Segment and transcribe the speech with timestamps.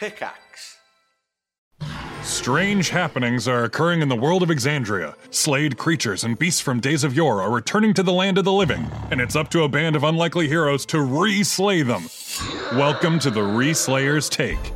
[0.00, 0.78] Pickaxe.
[2.22, 5.14] Strange happenings are occurring in the world of Exandria.
[5.30, 8.52] Slayed creatures and beasts from days of yore are returning to the land of the
[8.52, 12.08] living, and it's up to a band of unlikely heroes to re slay them.
[12.72, 14.72] Welcome to the Re Slayer's Take.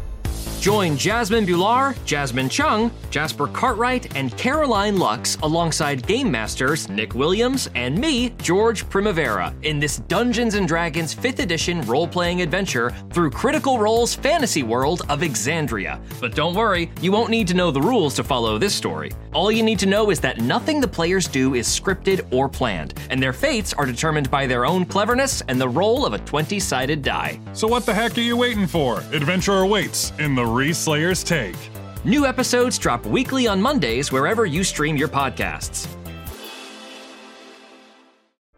[0.65, 7.69] Join Jasmine Bhullar, Jasmine Chung, Jasper Cartwright, and Caroline Lux alongside Game Masters Nick Williams
[7.75, 13.29] and me, George Primavera, in this Dungeons and Dragons 5th edition role playing adventure through
[13.29, 16.00] Critical Role's fantasy world of Exandria.
[16.19, 19.13] But don't worry, you won't need to know the rules to follow this story.
[19.35, 22.94] All you need to know is that nothing the players do is scripted or planned,
[23.11, 26.58] and their fates are determined by their own cleverness and the roll of a 20
[26.58, 27.39] sided die.
[27.53, 29.00] So, what the heck are you waiting for?
[29.13, 31.57] Adventure awaits in the Slayer's Take.
[32.05, 35.89] New episodes drop weekly on Mondays wherever you stream your podcasts.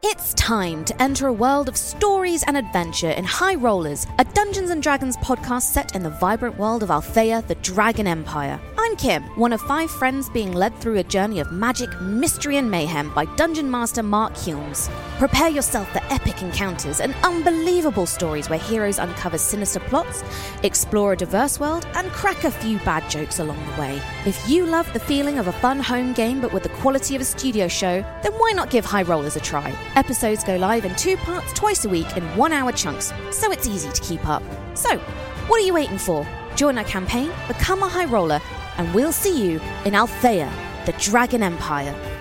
[0.03, 4.71] It's time to enter a world of stories and adventure in High Rollers, a Dungeons
[4.71, 8.61] and Dragons podcast set in the vibrant world of Althea, the Dragon Empire.
[8.79, 12.71] I'm Kim, one of five friends being led through a journey of magic, mystery, and
[12.71, 14.91] mayhem by Dungeon Master Mark Hulmes.
[15.19, 20.23] Prepare yourself for epic encounters and unbelievable stories where heroes uncover sinister plots,
[20.63, 24.01] explore a diverse world, and crack a few bad jokes along the way.
[24.27, 27.23] If you love the feeling of a fun home game but with the quality of
[27.23, 29.75] a studio show, then why not give High Rollers a try?
[29.97, 33.67] Episodes go live in two parts twice a week in one hour chunks, so it's
[33.67, 34.43] easy to keep up.
[34.75, 34.99] So,
[35.49, 36.27] what are you waiting for?
[36.57, 38.41] Join our campaign, become a High Roller,
[38.79, 40.51] and we'll see you in Althea,
[40.87, 42.16] the Dragon Empire.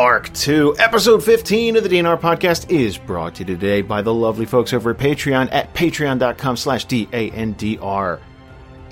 [0.00, 4.14] Arc 2, Episode 15 of the DNR podcast is brought to you today by the
[4.14, 8.18] lovely folks over at Patreon at patreon.com slash D-A-N-D-R.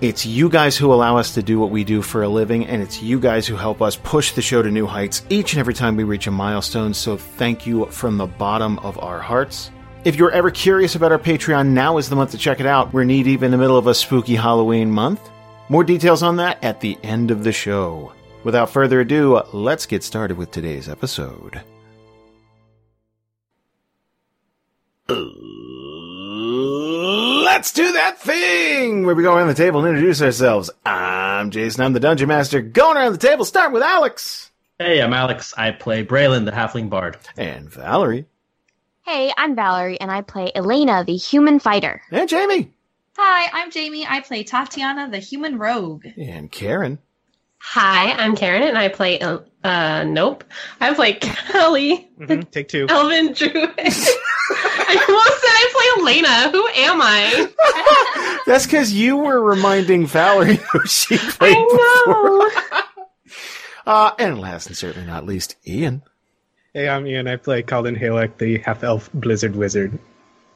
[0.02, 2.82] It's you guys who allow us to do what we do for a living, and
[2.82, 5.72] it's you guys who help us push the show to new heights each and every
[5.72, 9.70] time we reach a milestone, so thank you from the bottom of our hearts.
[10.04, 12.92] If you're ever curious about our Patreon, now is the month to check it out.
[12.92, 15.22] We're knee deep in the middle of a spooky Halloween month.
[15.70, 18.12] More details on that at the end of the show.
[18.48, 21.60] Without further ado, let's get started with today's episode.
[27.44, 30.70] Let's do that thing where we go around the table and introduce ourselves.
[30.86, 32.62] I'm Jason, I'm the Dungeon Master.
[32.62, 34.50] Going around the table, start with Alex.
[34.78, 35.52] Hey, I'm Alex.
[35.58, 37.18] I play Braylon, the Halfling Bard.
[37.36, 38.24] And Valerie.
[39.02, 42.00] Hey, I'm Valerie, and I play Elena, the human fighter.
[42.10, 42.72] And Jamie.
[43.18, 44.06] Hi, I'm Jamie.
[44.06, 46.06] I play Tatiyana, the human rogue.
[46.16, 46.98] And Karen.
[47.60, 49.20] Hi, I'm Karen, and I play.
[49.20, 50.44] Uh, nope.
[50.80, 52.08] I play Kallie.
[52.18, 52.42] Mm-hmm.
[52.50, 52.86] Take two.
[52.88, 53.50] Elvin Druid.
[53.78, 56.50] I almost said I play Elena.
[56.50, 58.40] Who am I?
[58.46, 62.50] That's because you were reminding Valerie who she played I know.
[63.86, 66.02] Uh, and last and certainly not least, Ian.
[66.74, 67.26] Hey, I'm Ian.
[67.26, 69.98] I play Kalden Halek, the half elf blizzard wizard.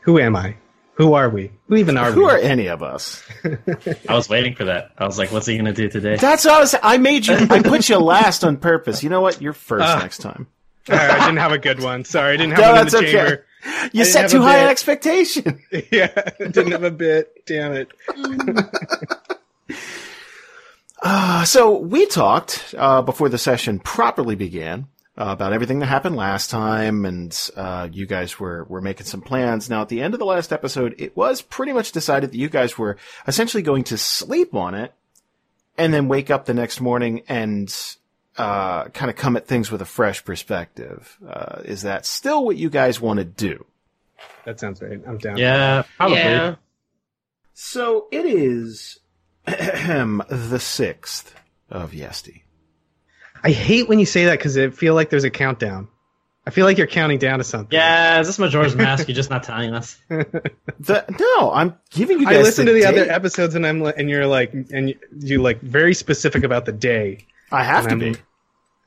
[0.00, 0.54] Who am I?
[1.02, 1.50] Who are we?
[1.68, 2.14] Who even are we?
[2.14, 2.30] Who we?
[2.30, 3.22] are any of us?
[4.08, 4.92] I was waiting for that.
[4.96, 6.16] I was like, what's he going to do today?
[6.16, 6.74] That's what I was.
[6.82, 7.34] I made you.
[7.34, 9.02] I put you last on purpose.
[9.02, 9.40] You know what?
[9.42, 9.98] You're first Ah.
[9.98, 10.46] next time.
[10.86, 12.04] Sorry, I didn't have a good one.
[12.04, 13.12] Sorry, I didn't have No, one in that's the okay.
[13.12, 13.46] chamber.
[13.92, 14.70] You set have too a high an bit.
[14.70, 15.60] expectation.
[15.92, 17.44] Yeah, I didn't have a bit.
[17.46, 17.92] Damn it.
[21.04, 24.86] Uh, so we talked uh, before the session properly began
[25.18, 29.20] uh, about everything that happened last time, and uh, you guys were were making some
[29.20, 29.68] plans.
[29.68, 32.48] Now, at the end of the last episode, it was pretty much decided that you
[32.48, 32.96] guys were
[33.26, 34.94] essentially going to sleep on it,
[35.76, 37.74] and then wake up the next morning and
[38.38, 41.18] uh, kind of come at things with a fresh perspective.
[41.26, 43.66] Uh, is that still what you guys want to do?
[44.44, 45.00] That sounds right.
[45.06, 45.36] I'm down.
[45.36, 46.16] Yeah, probably.
[46.16, 46.54] Yeah.
[47.54, 48.98] So it is
[49.44, 51.34] the sixth
[51.70, 52.41] of Yesti.
[53.42, 55.88] I hate when you say that because I feel like there's a countdown.
[56.44, 57.76] I feel like you're counting down to something.
[57.76, 59.06] Yeah, is this Majora's Mask?
[59.06, 59.98] You're just not telling us.
[60.80, 61.04] The,
[61.38, 62.38] no, I'm giving you guys.
[62.38, 62.86] I listen to the date.
[62.86, 66.72] other episodes and I'm and you're like and you, you like very specific about the
[66.72, 67.26] day.
[67.52, 68.16] I have to and be.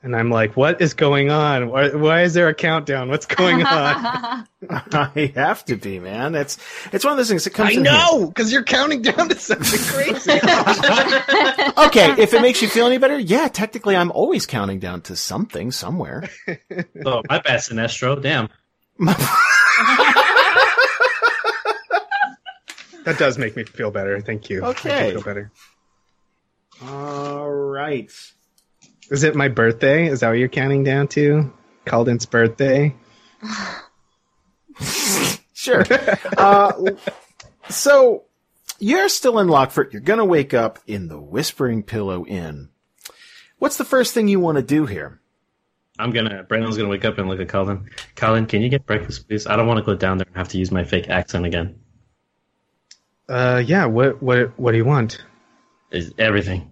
[0.06, 1.68] I'm- And I'm like, what is going on?
[1.68, 3.08] Why, why is there a countdown?
[3.08, 4.46] What's going on?
[4.70, 6.34] I have to be, man.
[6.34, 6.58] It's
[6.92, 7.70] it's one of those things that comes.
[7.70, 10.40] I in know because you're counting down to something crazy.
[11.86, 13.48] Okay, if it makes you feel any better, yeah.
[13.48, 16.28] Technically, I'm always counting down to something somewhere.
[17.04, 18.20] Oh, my bad, Sinestro.
[18.20, 18.48] Damn.
[23.04, 24.20] that does make me feel better.
[24.20, 24.58] Thank you.
[24.64, 25.10] I do Okay.
[25.12, 25.50] feel better.
[26.84, 28.10] All right.
[29.10, 30.06] Is it my birthday?
[30.08, 31.52] Is that what you're counting down to?
[31.84, 32.94] Kalden's birthday?
[35.66, 35.84] Sure.
[36.36, 36.72] uh,
[37.68, 38.24] so
[38.78, 39.92] you're still in Lockford.
[39.92, 42.68] You're going to wake up in the Whispering Pillow Inn.
[43.58, 45.20] What's the first thing you want to do here?
[45.98, 46.44] I'm gonna.
[46.44, 47.88] Braylon's gonna wake up and look at Colin.
[48.16, 49.46] Colin, can you get breakfast, please?
[49.46, 51.80] I don't want to go down there and have to use my fake accent again.
[53.28, 53.86] Uh, yeah.
[53.86, 55.24] What what what do you want?
[55.90, 56.70] Is everything.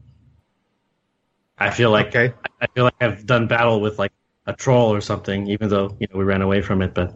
[1.58, 2.32] I feel like Okay.
[2.60, 4.12] I feel like I've done battle with like
[4.46, 6.94] a troll or something, even though you know we ran away from it.
[6.94, 7.14] But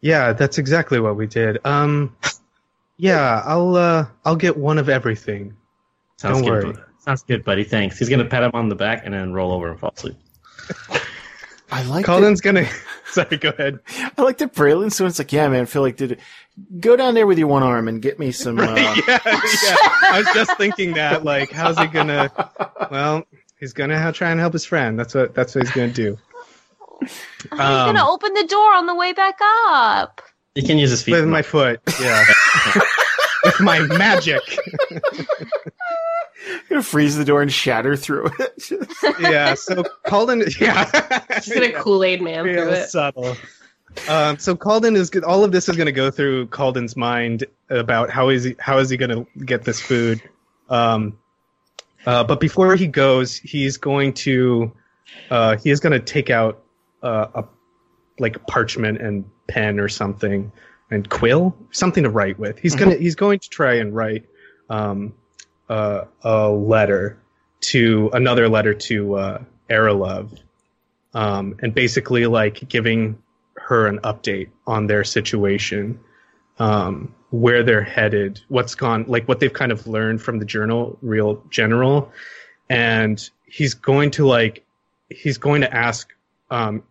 [0.00, 1.58] Yeah, that's exactly what we did.
[1.64, 2.16] Um,
[2.96, 5.56] yeah, I'll uh, I'll get one of everything.
[6.16, 6.64] sounds Don't good.
[6.64, 6.72] worry.
[6.74, 7.64] bu- Sounds good, buddy.
[7.64, 7.98] Thanks.
[7.98, 10.16] He's gonna pat him on the back and then roll over and fall asleep.
[11.72, 12.66] I like that, gonna.
[13.06, 13.80] Sorry, go ahead.
[14.18, 14.92] I like that Braylon.
[14.92, 16.20] So it's like, yeah, man, I feel like did it.
[16.78, 18.58] Go down there with your one arm and get me some.
[18.60, 19.76] Uh, yeah, yeah.
[20.02, 21.24] I was just thinking that.
[21.24, 22.30] Like, how's he gonna?
[22.90, 23.24] Well,
[23.58, 24.98] he's gonna ha- try and help his friend.
[24.98, 25.34] That's what.
[25.34, 26.18] That's what he's gonna do.
[27.00, 27.10] He's
[27.50, 29.38] gonna open the door on the way back
[29.68, 30.20] up.
[30.54, 31.12] He can use his feet.
[31.12, 31.80] With my foot.
[32.00, 32.24] Yeah.
[33.44, 34.42] With my magic.
[36.68, 38.70] gonna freeze the door and shatter through it.
[39.18, 39.54] Yeah.
[39.54, 40.58] So Kalden.
[40.60, 40.84] Yeah.
[41.36, 42.88] Just gonna Kool Aid Man real through it.
[42.90, 43.36] subtle.
[44.08, 45.24] Um, so Kalden is good.
[45.24, 48.78] All of this is going to go through Kalden's mind about how is he how
[48.78, 50.22] is he going to get this food.
[50.68, 51.18] Um,
[52.06, 54.72] uh, but before he goes, he's going to
[55.30, 56.62] uh, he is going to take out
[57.02, 57.44] uh, a
[58.18, 60.52] like parchment and pen or something
[60.90, 62.58] and quill something to write with.
[62.58, 64.26] He's gonna he's going to try and write
[64.68, 65.14] um,
[65.68, 67.18] uh, a letter
[67.60, 70.38] to another letter to uh, Aralove
[71.14, 73.18] um, and basically like giving
[73.70, 75.98] her an update on their situation,
[76.58, 80.98] um, where they're headed, what's gone, like what they've kind of learned from the journal,
[81.02, 82.12] real general,
[82.68, 84.64] and he's going to like
[85.08, 86.12] he's going to ask
[86.50, 86.82] um,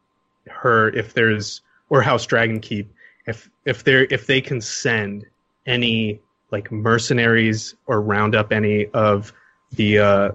[0.49, 2.87] her if there's or House Dragonkeep
[3.27, 5.25] if if they if they can send
[5.65, 6.21] any
[6.51, 9.33] like mercenaries or round up any of
[9.73, 10.31] the uh,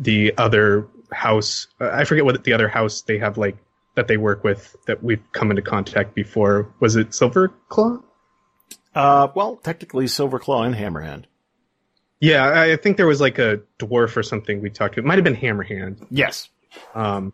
[0.00, 1.68] the other house.
[1.78, 3.56] I forget what the other house they have like
[3.94, 6.72] that they work with that we've come into contact before.
[6.80, 8.02] Was it Silverclaw?
[8.94, 11.24] uh, well, technically, Silverclaw and Hammerhand.
[12.20, 15.00] Yeah, I think there was like a dwarf or something we talked to.
[15.00, 16.06] It might have been Hammerhand.
[16.10, 16.48] Yes.
[16.94, 17.32] Um,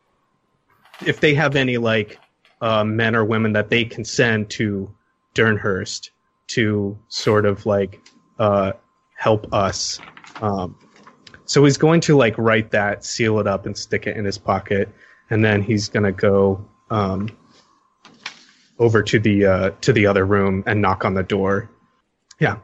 [1.07, 2.19] if they have any like
[2.61, 4.93] uh, men or women that they can send to
[5.35, 6.11] Durnhurst
[6.49, 8.01] to sort of like
[8.39, 8.73] uh,
[9.17, 10.01] help us.
[10.41, 10.77] Um,
[11.45, 14.39] so he's going to like write that, seal it up, and stick it in his
[14.39, 14.89] pocket,
[15.31, 17.29] and then he's gonna go um,
[18.79, 21.71] over to the uh, to the other room and knock on the door.
[22.39, 22.57] Yeah,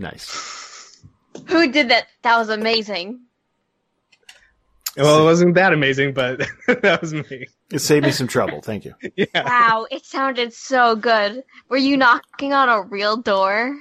[0.00, 0.98] Nice.
[1.48, 2.06] Who did that?
[2.22, 3.20] That was amazing.
[4.96, 7.46] well, it wasn't that amazing, but that was me.
[7.70, 8.62] It saved me some trouble.
[8.62, 8.94] Thank you.
[9.16, 9.44] Yeah.
[9.44, 11.44] Wow, it sounded so good.
[11.68, 13.78] Were you knocking on a real door?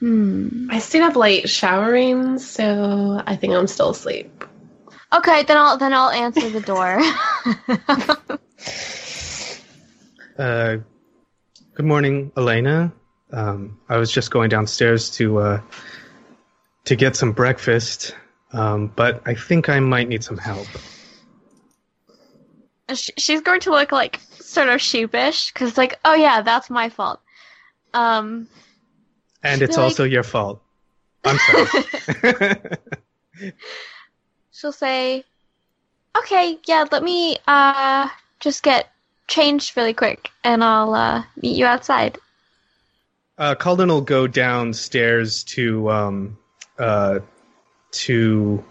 [0.00, 0.68] Hmm.
[0.70, 4.37] I stayed up late showering, so I think I'm still asleep.
[5.12, 7.00] Okay, then I'll then I'll answer the door.
[10.38, 10.76] Uh,
[11.74, 12.92] good morning, Elena.
[13.32, 15.60] Um, I was just going downstairs to uh,
[16.84, 18.14] to get some breakfast,
[18.52, 20.68] um, but I think I might need some help.
[22.94, 27.20] She's going to look like sort of sheepish because like, oh yeah, that's my fault.
[27.92, 28.46] Um,
[29.42, 30.62] And it's be like- also your fault.
[31.24, 32.62] I'm sorry.
[34.58, 35.24] she'll say,
[36.16, 38.08] "Okay, yeah, let me uh
[38.40, 38.90] just get
[39.28, 42.18] changed really quick, and I'll uh meet you outside."
[43.38, 46.38] uh, Kalden will go downstairs to um,
[46.78, 47.20] uh,
[47.92, 48.64] to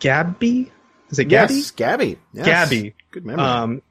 [0.00, 0.72] Gabby.
[1.10, 1.54] Is it Gabby?
[1.54, 2.18] Yes, Gabby.
[2.32, 2.46] Yes.
[2.46, 2.94] Gabby.
[3.12, 3.44] Good memory.
[3.44, 3.82] um,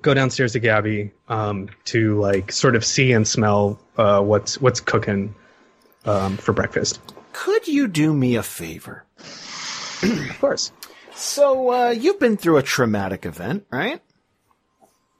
[0.00, 4.80] go downstairs to Gabby um, to like sort of see and smell uh, what's what's
[4.80, 5.34] cooking
[6.04, 7.00] um, for breakfast.
[7.32, 9.04] Could you do me a favor?
[10.02, 10.72] Of course.
[11.14, 14.00] So, uh, you've been through a traumatic event, right?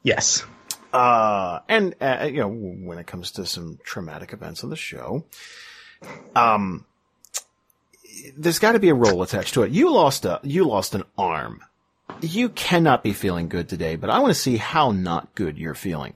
[0.02, 0.44] Yes.
[0.92, 5.24] Uh, and, uh, you know, when it comes to some traumatic events on the show,
[6.34, 6.84] um,
[8.36, 9.72] there's got to be a role attached to it.
[9.72, 11.60] You lost a, you lost an arm.
[12.20, 15.74] You cannot be feeling good today, but I want to see how not good you're
[15.74, 16.12] feeling.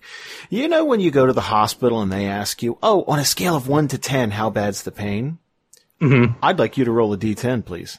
[0.50, 3.24] You know, when you go to the hospital and they ask you, oh, on a
[3.24, 5.38] scale of one to 10, how bad's the pain?
[6.00, 6.38] Mm-hmm.
[6.42, 7.98] I'd like you to roll a d10, please.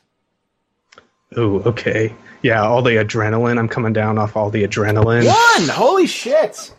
[1.36, 2.14] Oh, okay.
[2.42, 3.58] Yeah, all the adrenaline.
[3.60, 5.26] I'm coming down off all the adrenaline.
[5.26, 5.70] One!
[5.70, 6.74] Holy shit!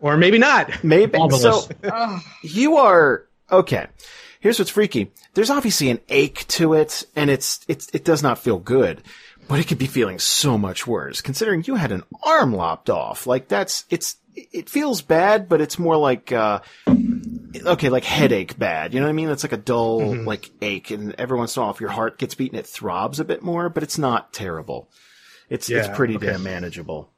[0.00, 0.82] Or maybe not.
[0.82, 1.16] Maybe.
[1.18, 1.68] Marvelous.
[1.82, 3.86] So, you are, okay.
[4.40, 5.12] here's what's freaky.
[5.34, 9.02] There's obviously an ache to it, and it's it's it does not feel good,
[9.48, 11.20] but it could be feeling so much worse.
[11.20, 15.78] Considering you had an arm lopped off, like that's it's it feels bad, but it's
[15.78, 16.60] more like uh
[17.54, 18.94] okay, like headache bad.
[18.94, 19.28] You know what I mean?
[19.30, 22.18] It's like a dull like ache, and every once in a while, if your heart
[22.18, 24.88] gets beaten, it throbs a bit more, but it's not terrible.
[25.48, 26.26] It's Yeah, it's pretty okay.
[26.26, 27.10] damn manageable.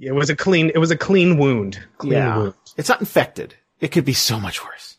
[0.00, 0.70] It was a clean.
[0.74, 1.80] It was a clean wound.
[1.98, 2.54] Clean yeah, wound.
[2.76, 3.54] it's not infected.
[3.80, 4.96] It could be so much worse.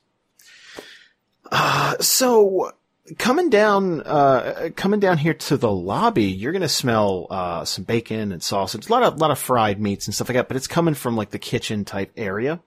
[1.51, 2.73] Uh, so
[3.17, 8.31] coming down, uh, coming down here to the lobby, you're gonna smell uh some bacon
[8.31, 10.47] and sausage, a lot of lot of fried meats and stuff like that.
[10.47, 12.59] But it's coming from like the kitchen type area.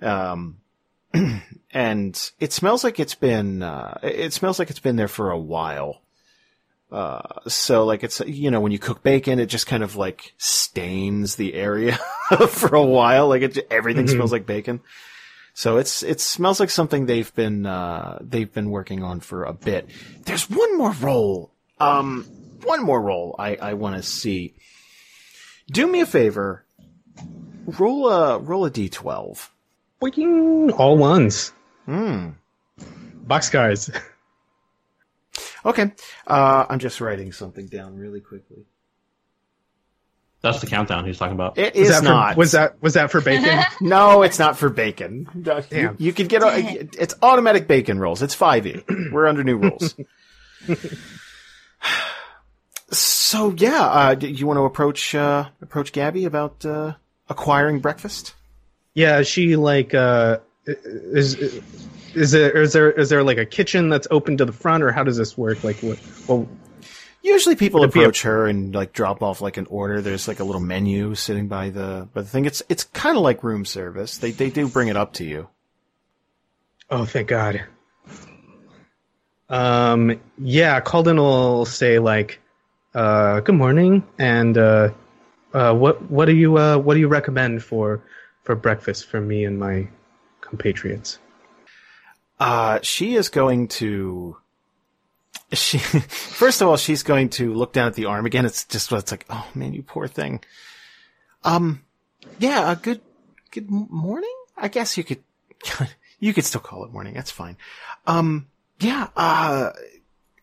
[0.00, 0.58] Um,
[1.72, 5.38] and it smells like it's been uh, it smells like it's been there for a
[5.38, 6.00] while.
[6.92, 10.34] Uh, so like it's you know when you cook bacon, it just kind of like
[10.38, 11.98] stains the area
[12.48, 13.28] for a while.
[13.28, 14.10] Like it, everything Mhm.
[14.12, 14.80] smells like bacon.
[15.54, 19.52] So it's it smells like something they've been uh, they've been working on for a
[19.52, 19.88] bit.
[20.24, 21.50] There's one more roll.
[21.80, 22.24] Um,
[22.62, 24.54] one more roll I I want to see.
[25.70, 26.64] Do me a favor.
[27.66, 29.48] Roll a roll a d12.
[30.12, 31.52] Boing, all ones.
[31.86, 32.30] Hmm.
[33.26, 33.94] Boxcars.
[35.64, 35.92] Okay.
[36.26, 38.66] Uh, I'm just writing something down really quickly.
[40.42, 41.56] That's the countdown he's talking about.
[41.56, 42.36] It Was is that for, not.
[42.36, 43.60] was that was that for bacon?
[43.80, 45.26] No, it's not for bacon.
[45.70, 45.96] Damn.
[45.98, 48.20] you could get a, it's automatic bacon rolls.
[48.20, 49.10] It's 5e.
[49.10, 49.94] We're under new rules.
[52.90, 56.92] so yeah, uh, do you want to approach uh, approach Gabby about uh,
[57.30, 58.34] acquiring breakfast?
[58.94, 61.34] Yeah, she like uh is
[62.14, 64.92] is there is there is there like a kitchen that's open to the front or
[64.92, 65.62] how does this work?
[65.64, 65.98] Like what?
[66.28, 66.48] Well,
[67.22, 70.02] Usually people be a- approach her and like drop off like an order.
[70.02, 72.44] There's like a little menu sitting by the by the thing.
[72.44, 74.18] It's it's kind of like room service.
[74.18, 75.48] They they do bring it up to you.
[76.90, 77.64] oh, thank God.
[79.48, 82.40] Um, yeah, Kalden will say like,
[82.94, 84.90] uh, "Good morning," and uh,
[85.52, 88.02] uh, what what do you uh, what do you recommend for
[88.44, 89.88] for breakfast for me and my
[90.40, 91.18] compatriots?
[92.38, 94.36] Uh, she is going to.
[95.52, 98.46] She first of all, she's going to look down at the arm again.
[98.46, 100.40] It's just it's like, oh man, you poor thing.
[101.42, 101.82] Um,
[102.38, 103.00] yeah, uh, good
[103.50, 104.34] good morning.
[104.56, 105.22] I guess you could
[106.18, 107.14] you could still call it morning.
[107.14, 107.56] That's fine.
[108.06, 108.46] Um,
[108.80, 109.08] yeah.
[109.16, 109.70] Uh,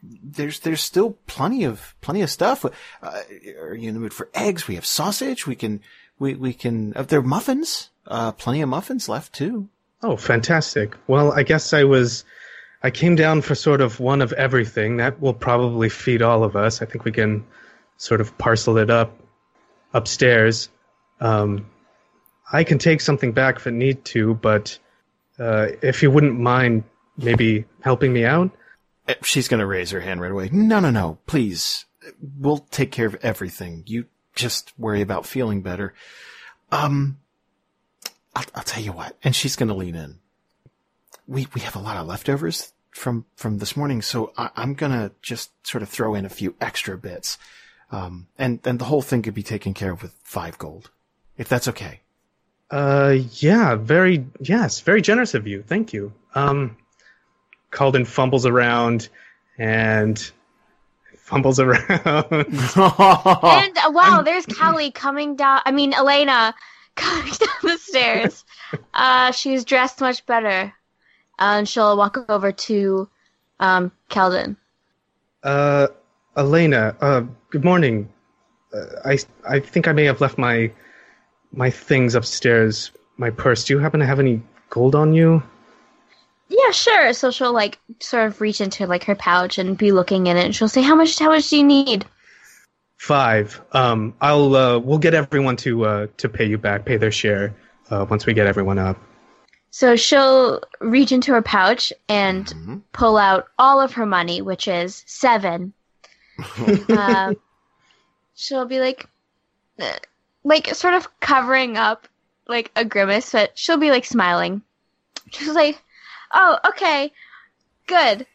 [0.03, 2.65] there's there's still plenty of plenty of stuff.
[2.65, 3.21] Uh,
[3.59, 4.67] are you in the mood for eggs?
[4.67, 5.45] We have sausage.
[5.45, 5.81] We can
[6.21, 6.93] we we can.
[6.95, 7.89] Uh, there are muffins.
[8.07, 9.67] Uh, plenty of muffins left too.
[10.03, 10.95] Oh, fantastic.
[11.07, 12.23] Well, I guess I was.
[12.83, 14.97] I came down for sort of one of everything.
[14.97, 16.81] That will probably feed all of us.
[16.81, 17.45] I think we can
[17.97, 19.17] sort of parcel it up
[19.93, 20.69] upstairs.
[21.19, 21.65] Um,
[22.53, 24.77] I can take something back if I need to, but
[25.37, 26.83] uh, if you wouldn't mind
[27.17, 28.51] maybe helping me out.
[29.07, 30.49] Uh, She's going to raise her hand right away.
[30.51, 31.19] No, no, no.
[31.27, 31.85] Please.
[32.39, 33.83] We'll take care of everything.
[33.85, 35.93] You just worry about feeling better.
[36.71, 37.17] Um,
[38.35, 39.15] I'll, I'll tell you what.
[39.23, 40.19] And she's going to lean in.
[41.27, 44.01] We, we have a lot of leftovers from, from this morning.
[44.01, 47.37] So I, I'm going to just sort of throw in a few extra bits.
[47.91, 50.89] Um, and, and the whole thing could be taken care of with five gold.
[51.37, 52.01] If that's okay.
[52.69, 55.61] Uh, yeah, very yes, very generous of you.
[55.61, 56.13] Thank you.
[56.35, 56.77] Um,
[57.71, 59.09] Kalden fumbles around
[59.57, 60.31] and
[61.31, 61.87] fumbles around.
[61.89, 65.61] And uh, wow, there's Kallie coming down.
[65.65, 66.53] I mean, Elena
[66.95, 68.45] coming down the stairs.
[68.93, 70.73] Uh, she's dressed much better,
[71.39, 73.09] and she'll walk over to
[73.59, 74.57] um, Kalden.
[75.43, 75.87] Uh,
[76.35, 78.11] Elena, uh, good morning.
[78.73, 79.17] Uh, I
[79.49, 80.71] I think I may have left my
[81.53, 82.91] my things upstairs.
[83.17, 83.65] My purse.
[83.65, 85.41] Do you happen to have any gold on you?
[86.51, 87.13] Yeah, sure.
[87.13, 90.43] So she'll like sort of reach into like her pouch and be looking in it.
[90.43, 91.17] And she'll say, "How much?
[91.17, 92.05] How much do you need?"
[92.97, 93.61] Five.
[93.71, 97.55] Um, I'll uh, we'll get everyone to uh to pay you back, pay their share.
[97.89, 98.97] Uh, once we get everyone up.
[99.69, 102.81] So she'll reach into her pouch and Mhm.
[102.93, 105.73] pull out all of her money, which is seven.
[106.89, 107.33] uh,
[108.35, 109.07] she'll be like,
[109.79, 109.91] uh,
[110.43, 112.07] like sort of covering up
[112.47, 114.61] like a grimace, but she'll be like smiling.
[115.31, 115.81] She's like,
[116.33, 117.11] "Oh, okay,
[117.87, 118.25] good."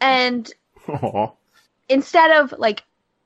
[0.00, 0.50] And
[0.88, 1.30] Aw.
[1.88, 2.82] instead of like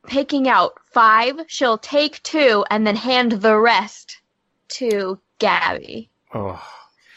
[0.06, 4.18] picking out five, she'll take two and then hand the rest
[4.68, 6.62] to Gabby, Oh,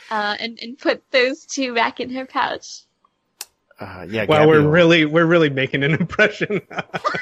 [0.09, 2.81] uh, and and put those two back in her pouch.
[3.79, 4.25] uh, yeah.
[4.25, 6.61] Wow, Gabby we're will- really we're really making an impression.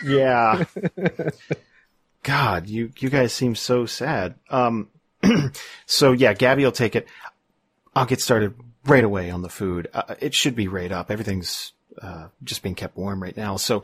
[0.05, 0.65] Yeah.
[2.23, 4.35] God, you you guys seem so sad.
[4.49, 4.89] Um,
[5.85, 7.07] so yeah, Gabby will take it.
[7.95, 8.53] I'll get started
[8.89, 9.89] right away on the food.
[9.93, 11.12] Uh, it should be right up.
[11.12, 13.58] Everything's uh, just being kept warm right now.
[13.58, 13.84] So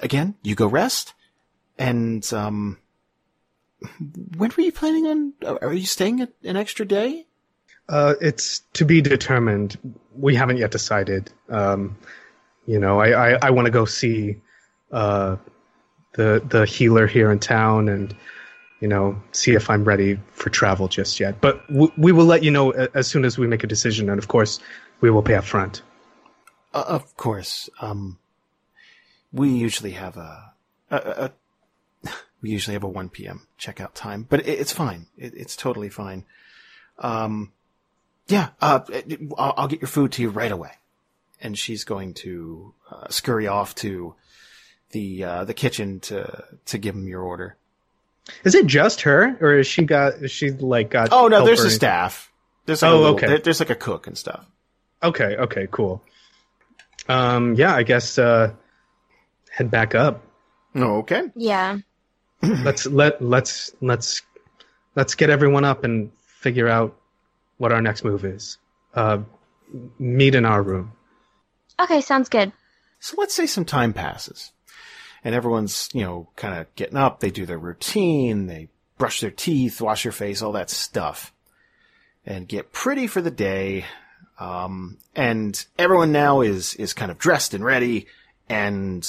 [0.00, 1.14] again, you go rest.
[1.78, 2.78] And um,
[4.36, 5.32] when were you planning on?
[5.60, 7.26] Are you staying an extra day?
[7.88, 9.76] Uh, it's to be determined.
[10.14, 11.30] We haven't yet decided.
[11.48, 11.96] Um,
[12.66, 14.40] you know, I, I, I want to go see
[14.92, 15.36] uh,
[16.14, 18.14] the the healer here in town and
[18.82, 21.40] you know see if I'm ready for travel just yet.
[21.40, 24.18] But w- we will let you know as soon as we make a decision, and
[24.18, 24.58] of course,
[25.00, 25.82] we will pay up front.
[26.74, 27.70] Uh, of course.
[27.80, 28.18] Um,
[29.32, 30.52] we usually have a,
[30.90, 30.96] a,
[32.04, 32.10] a
[32.42, 33.46] we usually have a 1 p.m.
[33.58, 35.06] checkout time, but it, it's fine.
[35.16, 36.24] It, it's totally fine.
[36.98, 37.52] Um,
[38.26, 38.80] yeah, uh,
[39.38, 40.72] I'll, I'll, get your food to you right away.
[41.40, 44.14] And she's going to uh, scurry off to
[44.90, 47.56] the uh, the kitchen to to give him your order.
[48.44, 50.14] Is it just her, or is she got?
[50.14, 51.08] Is she like got?
[51.12, 52.30] Oh no, there's a staff.
[52.66, 53.26] There's like oh, a little, okay.
[53.26, 54.46] there, there's like a cook and stuff.
[55.02, 56.02] Okay, okay, cool.
[57.08, 58.52] Um, yeah, I guess uh,
[59.50, 60.22] head back up.
[60.74, 61.24] Oh, okay.
[61.34, 61.78] Yeah.
[62.42, 64.22] let's let let's let's
[64.94, 66.96] let's get everyone up and figure out
[67.58, 68.58] what our next move is.
[68.94, 69.18] Uh,
[69.98, 70.92] meet in our room.
[71.80, 72.52] Okay, sounds good.
[73.00, 74.52] So let's say some time passes,
[75.24, 77.20] and everyone's you know kind of getting up.
[77.20, 78.46] They do their routine.
[78.46, 81.32] They brush their teeth, wash their face, all that stuff,
[82.24, 83.84] and get pretty for the day.
[84.38, 88.06] Um, and everyone now is is kind of dressed and ready,
[88.48, 89.08] and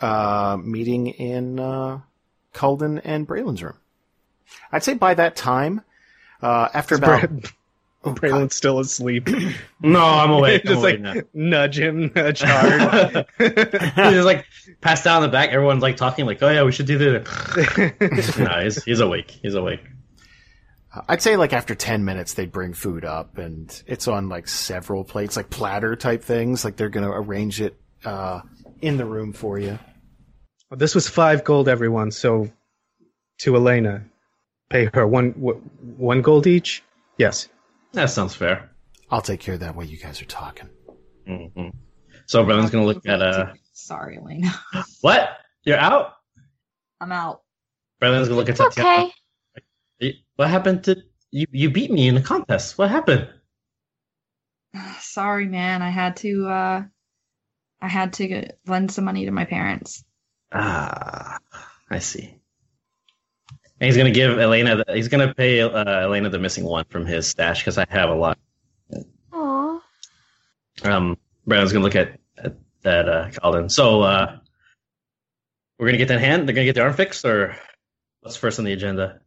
[0.00, 2.00] uh, meeting in uh,
[2.54, 3.78] Kalden and Braylon's room.
[4.70, 5.82] I'd say by that time,
[6.42, 7.30] uh, after about
[8.06, 9.28] oh, Braylon's still asleep.
[9.80, 10.62] no, I'm awake.
[10.64, 13.26] just I'm like awake nudge him, nudge hard.
[13.38, 14.46] Just like
[14.80, 15.50] pass down the back.
[15.50, 19.30] Everyone's like talking, like, "Oh yeah, we should do this." no, he's he's awake.
[19.30, 19.80] He's awake.
[21.08, 25.04] I'd say like after 10 minutes, they'd bring food up and it's on like several
[25.04, 26.64] plates, like platter type things.
[26.64, 28.40] Like they're going to arrange it, uh,
[28.80, 29.78] in the room for you.
[30.70, 32.10] This was five gold, everyone.
[32.10, 32.50] So
[33.38, 34.04] to Elena,
[34.68, 36.82] pay her one, one gold each.
[37.18, 37.48] Yes.
[37.92, 38.70] That sounds fair.
[39.10, 40.68] I'll take care of that while you guys are talking.
[41.28, 41.68] Mm-hmm.
[42.26, 44.52] So Braylon's going to look at, uh, Sorry, Elena.
[45.00, 45.30] what?
[45.64, 46.12] You're out?
[47.00, 47.42] I'm out.
[48.00, 49.10] Braylon's going to look at It's Tatiyana.
[50.02, 50.16] okay.
[50.36, 50.96] What happened to
[51.30, 51.46] you?
[51.50, 52.76] You beat me in the contest.
[52.76, 53.28] What happened?
[55.00, 55.82] Sorry, man.
[55.82, 56.48] I had to.
[56.48, 56.82] uh
[57.80, 60.02] I had to lend some money to my parents.
[60.52, 61.38] Ah,
[61.90, 62.34] I see.
[63.80, 64.76] And he's gonna give Elena.
[64.76, 68.08] The, he's gonna pay uh, Elena the missing one from his stash because I have
[68.08, 68.38] a lot.
[69.32, 69.80] Aww.
[70.84, 73.70] Um, Braylon's gonna look at at that uh, Kalden.
[73.70, 74.38] So uh,
[75.78, 76.48] we're gonna get that hand.
[76.48, 77.56] They're gonna get their arm fixed, or
[78.20, 79.20] what's first on the agenda?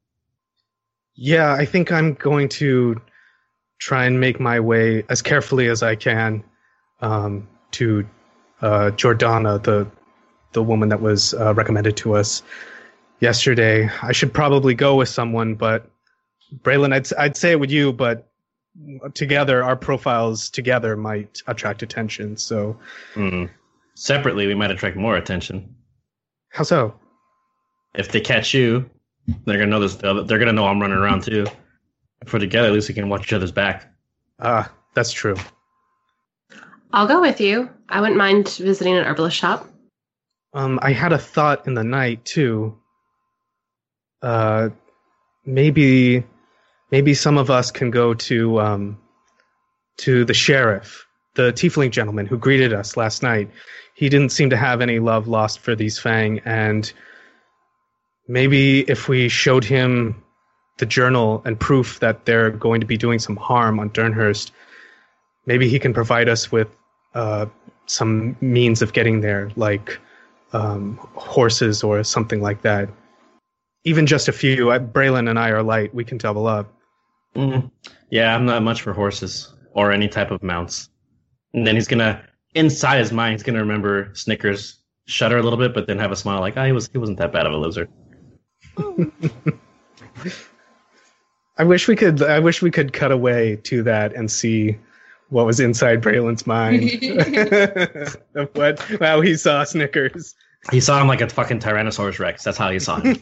[1.14, 3.00] Yeah, I think I'm going to
[3.78, 6.44] try and make my way as carefully as I can
[7.02, 8.08] um, to
[8.62, 9.90] uh, Jordana, the
[10.54, 12.42] the woman that was uh, recommended to us
[13.20, 13.90] yesterday.
[14.02, 15.90] I should probably go with someone, but
[16.64, 18.28] Braylon, I'd I'd say it with you, but
[19.14, 22.38] together our profiles together might attract attention.
[22.38, 22.78] So
[23.14, 23.46] Hmm.
[23.96, 25.76] Separately, we might attract more attention.
[26.52, 26.96] how so?
[27.96, 28.90] If they catch you,
[29.46, 29.96] they're gonna know this.
[29.96, 31.46] They're gonna know I'm running around too.
[32.22, 33.92] If we're together, at least we can watch each other's back.
[34.40, 35.36] Ah, that's true.
[36.92, 37.70] I'll go with you.
[37.90, 39.68] I wouldn't mind visiting an herbalist shop.
[40.54, 42.78] Um, I had a thought in the night too.
[44.22, 44.70] Uh,
[45.46, 46.24] maybe,
[46.92, 48.98] maybe some of us can go to um,
[49.98, 51.06] to the sheriff,
[51.36, 53.50] the tiefling gentleman who greeted us last night.
[53.96, 56.92] He didn't seem to have any love lost for these Fang, and
[58.28, 60.24] maybe if we showed him
[60.78, 64.52] the journal and proof that they're going to be doing some harm on Durnhurst,
[65.46, 66.70] maybe he can provide us with
[67.14, 67.48] uh,
[67.86, 70.00] some means of getting there, like
[70.54, 72.90] um, horses or something like that.
[73.84, 74.72] Even just a few.
[74.72, 75.94] I, Braylon and I are light.
[75.94, 76.74] We can double up.
[77.36, 77.72] Mm.
[78.10, 80.90] Yeah, I'm not much for horses or any type of mounts.
[81.54, 82.24] And then he's gonna,
[82.56, 86.16] inside his mind, he's gonna remember Snickers, shudder a little bit, but then have a
[86.16, 87.88] smile like, "Oh, he was he wasn't that bad of a loser."
[91.58, 92.22] I wish we could.
[92.22, 94.78] I wish we could cut away to that and see
[95.30, 96.84] what was inside Braylon's mind.
[98.36, 99.00] of what?
[99.00, 100.36] Wow, he saw Snickers.
[100.72, 102.44] He saw him like a fucking Tyrannosaurus Rex.
[102.44, 103.18] That's how he saw him.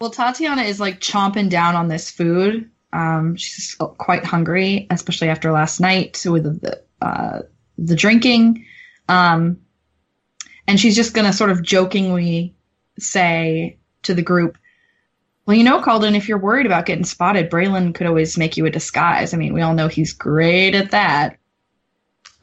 [0.00, 2.70] well, Tatiyana is like chomping down on this food.
[2.92, 7.40] Um, she's quite hungry, especially after last night with the uh,
[7.76, 8.64] the drinking.
[9.08, 9.58] Um,
[10.66, 12.54] and she's just gonna sort of jokingly
[12.98, 14.56] say to the group,
[15.44, 18.64] Well, you know, Kalden, if you're worried about getting spotted, Braylon could always make you
[18.66, 19.34] a disguise.
[19.34, 21.38] I mean, we all know he's great at that.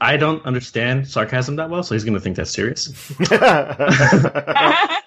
[0.03, 2.87] I don't understand sarcasm that well, so he's gonna think that's serious.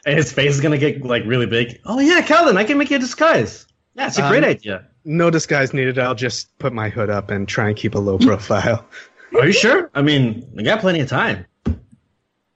[0.06, 1.80] and his face is gonna get like really big.
[1.84, 3.66] Oh yeah, Calvin, I can make you a disguise.
[3.96, 4.86] Yeah, it's a great Um, idea.
[5.04, 5.98] No disguise needed.
[5.98, 8.86] I'll just put my hood up and try and keep a low profile.
[9.34, 9.90] Are you sure?
[9.94, 11.46] I mean, we got plenty of time.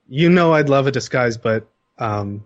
[0.09, 2.45] You know I'd love a disguise, but um,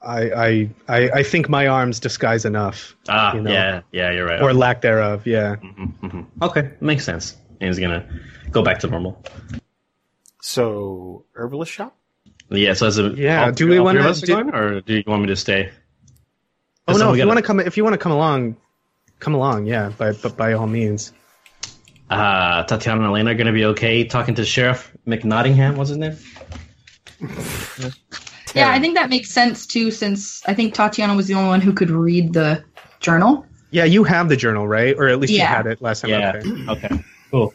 [0.00, 3.50] I, I I I think my arms disguise enough, Ah, You know.
[3.50, 4.40] yeah, yeah, you're right.
[4.40, 5.26] or lack thereof.
[5.26, 5.56] Yeah.
[5.56, 6.26] Mhm, mhm.
[6.42, 7.36] Okay, makes sense.
[7.60, 8.06] And he's gonna
[8.50, 9.22] go back to normal.
[10.40, 11.96] So, herbalist shop?
[12.48, 12.72] Yeah.
[12.72, 14.94] So as a Yeah, all do we wanna- of us are do- going, or do
[14.94, 15.70] you want me to stay?
[16.88, 17.10] Oh no!
[17.10, 18.56] If you gotta- want to come, if you want to come along,
[19.20, 19.66] come along.
[19.66, 21.12] Yeah, by but by all means.
[22.08, 25.76] Uh, Tatiyana and Elena are gonna be okay talking to Sheriff McNottingham.
[25.76, 26.16] What's his name?
[28.52, 31.60] Yeah, I think that makes sense too, since I think Tatiyana was the only one
[31.60, 32.64] who could read the
[32.98, 33.46] journal.
[33.70, 34.96] Yeah, you have the journal, right?
[34.98, 36.10] Or at least you had it last time.
[36.10, 36.32] Yeah.
[36.34, 36.64] Okay.
[36.68, 37.04] Okay.
[37.30, 37.54] Cool.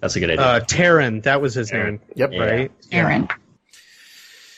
[0.00, 0.44] That's a good idea.
[0.44, 1.84] Uh, Taryn, that was his Taryn.
[1.84, 2.32] name, Yep.
[2.32, 2.44] Yeah.
[2.44, 2.72] right?
[2.92, 3.28] Aaron.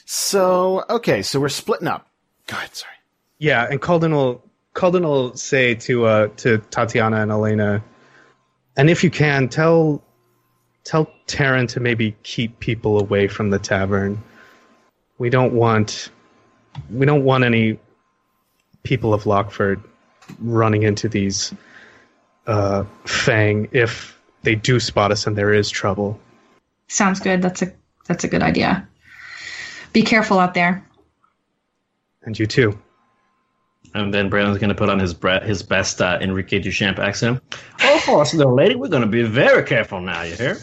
[0.04, 2.08] So, okay, so we're splitting up.
[2.46, 2.92] Go ahead, sorry.
[3.38, 4.42] Yeah, and Kalden will
[4.74, 7.82] Kalden will say to uh to Tatiyana and Elena,
[8.76, 10.02] and if you can tell
[10.84, 14.22] tell Taryn to maybe keep people away from the tavern.
[15.18, 16.10] We don't want
[16.90, 17.78] we don't want any
[18.84, 19.82] people of Lockford
[20.38, 21.52] running into these
[22.46, 26.20] uh Fang if they do spot us and there is trouble.
[26.88, 27.42] Sounds good.
[27.42, 27.72] That's a
[28.06, 28.86] that's a good idea.
[29.92, 30.86] Be careful out there.
[32.22, 32.78] And you too.
[33.94, 37.40] And then Braylon's going to put on his bre- his best uh, Enrique Duchamp accent.
[37.82, 40.22] Oh, horse, little lady, we're going to be very careful now.
[40.22, 40.58] You hear?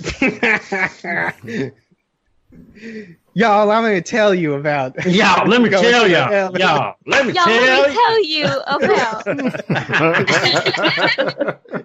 [3.36, 6.15] Y'all, I'm gonna tell you about Yeah, let me Go tell to you.
[6.15, 6.32] hell.
[6.32, 7.93] Yeah, let me Y'all, let me you.
[7.93, 9.26] tell you about.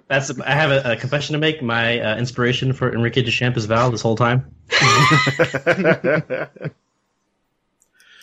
[0.08, 1.62] That's I have a, a confession to make.
[1.62, 4.54] My uh, inspiration for Enrique Duchamp is Val this whole time.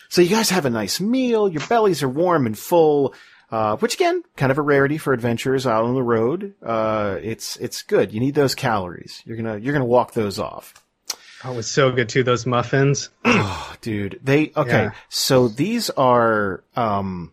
[0.08, 1.48] So you guys have a nice meal.
[1.48, 3.12] Your bellies are warm and full,
[3.50, 6.54] uh, which again, kind of a rarity for adventurers out on the road.
[6.62, 8.12] Uh, it's it's good.
[8.12, 9.22] You need those calories.
[9.26, 10.82] You're gonna you're gonna walk those off.
[11.44, 13.10] Oh, it was so good too, those muffins.
[13.24, 14.84] Oh, dude, they okay.
[14.84, 14.90] Yeah.
[15.10, 17.32] So these are um,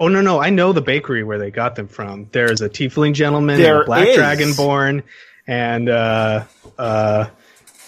[0.00, 2.28] Oh no, no, I know the bakery where they got them from.
[2.32, 4.16] There's a tiefling gentleman, There and a black is.
[4.16, 5.02] dragonborn,
[5.46, 6.44] and uh,
[6.78, 7.26] uh,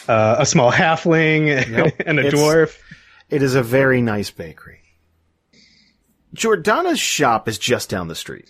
[0.08, 2.02] uh, a small halfling Yep.
[2.06, 2.78] and a It's- dwarf.
[3.28, 4.80] It is a very nice bakery.
[6.34, 8.48] Jordana's shop is just down the street.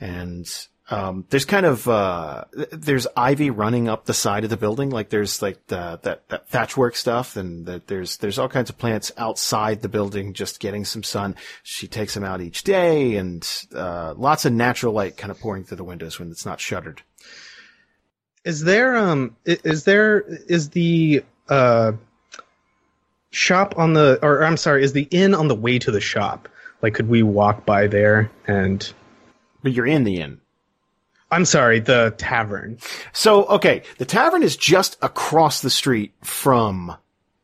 [0.00, 0.48] And
[0.90, 5.10] um, there's kind of uh, there's ivy running up the side of the building, like
[5.10, 9.12] there's like the, that that thatchwork stuff, and that there's there's all kinds of plants
[9.16, 11.36] outside the building, just getting some sun.
[11.62, 15.64] She takes them out each day, and uh, lots of natural light kind of pouring
[15.64, 17.02] through the windows when it's not shuttered.
[18.44, 21.92] Is there um is there is the uh
[23.30, 26.48] shop on the or I'm sorry, is the inn on the way to the shop?
[26.82, 28.92] Like could we walk by there and
[29.62, 30.41] But you're in the inn.
[31.32, 32.78] I'm sorry, the tavern.
[33.12, 36.94] So, okay, the tavern is just across the street from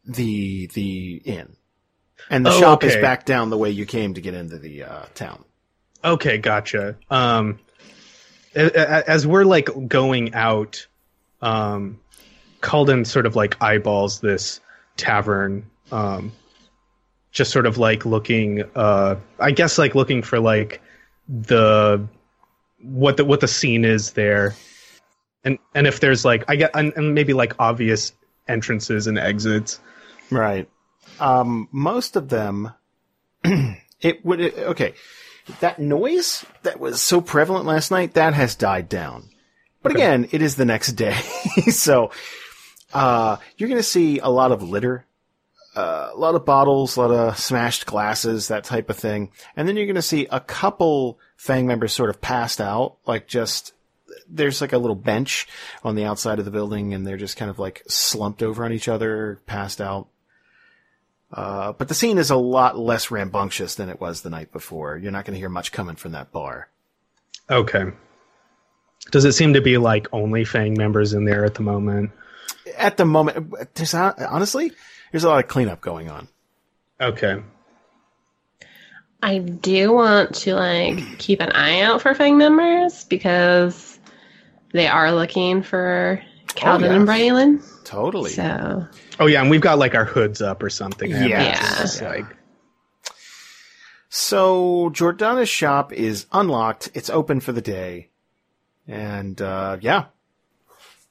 [0.05, 1.57] the the inn,
[2.31, 4.85] and the Oh, shop is back down the way you came to get into the
[4.85, 5.45] uh, town.
[6.05, 6.97] Okay, gotcha.
[7.11, 7.59] Um,
[8.55, 10.87] as we're like going out,
[11.43, 11.99] um,
[12.61, 14.61] Kalden sort of like eyeballs this
[14.97, 16.33] tavern, um,
[17.33, 20.81] just sort of like looking, uh, I guess like looking for like
[21.29, 22.07] the
[22.83, 24.55] what the what the scene is there,
[25.45, 28.13] and and if there's like I get and, and maybe like obvious
[28.47, 29.81] entrances and exits.
[30.31, 30.69] Right.
[31.21, 32.73] Um, most of them,
[33.45, 34.95] it would okay.
[35.61, 39.31] That noise that was so prevalent last night that has died down,
[39.83, 41.15] but again, it is the next day,
[41.71, 42.11] so
[42.93, 45.07] uh, you're going to see a lot of litter
[45.79, 49.31] uh, a lot of bottles, a lot of smashed glasses, that type of thing.
[49.55, 53.29] And then you're going to see a couple Fang members sort of passed out, like
[53.29, 53.75] just,
[54.29, 55.47] there's like a little bench
[55.85, 58.73] on the outside of the building and they're just kind of like slumped over on
[58.73, 60.09] each other, passed out.
[61.33, 64.97] Uh, but the scene is a lot less rambunctious than it was the night before.
[64.97, 66.69] You're not going to hear much coming from that bar.
[67.49, 67.85] Okay.
[69.13, 72.11] Does it seem to be like only Fang members in there at the moment?
[72.77, 74.73] At the moment, there's not, honestly,
[75.11, 76.29] there's a lot of cleanup going on.
[77.01, 77.43] Okay.
[79.23, 83.99] I do want to like keep an eye out for Fang members because
[84.73, 86.95] they are looking for Kalden yeah.
[86.95, 87.85] and Braylon.
[87.85, 88.31] Totally.
[88.31, 88.87] So
[89.19, 91.13] Oh yeah, and we've got like our hoods up or something.
[91.13, 91.41] I Yeah.
[91.41, 92.05] imagine.
[92.05, 92.09] Yeah.
[92.09, 92.37] Like
[94.09, 96.91] So Jordana's shop is unlocked.
[96.95, 98.09] It's open for the day,
[98.87, 100.07] and uh, yeah,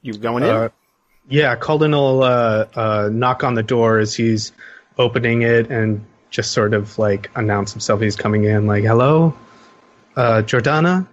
[0.01, 0.49] you going in?
[0.49, 0.69] Uh,
[1.29, 4.51] yeah, Kalden will uh, uh, knock on the door as he's
[4.97, 8.01] opening it and just sort of like announce himself.
[8.01, 9.35] He's coming in, like, "Hello,
[10.15, 11.07] uh, Jordana."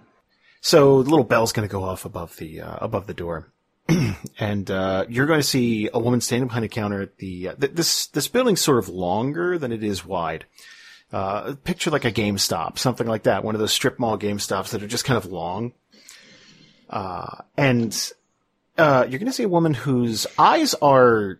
[0.61, 3.51] So the little bell's going to go off above the uh, above the door,
[4.39, 7.55] and uh, you're going to see a woman standing behind a counter at the uh,
[7.55, 10.45] th- this this building's sort of longer than it is wide.
[11.63, 14.87] Picture like a GameStop, something like that, one of those strip mall GameStops that are
[14.87, 15.71] just kind of long.
[16.89, 18.11] And
[18.77, 21.39] uh, you're going to see a woman whose eyes are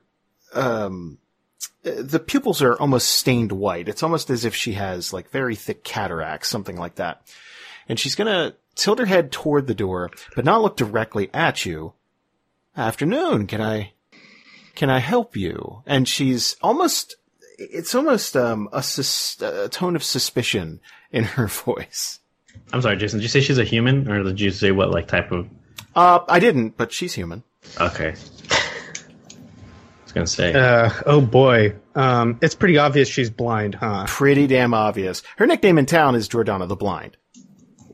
[0.54, 1.18] um,
[1.84, 3.88] the pupils are almost stained white.
[3.88, 7.22] It's almost as if she has like very thick cataracts, something like that.
[7.88, 11.66] And she's going to tilt her head toward the door, but not look directly at
[11.66, 11.94] you.
[12.76, 13.94] Afternoon, can I,
[14.74, 15.84] can I help you?
[15.86, 17.16] And she's almost,
[17.60, 20.80] it's almost, um, a, sus- a tone of suspicion
[21.12, 22.20] in her voice.
[22.74, 23.20] I'm sorry, Jason.
[23.20, 25.48] Did you say she's a human, or did you say what like type of?
[25.96, 27.44] Uh, I didn't, but she's human.
[27.80, 28.10] Okay.
[28.10, 30.54] I was gonna say.
[30.54, 34.06] Uh, oh boy, um, it's pretty obvious she's blind, huh?
[34.08, 35.24] Pretty damn obvious.
[35.38, 37.18] Her nickname in town is Jordana the Blind.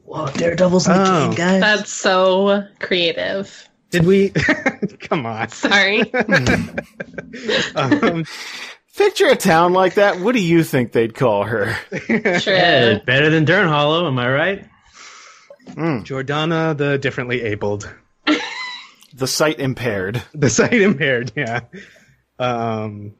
[0.04, 1.28] Whoa, Daredevil's in the Oh.
[1.30, 1.62] game, guys.
[1.62, 3.70] That's so creative.
[3.92, 4.30] Did we?
[5.00, 5.50] Come on.
[5.50, 6.04] Sorry.
[7.76, 8.26] Um,
[8.98, 10.20] Picture a town like that.
[10.20, 11.76] What do you think they'd call her?
[12.40, 12.54] Sure.
[12.54, 14.66] Yeah, better than Dern Hollow, am I right?
[15.76, 17.94] Jordana, the differently abled,
[19.14, 20.22] The sight impaired.
[20.34, 21.32] the sight impaired.
[21.36, 21.62] Yeah.
[22.40, 23.14] Um,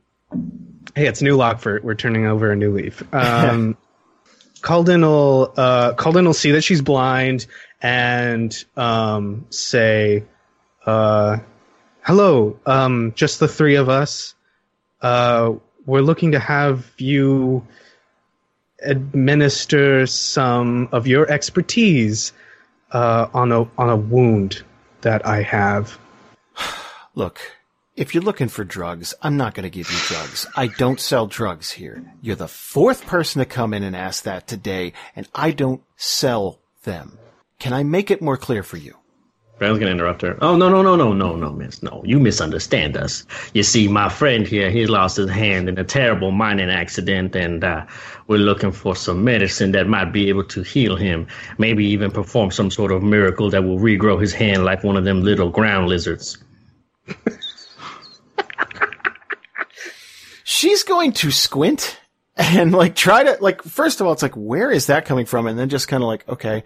[0.96, 1.84] hey, it's new Lockford.
[1.84, 3.04] We're turning over a new leaf.
[3.14, 3.78] Um,
[4.62, 7.46] Kalden will uh, Kalden will see that she's blind
[7.82, 10.24] and um, say,
[10.86, 11.38] uh,
[12.02, 14.36] "Hello, um, just the three of us.
[15.02, 15.54] Uh,
[15.86, 17.66] we're looking to have you
[18.84, 22.34] administer some of your expertise
[22.92, 24.64] uh, on a on a wound
[25.02, 25.98] that I have."
[27.16, 27.42] Look,
[27.96, 30.48] if you're looking for drugs, I'm not going to give you drugs.
[30.56, 32.04] I don't sell drugs here.
[32.22, 36.60] You're the fourth person to come in and ask that today, and I don't sell
[36.84, 37.18] them.
[37.60, 38.96] Can I make it more clear for you?
[39.62, 40.40] Braylon's gonna interrupt her.
[40.42, 43.24] Oh no no no no no no miss no you misunderstand us.
[43.54, 47.64] You see, my friend here he lost his hand in a terrible mining accident, and
[47.64, 47.86] uh,
[48.26, 51.28] we're looking for some medicine that might be able to heal him.
[51.60, 55.04] Maybe even perform some sort of miracle that will regrow his hand like one of
[55.04, 56.40] them little ground lizards.
[60.44, 62.00] She's going to squint
[62.36, 65.46] and like try to like first of all it's like where is that coming from
[65.46, 66.64] and then just kind of like okay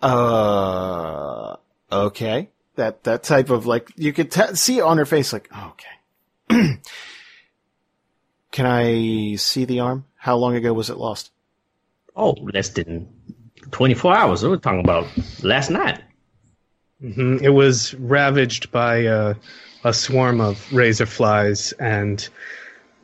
[0.00, 1.56] uh
[1.90, 5.72] okay that that type of like you could t- see on her face like oh,
[5.74, 6.78] okay
[8.52, 11.30] can i see the arm how long ago was it lost
[12.20, 13.06] Oh, less than
[13.70, 14.42] twenty four hours.
[14.42, 15.06] We're talking about
[15.44, 16.02] last night.
[17.00, 17.40] Mhm.
[17.40, 19.34] It was ravaged by uh,
[19.84, 22.28] a swarm of razor flies, and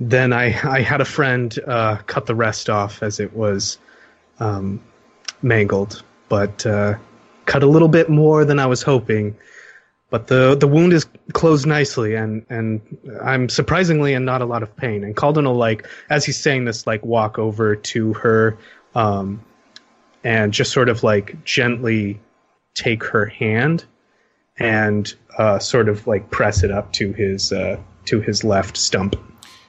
[0.01, 3.79] then I, I had a friend uh, cut the rest off as it was
[4.41, 4.83] um,
[5.43, 6.95] mangled, but uh,
[7.47, 9.37] cut a little bit more than I was hoping.
[10.11, 12.81] But the the wound is closed nicely, and and
[13.23, 15.03] I'm surprisingly in not a lot of pain.
[15.03, 18.57] And Kalden will like, as he's saying this, like walk over to her,
[18.95, 19.43] um,
[20.23, 22.21] and just sort of like gently
[22.75, 23.85] take her hand
[24.59, 29.17] and uh, sort of like press it up to his uh, to his left stump.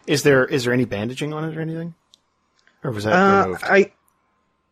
[0.05, 1.95] is there is there any bandaging on it or anything
[2.83, 3.91] or was that Uh, removed I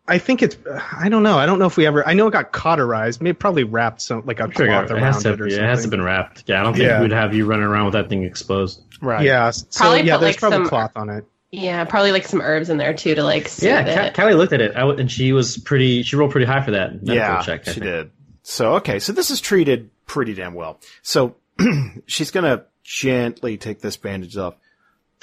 [0.08, 0.58] I think it's
[0.98, 1.38] I don't know.
[1.38, 2.06] I don't know if we ever.
[2.06, 3.22] I know it got cauterized.
[3.22, 5.52] Maybe probably wrapped some like a Sure, cloth it, around has to, it or yeah,
[5.56, 5.66] something.
[5.66, 6.44] it has to been wrapped.
[6.48, 7.02] Yeah, I don't think Yeah.
[7.02, 8.82] we'd have you running around with that thing exposed.
[9.02, 9.50] right Yeah.
[9.52, 11.26] So Probably yeah, put, there's like, probably some- cloth on it.
[11.52, 14.14] yeah, probably like some herbs in there too to like soothe Yeah, it.
[14.14, 16.04] Ca- Kallie looked at it, I w- and she was pretty.
[16.04, 17.62] She rolled pretty high for that medical yeah, check.
[17.68, 17.84] I she think.
[17.92, 18.12] did.
[18.42, 20.82] So okay, so this is treated pretty damn well.
[21.02, 21.38] So
[22.08, 24.56] she's gonna gently take this bandage off.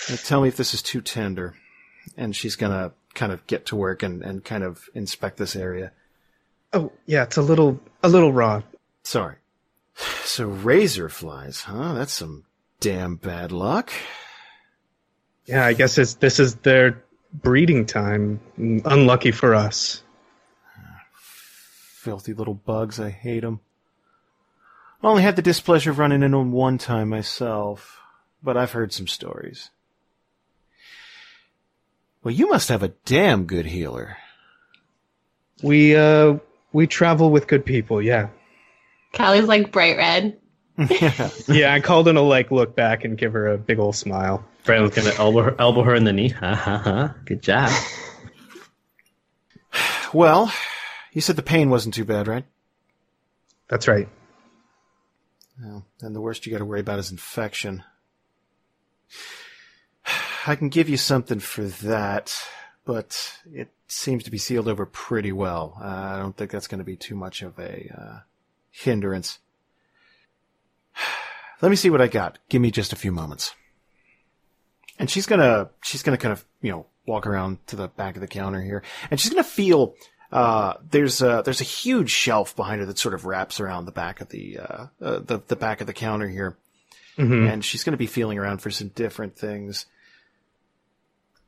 [0.08, 1.54] And tell me if this is too tender,
[2.16, 5.92] and she's gonna kind of get to work and, and kind of inspect this area.
[6.72, 8.62] Oh yeah, it's a little a little raw.
[9.02, 9.36] Sorry.
[10.24, 11.94] So razor flies, huh?
[11.94, 12.44] That's some
[12.78, 13.92] damn bad luck.
[15.46, 18.40] Yeah, I guess it's, this is their breeding time.
[18.56, 20.02] Unlucky for us.
[21.12, 23.60] Filthy little bugs, I hate them.
[25.02, 28.00] I only had the displeasure of running into them one time myself,
[28.42, 29.70] but I've heard some stories.
[32.22, 34.16] Well, you must have a damn good healer.
[35.62, 36.38] We uh
[36.72, 38.00] we travel with good people.
[38.02, 38.28] Yeah.
[39.12, 40.36] Kallie's like bright red.
[41.48, 44.44] Yeah, I called in to like look back and give her a big old smile.
[44.64, 46.28] Braylon's gonna elbow her, elbow her in the knee.
[46.28, 47.14] Ha ha ha!
[47.24, 47.70] Good job.
[50.12, 50.52] Well,
[51.12, 52.44] you said the pain wasn't too bad, right?
[53.68, 54.08] That's right.
[55.62, 57.84] Well, then the worst you got to worry about is infection.
[60.46, 62.36] I can give you something for that,
[62.84, 65.76] but it seems to be sealed over pretty well.
[65.80, 68.18] Uh, I don't think that's going to be too much of a uh,
[68.70, 69.38] hindrance.
[71.62, 72.38] Let me see what I got.
[72.48, 73.54] Give me just a few moments.
[74.98, 78.20] And she's gonna, she's gonna kind of, you know, walk around to the back of
[78.20, 79.94] the counter here, and she's gonna feel.
[80.30, 83.92] Uh, there's a there's a huge shelf behind her that sort of wraps around the
[83.92, 86.56] back of the uh, uh the the back of the counter here,
[87.16, 87.50] Mhm.
[87.50, 89.86] and she's gonna be feeling around for some different things.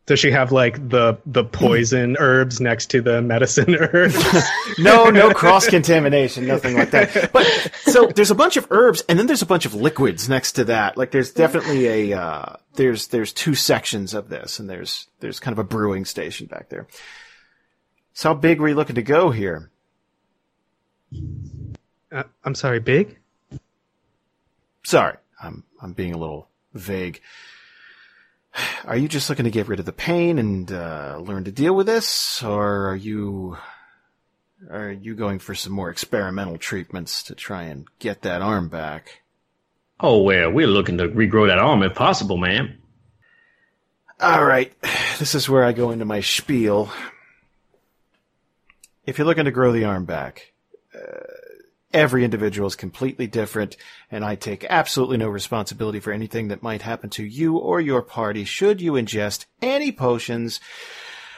[0.06, 4.16] Does she have like the the poison herbs next to the medicine herbs?
[4.78, 7.30] no, no cross contamination, nothing like that.
[7.32, 7.46] But
[7.82, 10.64] so there's a bunch of herbs, and then there's a bunch of liquids next to
[10.64, 10.96] that.
[10.96, 15.52] Like there's definitely a uh, there's there's two sections of this, and there's there's kind
[15.52, 16.88] of a brewing station back there.
[18.12, 19.70] So how big were you looking to go here?
[22.10, 23.18] Uh, I'm sorry, big.
[24.82, 27.20] Sorry, I'm I'm being a little vague.
[28.84, 31.74] Are you just looking to get rid of the pain and uh, learn to deal
[31.74, 33.56] with this, or are you
[34.70, 39.22] are you going for some more experimental treatments to try and get that arm back?
[39.98, 42.78] Oh, well, we're looking to regrow that arm if possible, ma'am.
[44.20, 44.72] All right,
[45.18, 46.90] this is where I go into my spiel.
[49.04, 50.52] If you're looking to grow the arm back,
[50.94, 50.98] uh,
[51.92, 53.76] every individual is completely different,
[54.10, 58.02] and I take absolutely no responsibility for anything that might happen to you or your
[58.02, 60.60] party should you ingest any potions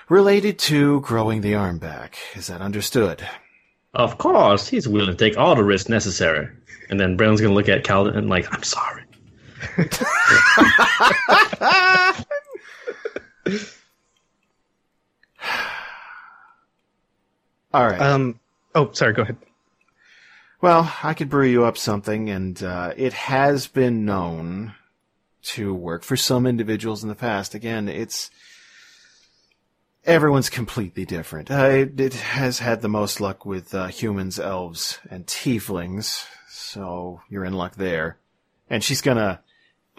[0.09, 2.19] related to growing the arm back.
[2.35, 3.27] Is that understood?
[3.95, 6.49] Of course, he's willing to take all the risks necessary.
[6.91, 9.05] And then Brandon's gonna look at Calvin and like, I'm sorry.
[17.75, 18.01] All right.
[18.01, 18.39] Um.
[18.75, 19.15] Oh, sorry.
[19.15, 19.37] Go ahead.
[20.65, 24.73] Well, I could brew you up something, and uh, it has been known
[25.43, 27.55] to work for some individuals in the past.
[27.55, 28.31] Again, it's
[30.07, 31.51] everyone's completely different.
[31.51, 37.21] Uh, it, it has had the most luck with uh, humans, elves, and tieflings, so
[37.29, 38.17] you're in luck there.
[38.71, 39.43] And she's gonna,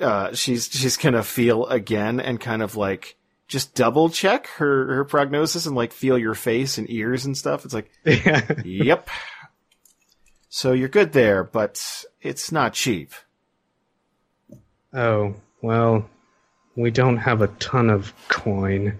[0.02, 5.06] uh, she's she's gonna feel again and kind of like just double check her her
[5.06, 7.66] prognosis and like feel your face and ears and stuff.
[7.66, 7.92] It's like,
[8.66, 9.10] yep.
[10.56, 13.12] So you're good there, but it's not cheap.
[14.94, 16.10] Oh well,
[16.78, 18.98] we don't have a ton of coin.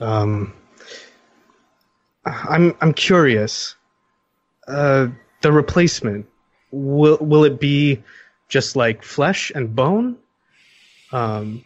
[0.00, 0.54] Um,
[2.24, 3.74] I'm I'm curious.
[4.66, 5.08] Uh,
[5.42, 6.24] the replacement
[6.70, 8.02] will will it be
[8.48, 10.16] just like flesh and bone?
[11.12, 11.62] Um,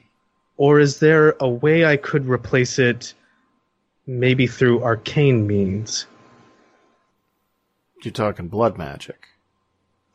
[0.57, 3.15] or is there a way I could replace it,
[4.09, 6.09] maybe through arcane means?
[8.05, 9.29] You're talking blood magic.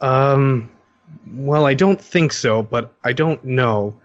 [0.02, 0.69] Um,
[1.28, 3.99] well, I don't think so, but I don't know.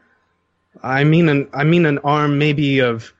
[0.82, 3.12] I mean, an I mean an arm maybe of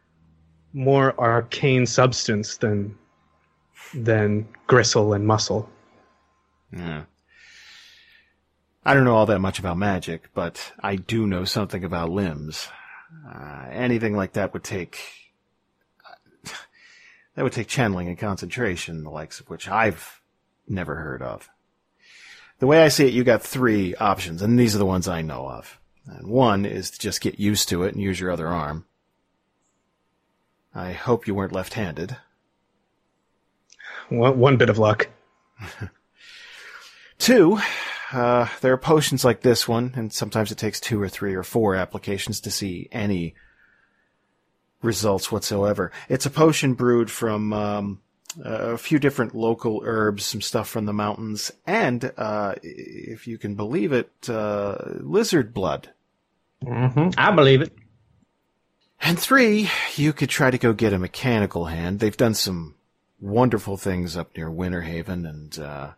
[0.73, 2.97] more arcane substance than
[3.95, 5.69] than gristle and muscle.
[6.73, 7.05] Yeah.
[8.85, 12.69] I don't know all that much about magic, but I do know something about limbs.
[13.27, 15.01] Uh, anything like that would take
[17.35, 20.21] that would take channeling and concentration, the likes of which I've
[20.69, 21.49] never heard of.
[22.59, 25.23] The way I see it, you got three options, and these are the ones I
[25.23, 25.79] know of.
[26.07, 28.85] And one is to just get used to it and use your other arm.
[30.75, 32.17] I hope you weren't left-handed.
[34.09, 35.09] One, one bit of luck.
[37.19, 37.59] Two,
[38.13, 41.43] uh, there are potions like this one, and sometimes it takes two or three or
[41.43, 43.35] four applications to see any
[44.83, 45.91] results whatsoever.
[46.09, 48.01] It's a potion brewed from um,
[48.43, 53.55] a few different local herbs, some stuff from the mountains, and uh, if you can
[53.55, 55.91] believe it, uh, lizard blood.
[56.65, 57.11] Mm-hmm.
[57.19, 57.73] I believe it.
[59.01, 62.01] And three, you could try to go get a mechanical hand.
[62.01, 62.75] They've done some
[63.21, 65.91] wonderful things up near Winter Haven, and uh,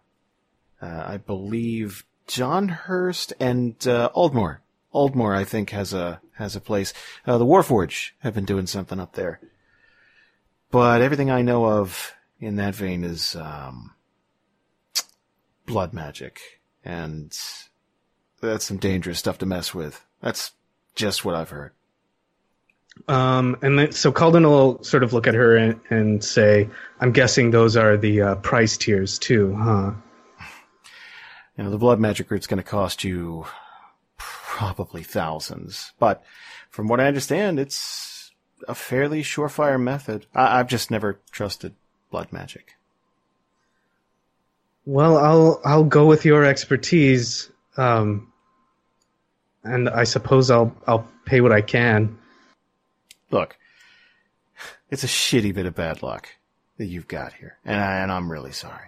[0.82, 4.59] uh, I believe Donhurst and uh, Aldmore.
[4.93, 6.93] Aldmore, I think, has a has a place.
[7.26, 9.41] Uh, the Warforge have been doing something up there,
[10.70, 13.93] but everything I know of in that vein is um,
[15.66, 16.41] blood magic,
[16.84, 17.37] and
[18.41, 20.05] that's some dangerous stuff to mess with.
[20.20, 20.53] That's
[20.95, 21.72] just what I've heard.
[23.09, 26.68] Um, and then, so Kalden will sort of look at her and, and say,
[27.01, 29.93] "I'm guessing those are the uh, price tiers too, huh?"
[31.57, 33.47] You know, the blood magic root's going to cost you
[34.18, 36.22] probably thousands, but
[36.70, 38.32] from what I understand, it's
[38.68, 40.26] a fairly surefire method.
[40.34, 41.74] I- I've just never trusted
[42.11, 42.76] blood magic.
[44.84, 48.32] Well, I'll I'll go with your expertise, um,
[49.64, 52.18] and I suppose I'll I'll pay what I can.
[53.30, 53.57] Look,
[54.90, 56.28] it's a shitty bit of bad luck
[56.78, 58.86] that you've got here, and, I, and I'm really sorry.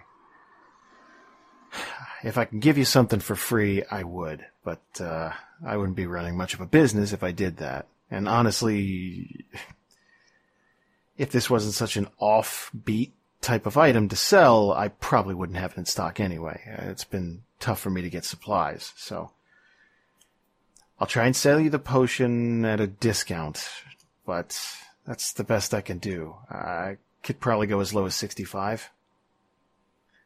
[2.23, 5.31] If I can give you something for free, I would, but uh,
[5.65, 7.87] I wouldn't be running much of a business if I did that.
[8.11, 9.45] And honestly,
[11.19, 13.11] if this wasn't such an offbeat
[13.41, 16.61] type of item to sell, I probably wouldn't have it in stock anyway.
[16.65, 19.31] Uh, It's been tough for me to get supplies, so
[20.99, 23.69] I'll try and sell you the potion at a discount,
[24.25, 24.59] but
[25.05, 26.35] that's the best I can do.
[26.49, 28.89] I could probably go as low as 65.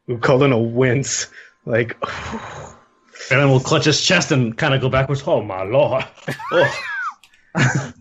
[0.08, 1.28] Colin will call in a wince,
[1.66, 2.00] like,
[3.30, 5.24] Baron will clutch his chest and kind of go backwards.
[5.26, 6.06] Oh my lord!
[7.56, 7.94] Oh.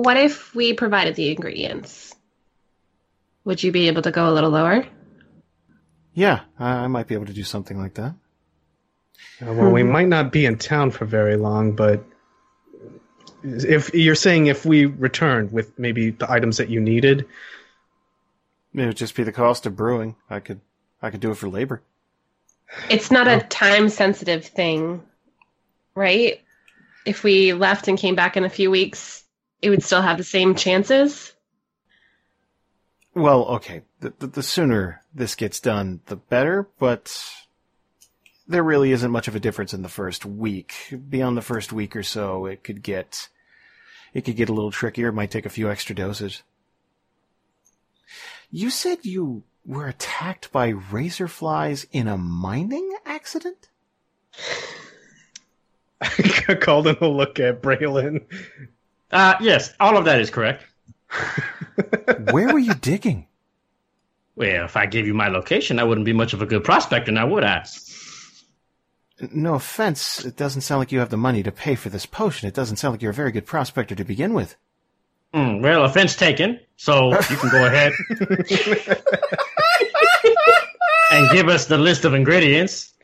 [0.00, 2.14] What if we provided the ingredients?
[3.44, 4.86] Would you be able to go a little lower?
[6.14, 8.14] Yeah, I I might be able to do something like that.
[9.42, 12.02] Uh, well, we might not be in town for very long, but
[13.44, 17.26] if you're saying if we returned with maybe the items that you needed,
[18.74, 20.16] It would just be the cost of brewing.
[20.30, 20.60] I could,
[21.02, 21.82] I could do it for labor.
[22.88, 25.02] It's not a time sensitive thing,
[25.94, 26.40] right?
[27.04, 29.24] If we left and came back in a few weeks,
[29.62, 31.32] it would still have the same chances.
[33.14, 37.12] Well, okay, the, the, the sooner this gets done, the better, but
[38.46, 40.94] there really isn't much of a difference in the first week.
[41.08, 43.28] Beyond the first week or so, it could get,
[44.14, 45.08] it could get a little trickier.
[45.08, 46.42] It might take a few extra doses.
[48.50, 53.68] You said you were attacked by razor flies in a mining accident?
[56.00, 58.24] Kalden will look at Braylon.
[59.10, 60.64] Uh, yes, all of that is correct.
[62.30, 63.26] Where were you digging?
[64.36, 67.12] Well, if I gave you my location, I wouldn't be much of a good prospector,
[67.12, 67.64] now would I?
[69.32, 72.48] No offense, it doesn't sound like you have the money to pay for this potion.
[72.48, 74.56] It doesn't sound like you're a very good prospector to begin with.
[75.34, 76.58] Hmm, well, offense taken.
[76.76, 77.92] So you can go ahead
[81.12, 82.94] and give us the list of ingredients.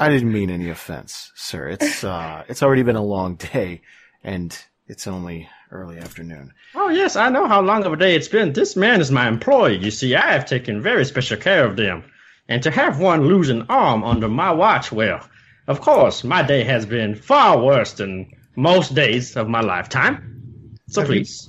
[0.00, 1.68] I didn't mean any offense, sir.
[1.68, 3.82] It's uh it's already been a long day
[4.24, 6.52] and it's only early afternoon.
[6.74, 8.52] Oh, yes, I know how long of a day it's been.
[8.52, 9.76] This man is my employee.
[9.76, 12.10] You see, I have taken very special care of them.
[12.48, 15.20] And to have one lose an arm under my watch, well,
[15.68, 20.76] of course, my day has been far worse than most days of my lifetime.
[20.88, 21.46] So please.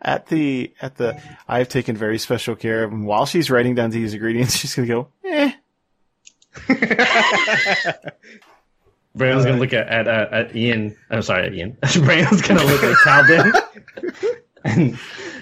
[0.00, 3.04] At the at the I've taken very special care of him.
[3.04, 5.52] While she's writing down these ingredients, she's gonna go, eh.
[9.16, 10.96] Brandon's gonna look at at, uh, at Ian.
[11.10, 11.76] I'm sorry, at Ian.
[12.00, 13.52] Brandon's gonna look at Calvin
[14.64, 14.98] and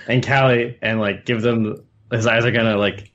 [0.08, 1.82] and Kallie and like give them.
[2.10, 3.10] His eyes are gonna like.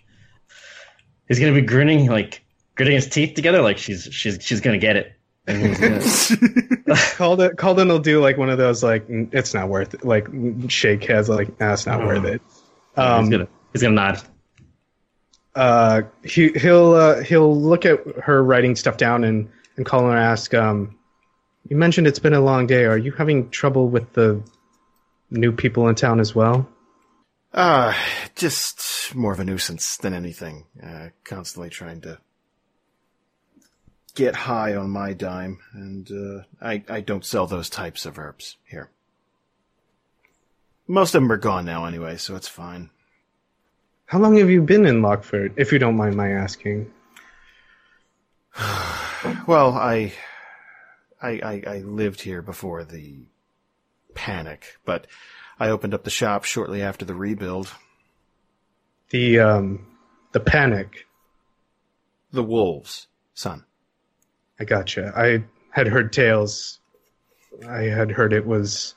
[1.27, 2.43] He's gonna be grinning, like
[2.75, 5.13] gritting his teeth together, like she's she's she's gonna get it.
[5.47, 9.93] He's gonna, Kalden, Kalden will do like one of those like "Mm, it's not worth
[9.93, 10.27] it, like
[10.69, 12.41] shake heads, like nah, it's not worth it.
[12.49, 14.21] he's Um, gonna he's gonna nod.
[15.57, 20.11] Uh, he he'll uh, he'll look at her writing stuff down and and call her
[20.11, 20.53] and ask.
[20.53, 20.97] Um,
[21.67, 22.85] you mentioned it's been a long day.
[22.85, 24.43] Are you having trouble with the
[25.31, 26.69] new people in town as well?
[27.53, 27.93] Uh
[28.35, 30.65] just more of a nuisance than anything.
[30.81, 32.19] Uh constantly trying to
[34.13, 38.57] get high on my dime, and uh I, I don't sell those types of herbs
[38.69, 38.91] here.
[40.87, 42.91] Most of them are gone now anyway, so it's fine.
[44.07, 46.91] How long have you been in Lockford, if you don't mind my asking?
[49.45, 50.13] Well, I,
[51.21, 53.25] I, I, I lived here before the
[54.13, 55.07] panic, but
[55.59, 57.73] I opened up the shop shortly after the rebuild.
[59.09, 59.87] The um,
[60.33, 61.07] the panic.
[62.31, 63.65] The wolves, son.
[64.59, 65.13] I gotcha.
[65.15, 66.79] I had heard tales.
[67.67, 68.95] I had heard it was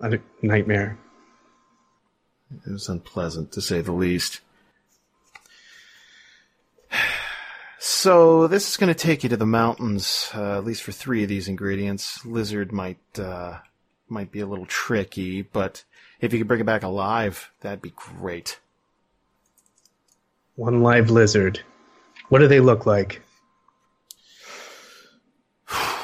[0.00, 0.98] a nightmare.
[2.66, 4.40] It was unpleasant, to say the least.
[7.78, 11.22] So this is going to take you to the mountains, uh, at least for three
[11.22, 12.24] of these ingredients.
[12.24, 13.58] Lizard might uh,
[14.08, 15.84] might be a little tricky, but
[16.20, 18.58] if you could bring it back alive, that'd be great.
[20.54, 21.60] One live lizard.
[22.28, 23.22] What do they look like?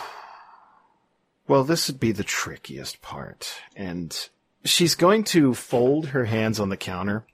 [1.49, 4.29] Well, this would be the trickiest part, and
[4.65, 7.25] she's going to fold her hands on the counter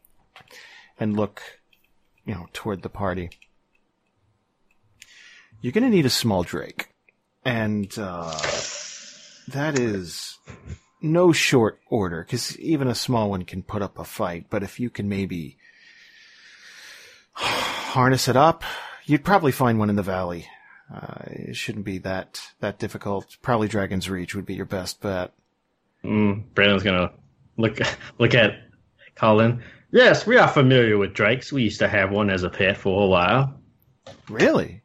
[0.99, 1.43] and look,
[2.25, 3.31] you know, toward the party.
[5.61, 6.89] You're going to need a small drake.
[7.45, 8.39] and uh,
[9.49, 10.39] that is
[11.01, 14.47] no short order because even a small one can put up a fight.
[14.51, 15.57] But if you can maybe
[17.33, 18.65] harness it up,
[19.05, 20.47] you'd probably find one in the valley.
[20.93, 23.37] Uh, it shouldn't be that that difficult.
[23.43, 25.33] Probably Dragon's Reach would be your best bet.
[26.07, 27.13] Mm, Brandon's gonna
[27.57, 27.79] look
[28.19, 28.53] look at
[29.15, 29.63] Colin.
[29.91, 31.53] Yes, we are familiar with drakes.
[31.53, 33.61] We used to have one as a pet for a while.
[34.29, 34.83] Really?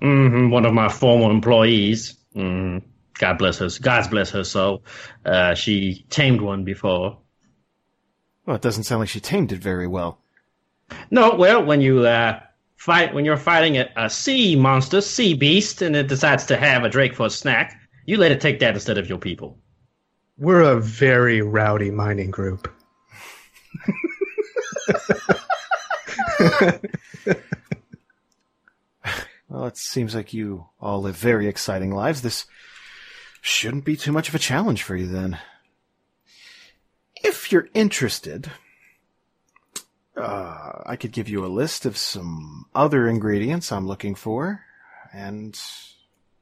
[0.00, 2.16] hmm One of my former employees.
[2.34, 2.82] Mm,
[3.18, 3.68] God bless her.
[3.82, 4.84] God bless her soul.
[5.24, 7.18] Uh, she tamed one before.
[8.46, 10.22] Well, it doesn't sound like she tamed it very well.
[11.10, 12.40] No, well, when you uh,
[12.76, 16.84] fight, when you're fighting a, a sea monster, sea beast, and it decides to have
[16.84, 19.59] a drake for a snack, you let it take that instead of your people.
[20.40, 22.72] We're a very rowdy mining group.
[29.50, 32.22] Well, it seems like you all live very exciting lives.
[32.22, 32.46] This
[33.42, 35.38] shouldn't be too much of a challenge for you then.
[37.16, 38.50] If you're interested,
[40.16, 44.62] uh, I could give you a list of some other ingredients I'm looking for,
[45.12, 45.60] and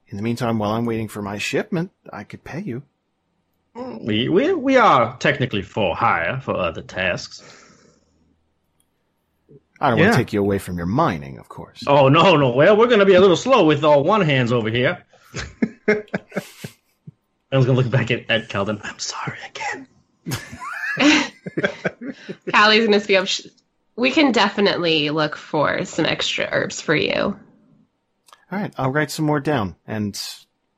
[0.06, 2.82] in the meantime, while I'm waiting for my shipment, I could pay you.
[3.78, 7.42] We we we are technically for hire for other tasks.
[9.80, 11.84] I don't want to take you away from your mining, of course.
[11.86, 12.50] Oh no no!
[12.50, 15.04] Well, we're gonna be a little slow with all one hands over here.
[15.88, 16.02] I
[17.56, 18.80] was gonna look back at, at Kalden.
[18.82, 19.86] I'm sorry again.
[22.52, 23.28] Kallie's gonna speak up.
[23.94, 27.14] We can definitely look for some extra herbs for you.
[27.14, 30.20] All right, I'll write some more down, and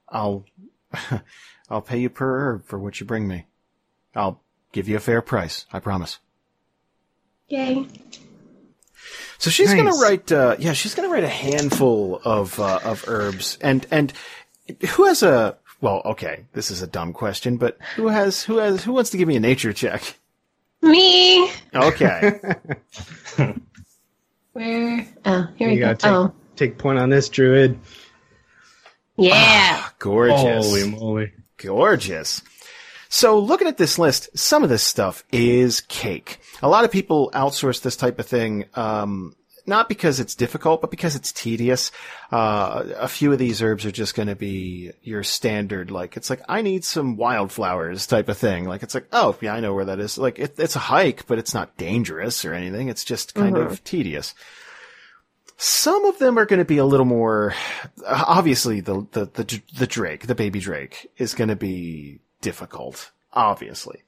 [0.08, 0.44] I'll
[1.70, 3.46] I'll pay you per herb for what you bring me.
[4.14, 4.40] I'll
[4.72, 5.66] give you a fair price.
[5.72, 6.18] I promise.
[7.48, 7.86] Yay.
[9.38, 9.76] So she's Nice.
[9.82, 14.12] gonna write, uh, yeah, she's gonna write a handful of uh, of herbs, and and
[14.90, 18.84] who has a well, okay, this is a dumb question, but who has who has
[18.84, 20.16] who wants to give me a nature check?
[20.82, 21.50] Me.
[21.74, 22.40] Okay,
[24.52, 25.06] Where?
[25.24, 25.94] Oh, here You we go.
[25.94, 27.78] take, Oh, take point on this, Druid.
[29.16, 29.88] yeah.
[29.98, 31.32] gorgeous, Holy moly!
[31.62, 32.42] Gorgeous.
[33.08, 36.38] So looking at this list, some of this stuff is cake.
[36.62, 39.34] A lot of people outsource this type of thing, um,
[39.66, 41.90] not because it's difficult, but because it's tedious.
[42.32, 46.30] Uh, a few of these herbs are just going to be your standard, like, it's
[46.30, 48.64] like, I need some wildflowers type of thing.
[48.64, 50.16] Like, it's like, oh, yeah, I know where that is.
[50.16, 52.88] Like, it, it's a hike, but it's not dangerous or anything.
[52.88, 54.34] It's just kind of tedious.
[55.62, 57.54] Some of them are going to be a little more,
[58.06, 64.02] obviously the, the, the, the Drake, the baby Drake is going to be difficult, obviously.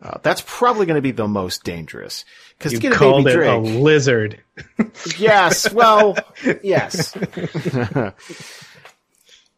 [0.00, 2.24] Uh, that's probably going to be the most dangerous
[2.56, 3.50] because You to get a called baby it Drake.
[3.50, 4.40] a lizard.
[5.18, 6.16] Yes, well,
[6.62, 7.16] yes.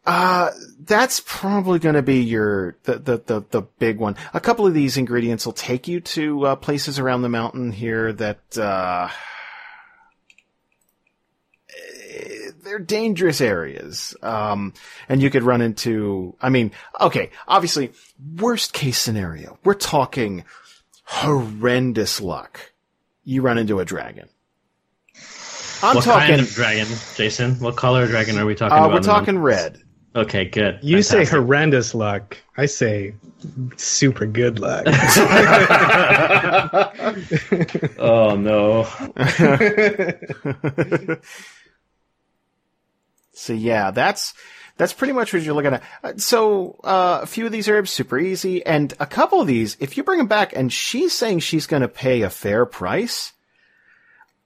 [0.05, 4.15] uh, that's probably going to be your, the, the, the, the big one.
[4.33, 8.13] A couple of these ingredients will take you to, uh, places around the mountain here
[8.13, 9.09] that, uh,
[11.69, 14.15] eh, they're dangerous areas.
[14.21, 14.73] Um,
[15.07, 17.91] and you could run into, I mean, okay, obviously,
[18.37, 20.43] worst case scenario, we're talking
[21.03, 22.73] horrendous luck.
[23.23, 24.27] You run into a dragon.
[25.81, 27.59] I'm what talking, kind of dragon, Jason?
[27.59, 28.91] What color dragon are we talking uh, about?
[28.91, 29.81] we're in the talking red.
[30.15, 30.79] Okay, good.
[30.81, 32.37] You say horrendous luck.
[32.55, 33.15] I say
[33.75, 34.85] super good luck.
[37.97, 38.87] Oh no!
[43.35, 44.33] So yeah, that's
[44.77, 45.83] that's pretty much what you're looking at.
[46.03, 49.77] Uh, So uh, a few of these herbs super easy, and a couple of these,
[49.79, 53.33] if you bring them back, and she's saying she's going to pay a fair price,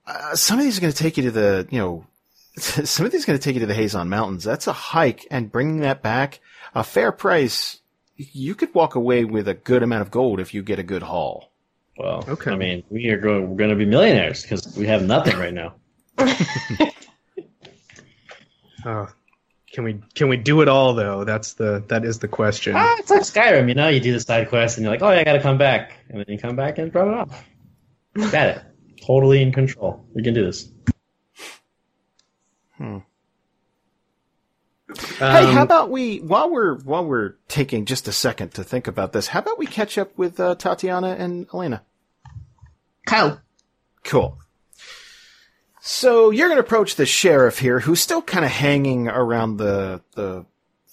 [0.05, 2.05] uh, some of these are going to take you to the you know,
[2.57, 4.43] some of these are going to take you to the Hazon Mountains.
[4.43, 6.39] That's a hike, and bringing that back
[6.75, 7.79] a fair price,
[8.15, 11.03] you could walk away with a good amount of gold if you get a good
[11.03, 11.51] haul.
[11.97, 12.51] Well, Okay.
[12.51, 13.49] I mean, we are going.
[13.49, 15.73] We're going to be millionaires because we have nothing right now.
[18.85, 19.07] Oh,
[19.73, 21.23] can we can we do it all though?
[21.23, 22.73] That's the that is the question.
[22.75, 23.87] Ah, it's like Skyrim, you know.
[23.87, 25.93] You do the side quest, and you're like, "Oh, yeah, I got to come back,"
[26.09, 28.31] and then you come back and drop it off.
[28.31, 28.61] Got it.
[29.05, 30.05] Totally in control.
[30.13, 30.69] We can do this.
[32.77, 33.01] hey,
[35.19, 39.13] how Um, about we while we're while we're taking just a second to think about
[39.13, 41.83] this, how about we catch up with uh, Tatiyana and Elena?
[43.05, 43.41] Kyle.
[44.03, 44.39] Cool.
[45.81, 50.01] So you're going to approach the sheriff here, who's still kind of hanging around the
[50.15, 50.45] the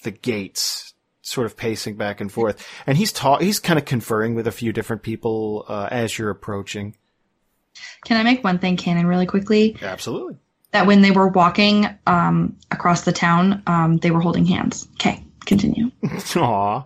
[0.02, 4.34] the gates, sort of pacing back and forth, and he's ta- he's kind of conferring
[4.34, 6.96] with a few different people uh, as you're approaching.
[8.04, 9.76] Can I make one thing canon really quickly?
[9.82, 10.36] Absolutely.
[10.70, 14.86] that when they were walking um, across the town, um, they were holding hands.
[14.94, 15.90] Okay, continue.
[16.36, 16.84] Aw.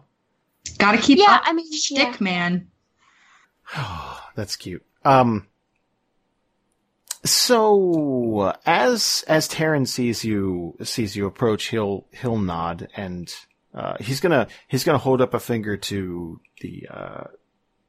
[0.79, 2.17] Got to keep Yeah, up I mean, stick, yeah.
[2.21, 2.69] man.
[4.35, 4.85] That's cute.
[5.05, 5.47] Um.
[7.25, 13.33] So as as Taryn sees you sees you approach, he'll he'll nod and
[13.75, 17.25] uh, he's gonna he's gonna hold up a finger to the uh,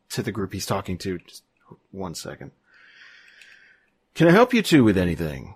[0.10, 1.20] to the group he's talking to.
[1.20, 1.44] Just
[1.92, 2.52] one second.
[4.14, 5.56] Can I help you two with anything?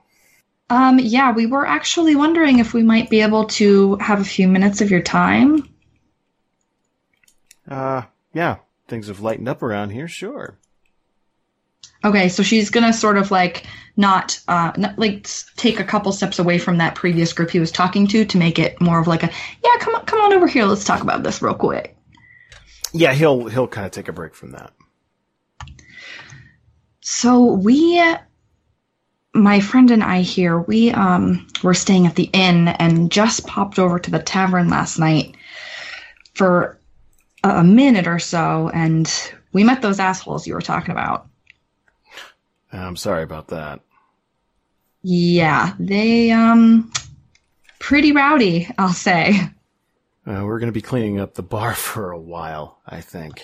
[0.69, 4.47] Um, yeah, we were actually wondering if we might be able to have a few
[4.47, 5.69] minutes of your time.
[7.67, 8.03] Uh,
[8.33, 8.57] yeah,
[8.87, 10.07] things have lightened up around here.
[10.07, 10.57] Sure.
[12.03, 13.65] Okay, so she's gonna sort of like
[13.97, 17.71] not, uh, not like take a couple steps away from that previous group he was
[17.71, 19.29] talking to to make it more of like a
[19.63, 21.95] yeah, come on, come on over here, let's talk about this real quick.
[22.93, 24.71] Yeah, he'll he'll kind of take a break from that.
[27.01, 28.01] So we,
[29.33, 33.79] my friend and I here, we um were staying at the inn and just popped
[33.79, 35.35] over to the tavern last night
[36.33, 36.79] for
[37.43, 39.11] a, a minute or so, and
[39.53, 41.27] we met those assholes you were talking about.
[42.79, 43.81] I'm sorry about that.
[45.01, 46.91] Yeah, they um
[47.79, 49.39] pretty rowdy, I'll say.
[50.27, 53.43] Uh, we're going to be cleaning up the bar for a while, I think.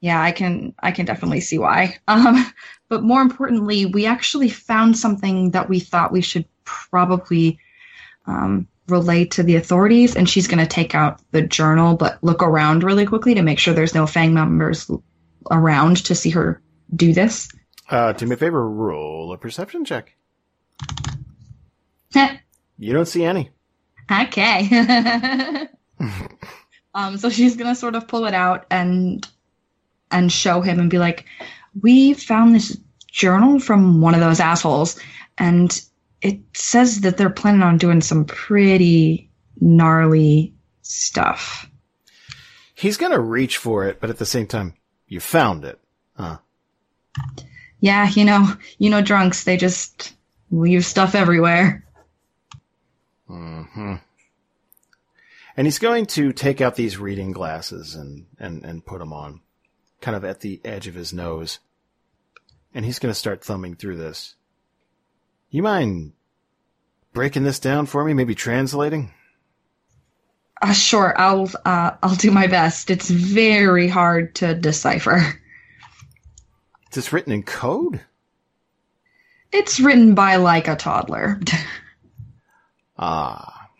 [0.00, 1.98] Yeah, I can I can definitely see why.
[2.08, 2.44] Um,
[2.88, 7.58] but more importantly, we actually found something that we thought we should probably
[8.26, 10.16] um, relay to the authorities.
[10.16, 13.58] And she's going to take out the journal, but look around really quickly to make
[13.58, 14.90] sure there's no Fang members
[15.50, 16.60] around to see her
[16.94, 17.48] do this.
[17.92, 20.16] Uh, do me a favor, roll a perception check.
[22.78, 23.50] You don't see any.
[24.10, 25.68] okay.
[26.94, 29.24] um, so she's gonna sort of pull it out and
[30.10, 31.26] and show him and be like,
[31.80, 32.76] "We found this
[33.06, 34.98] journal from one of those assholes,
[35.38, 35.80] and
[36.22, 39.30] it says that they're planning on doing some pretty
[39.60, 41.70] gnarly stuff."
[42.74, 44.74] He's going to reach for it, but at the same time,
[45.06, 45.78] you found it.
[46.16, 46.38] Huh.
[47.82, 50.14] Yeah, you know, you know, drunks they just
[50.52, 51.84] leave stuff everywhere.
[53.26, 53.94] hmm
[55.56, 59.40] And he's going to take out these reading glasses and, and, and put them on,
[60.00, 61.58] kind of at the edge of his nose.
[62.72, 64.36] And he's going to start thumbing through this.
[65.50, 66.12] You mind
[67.12, 68.14] breaking this down for me?
[68.14, 69.12] Maybe translating?
[70.62, 72.90] Uh, sure, I'll uh, I'll do my best.
[72.90, 75.41] It's very hard to decipher.
[76.92, 78.02] Is this written in code?
[79.50, 81.40] It's written by like a toddler.
[82.98, 83.70] Ah.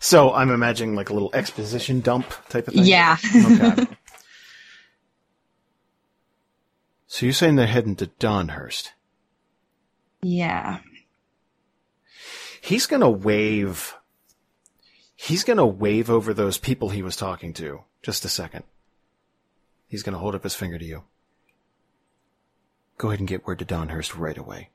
[0.00, 2.84] So I'm imagining like a little exposition dump type of thing?
[2.84, 3.16] yeah.
[3.22, 3.86] Okay.
[7.06, 8.92] so you're saying they're heading to Donhurst?
[10.22, 10.78] yeah.
[12.60, 13.94] He's gonna wave.
[15.14, 17.82] He's gonna wave over those people he was talking to.
[18.02, 18.64] Just a second.
[19.86, 21.04] He's gonna hold up his finger to you.
[22.98, 24.70] Go ahead and get word to Donhurst right away.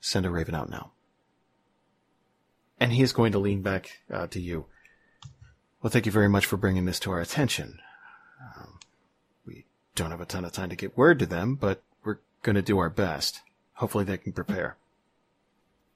[0.00, 0.92] Send a raven out now.
[2.78, 4.66] And he is going to lean back uh, to you.
[5.82, 7.78] Well, thank you very much for bringing this to our attention.
[8.40, 8.78] Um,
[9.46, 12.56] we don't have a ton of time to get word to them, but we're going
[12.56, 13.40] to do our best.
[13.74, 14.76] Hopefully they can prepare.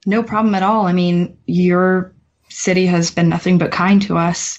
[0.06, 0.86] No problem at all.
[0.86, 2.14] I mean, your
[2.48, 4.58] city has been nothing but kind to us.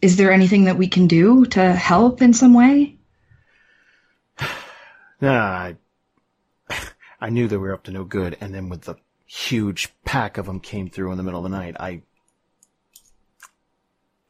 [0.00, 2.96] Is there anything that we can do to help in some way?
[5.22, 5.76] Nah, I,
[7.20, 8.96] I knew they were up to no good, and then with the
[9.26, 12.02] huge pack of them came through in the middle of the night, I,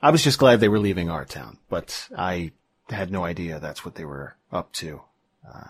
[0.02, 2.52] I was just glad they were leaving our town, but I
[2.88, 5.00] had no idea that's what they were up to.
[5.48, 5.68] Uh,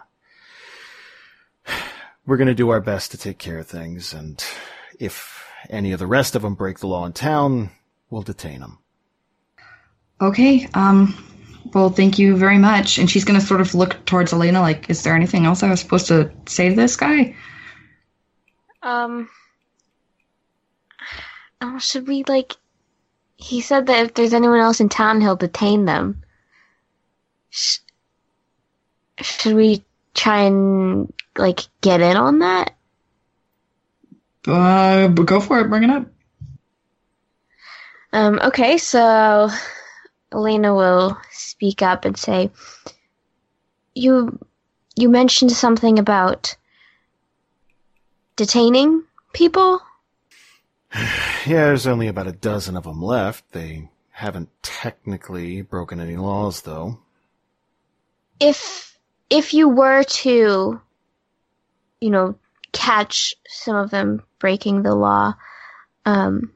[2.26, 4.42] we're gonna do our best to take care of things, and
[4.98, 7.70] if any of the rest of them break the law in town,
[8.08, 8.78] we'll detain them.
[10.20, 10.68] Okay.
[10.74, 11.26] Um.
[11.72, 12.98] Well, thank you very much.
[12.98, 15.80] And she's gonna sort of look towards Elena, like, is there anything else I was
[15.80, 17.34] supposed to say to this guy?
[18.82, 19.28] Um.
[21.60, 22.56] Oh, should we like?
[23.36, 26.22] He said that if there's anyone else in town, he'll detain them.
[27.50, 27.78] Sh-
[29.20, 29.84] should we
[30.14, 32.74] try and like get in on that?
[34.46, 35.68] Uh, go for it.
[35.68, 36.06] Bring it up.
[38.12, 38.40] Um.
[38.42, 39.50] Okay, so
[40.32, 42.50] Elena will speak up and say,
[43.94, 44.38] "You,
[44.96, 46.56] you mentioned something about
[48.36, 49.80] detaining people."
[51.46, 53.52] Yeah, there's only about a dozen of them left.
[53.52, 56.98] They haven't technically broken any laws, though.
[58.40, 58.98] if
[59.30, 60.80] if you were to
[62.00, 62.34] you know
[62.72, 65.34] catch some of them breaking the law,
[66.04, 66.52] um,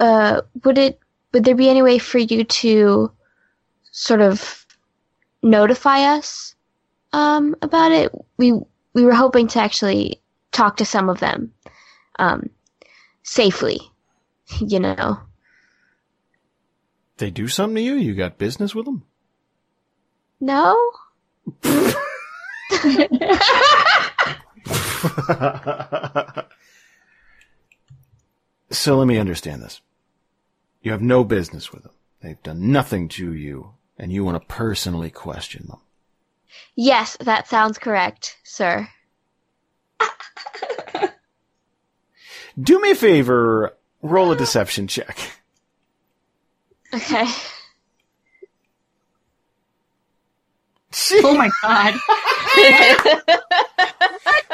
[0.00, 0.98] uh, would it
[1.32, 3.10] would there be any way for you to
[3.90, 4.66] sort of
[5.42, 6.54] notify us
[7.12, 8.12] um, about it?
[8.36, 8.52] We
[8.94, 10.20] we were hoping to actually
[10.52, 11.52] talk to some of them
[12.18, 12.50] um,
[13.22, 13.80] safely,
[14.60, 15.18] you know.
[17.16, 17.94] They do something to you?
[17.94, 19.04] You got business with them?
[20.40, 20.76] No.
[28.70, 29.80] so let me understand this.
[30.82, 31.92] You have no business with them.
[32.20, 35.78] They've done nothing to you, and you want to personally question them.
[36.74, 38.88] Yes, that sounds correct, sir.
[42.60, 45.18] Do me a favor, roll a deception check.
[46.92, 47.24] Okay.
[51.24, 51.94] Oh my god.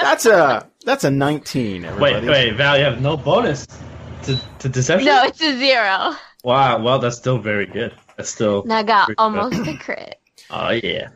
[0.01, 2.27] That's a that's a 19, everybody.
[2.27, 3.67] Wait, wait, Val, you have no bonus
[4.25, 5.07] to, to deception?
[5.07, 6.15] No, it's a zero.
[6.45, 7.95] Wow, well, that's still very good.
[8.17, 8.63] That's still.
[8.63, 9.23] And I got pretty good.
[9.23, 10.21] almost a crit.
[10.51, 11.09] Oh, yeah.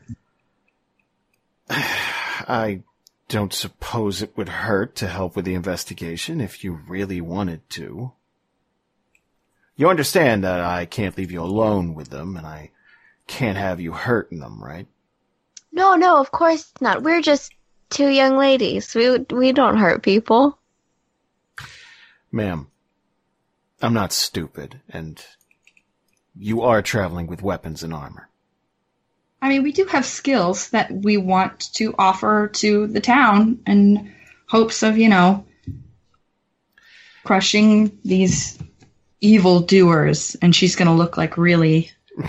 [1.70, 2.82] I
[3.28, 8.12] don't suppose it would hurt to help with the investigation if you really wanted to.
[9.76, 12.70] You understand that I can't leave you alone with them, and I
[13.26, 14.86] can't have you hurting them, right?
[15.72, 17.02] No, no, of course not.
[17.02, 17.54] We're just
[17.88, 18.94] two young ladies.
[18.94, 20.58] We we don't hurt people.
[22.30, 22.68] Ma'am,
[23.82, 25.20] I'm not stupid, and
[26.36, 28.28] you are traveling with weapons and armor.
[29.42, 34.14] I mean, we do have skills that we want to offer to the town in
[34.46, 35.44] hopes of, you know,
[37.24, 38.56] crushing these
[39.20, 40.36] evil doers.
[40.40, 41.90] And she's going to look like really.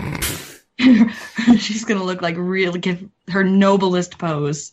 [0.78, 4.72] she's going to look like really, give her noblest pose.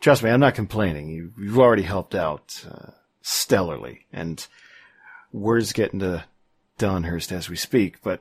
[0.00, 1.08] Trust me, I'm not complaining.
[1.08, 2.92] You, you've already helped out uh,
[3.24, 4.46] stellarly, and
[5.32, 6.24] word's getting to
[6.78, 8.20] Donhurst as we speak, but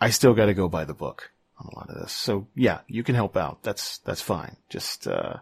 [0.00, 2.12] I still got to go by the book on a lot of this.
[2.12, 3.62] So yeah, you can help out.
[3.62, 4.56] That's that's fine.
[4.68, 5.36] Just uh,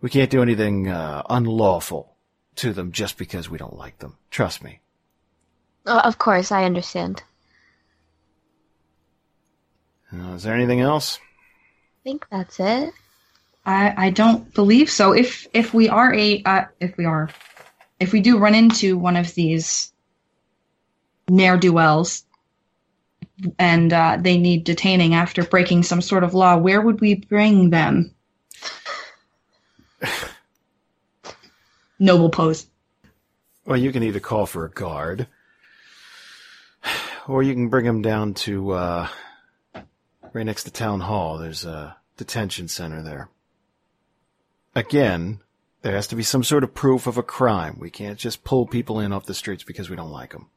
[0.00, 2.14] we can't do anything uh, unlawful
[2.56, 4.16] to them just because we don't like them.
[4.30, 4.80] Trust me.
[5.86, 7.22] Uh, of course, I understand.
[10.12, 11.18] Uh, is there anything else?
[11.18, 12.92] I think that's it.
[13.66, 15.12] I, I don't believe so.
[15.12, 17.28] If if we are a uh, if we are
[18.00, 19.92] if we do run into one of these
[21.28, 22.24] ne'er do wells
[23.58, 27.70] and uh, they need detaining after breaking some sort of law, where would we bring
[27.70, 28.14] them?
[31.98, 32.66] Noble pose.
[33.64, 35.26] Well, you can either call for a guard,
[37.26, 39.08] or you can bring them down to uh,
[40.32, 41.38] right next to town hall.
[41.38, 43.28] There's a detention center there.
[44.74, 45.40] Again,
[45.82, 47.78] there has to be some sort of proof of a crime.
[47.78, 50.48] We can't just pull people in off the streets because we don't like them.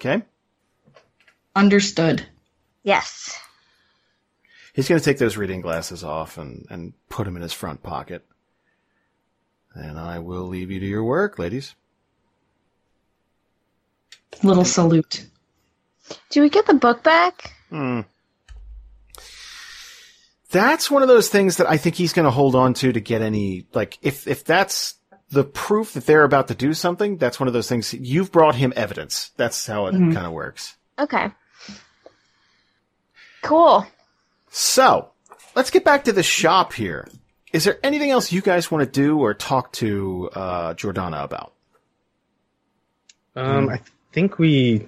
[0.00, 0.22] Okay?
[1.54, 2.26] Understood.
[2.82, 3.38] Yes.
[4.72, 7.82] He's going to take those reading glasses off and, and put them in his front
[7.82, 8.24] pocket.
[9.74, 11.74] And I will leave you to your work, ladies.
[14.42, 15.26] Little salute.
[16.30, 17.52] Do we get the book back?
[17.70, 18.02] Hmm.
[20.50, 23.00] That's one of those things that I think he's going to hold on to to
[23.00, 24.94] get any, like, if, if that's
[25.30, 27.92] the proof that they're about to do something, that's one of those things.
[27.92, 29.30] You've brought him evidence.
[29.36, 30.14] That's how it Mhm.
[30.14, 30.76] kind of works.
[30.98, 31.30] Okay.
[33.42, 33.86] Cool.
[34.50, 35.10] So,
[35.54, 37.08] let's get back to the shop here.
[37.52, 41.52] Is there anything else you guys want to do or talk to, uh, Jordana about?
[43.36, 43.80] Um, I
[44.12, 44.86] think we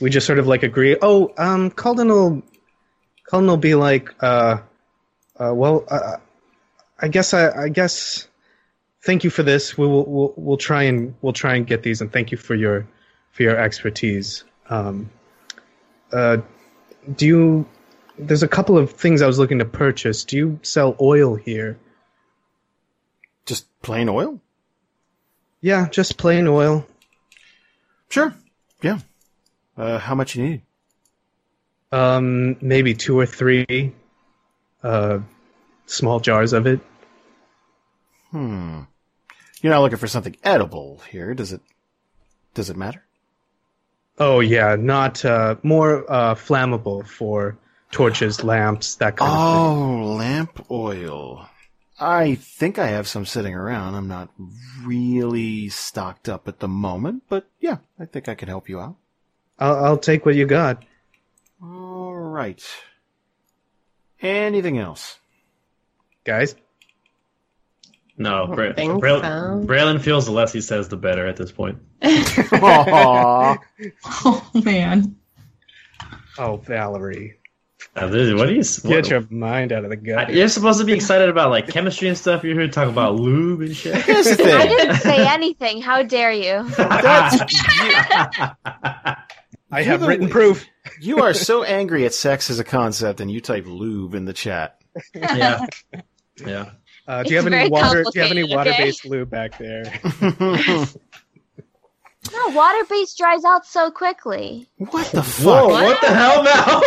[0.00, 0.96] we just sort of like agree.
[1.02, 2.42] Oh, um, Kalden
[3.30, 4.58] Kalden will be like, uh,
[5.38, 6.16] uh, well, uh,
[6.98, 8.28] I guess I, I guess
[9.02, 9.76] thank you for this.
[9.76, 12.54] We will we'll, we'll try and we'll try and get these, and thank you for
[12.54, 12.86] your
[13.32, 14.44] for your expertise.
[14.70, 15.10] Um,
[16.12, 16.38] uh,
[17.16, 17.68] do you?
[18.18, 20.24] There's a couple of things I was looking to purchase.
[20.24, 21.78] Do you sell oil here?
[23.44, 24.40] Just plain oil?
[25.60, 26.86] Yeah, just plain oil.
[28.08, 28.34] Sure.
[28.82, 29.00] Yeah.
[29.76, 30.62] Uh, how much you need?
[31.92, 33.92] Um, maybe two or three
[34.82, 35.20] uh,
[35.86, 36.80] small jars of it.
[38.30, 38.80] Hmm.
[39.62, 41.60] You're not looking for something edible here, does it?
[42.54, 43.04] Does it matter?
[44.18, 47.58] Oh yeah, not uh, more uh, flammable for
[47.90, 50.08] torches, lamps, that kind of thing.
[50.08, 51.48] Oh, lamp oil.
[51.98, 53.94] I think I have some sitting around.
[53.94, 54.28] I'm not
[54.84, 58.96] really stocked up at the moment, but yeah, I think I can help you out.
[59.58, 60.82] I'll, I'll take what you got.
[61.62, 62.62] All right.
[64.20, 65.18] Anything else?
[66.24, 66.56] Guys,
[68.18, 69.64] No, Bra- Bra- so.
[69.66, 71.78] Braylon feels the less he says, the better at this point.
[72.02, 73.56] Aw.
[74.24, 75.16] Oh man.
[76.38, 77.34] Oh, Valerie,
[77.94, 78.62] Uh, this- what are you?
[78.62, 80.32] get What, your mind out of the gut.
[80.32, 82.42] you're supposed to be excited about like chemistry and stuff.
[82.42, 83.94] You're here to talk about lube and shit.
[84.04, 85.80] Here's the I didn't say anything.
[85.80, 86.68] How dare you?
[89.70, 90.66] I have written way- proof.
[91.00, 94.32] You are so angry at sex as a concept, and you type lube in the
[94.32, 94.80] chat.
[95.14, 95.66] yeah,
[96.44, 96.70] yeah.
[97.08, 98.02] Uh, do you have any water?
[98.04, 99.92] Do you have any water-based lube back there?
[102.32, 104.68] No, water based dries out so quickly.
[104.78, 105.44] what the fuck?
[105.44, 105.68] Whoa!
[105.68, 106.80] What the hell now?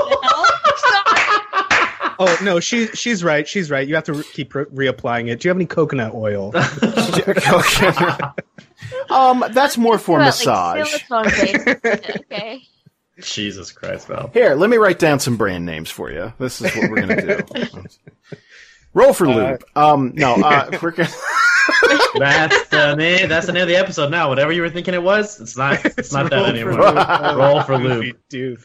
[2.21, 3.47] Oh no, she she's right.
[3.47, 3.87] She's right.
[3.87, 5.39] You have to re- keep re- reapplying it.
[5.39, 6.51] Do you have any coconut oil?
[9.09, 11.03] um, that's more for But, massage.
[11.09, 11.85] Like,
[12.31, 12.61] okay.
[13.21, 14.29] Jesus Christ, Val.
[14.33, 16.33] Here, let me write down some brand names for you.
[16.39, 17.53] This is what we're gonna do.
[18.93, 19.63] Roll for lube.
[19.75, 21.09] Um, no, uh, we're gonna.
[22.15, 23.29] That's the name.
[23.29, 24.11] That's the name of the episode.
[24.11, 25.83] Now, whatever you were thinking it was, it's not.
[25.97, 27.37] It's not that Roll for anymore.
[27.37, 28.57] Roll for Goofy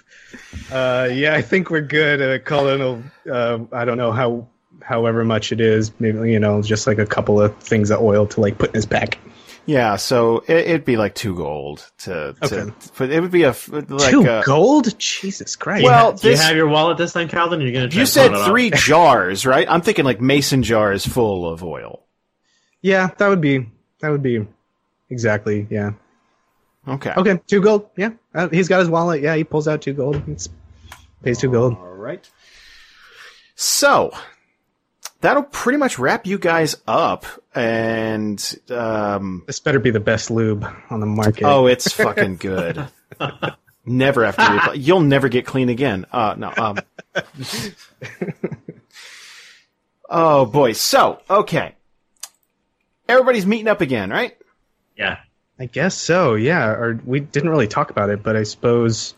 [0.72, 2.20] Uh, yeah, I think we're good.
[2.20, 3.02] Uh, Colin will.
[3.30, 4.48] Uh, I don't know how,
[4.82, 5.92] however much it is.
[6.00, 8.74] Maybe you know, just like a couple of things of oil to like put in
[8.74, 9.18] his pack.
[9.66, 12.34] Yeah, so it, it'd be like two gold to.
[12.42, 12.72] to Okay.
[12.98, 14.98] But it would be a like Two a, gold?
[14.98, 15.84] Jesus Christ!
[15.84, 17.60] Well, Do you this- have your wallet this time, Calvin?
[17.62, 17.88] You're gonna.
[17.88, 18.48] Try You said count it off?
[18.48, 19.66] three jars, right?
[19.68, 22.03] I'm thinking like mason jars full of oil.
[22.84, 23.66] Yeah, that would be
[24.00, 24.46] that would be
[25.08, 25.92] exactly yeah.
[26.86, 27.14] Okay.
[27.16, 27.88] Okay, two gold.
[27.96, 29.22] Yeah, uh, he's got his wallet.
[29.22, 30.22] Yeah, he pulls out two gold.
[30.26, 30.36] He
[31.22, 31.78] pays two gold.
[31.78, 32.28] All right.
[33.54, 34.12] So
[35.22, 37.24] that'll pretty much wrap you guys up,
[37.54, 41.44] and um, This better be the best lube on the market.
[41.44, 42.86] oh, it's fucking good.
[43.86, 44.78] never have to.
[44.78, 46.04] You'll never get clean again.
[46.12, 46.52] Uh, no.
[46.54, 46.78] Um.
[50.10, 50.74] oh boy.
[50.74, 51.76] So okay.
[53.08, 54.36] Everybody's meeting up again, right?
[54.96, 55.18] Yeah.
[55.58, 56.34] I guess so.
[56.34, 59.14] Yeah, or we didn't really talk about it, but I suppose,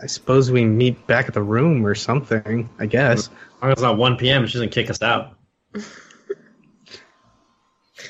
[0.00, 2.70] I suppose we meet back at the room or something.
[2.78, 3.18] I guess.
[3.18, 3.30] As
[3.62, 5.36] long as it's not 1 p.m., she doesn't kick us out.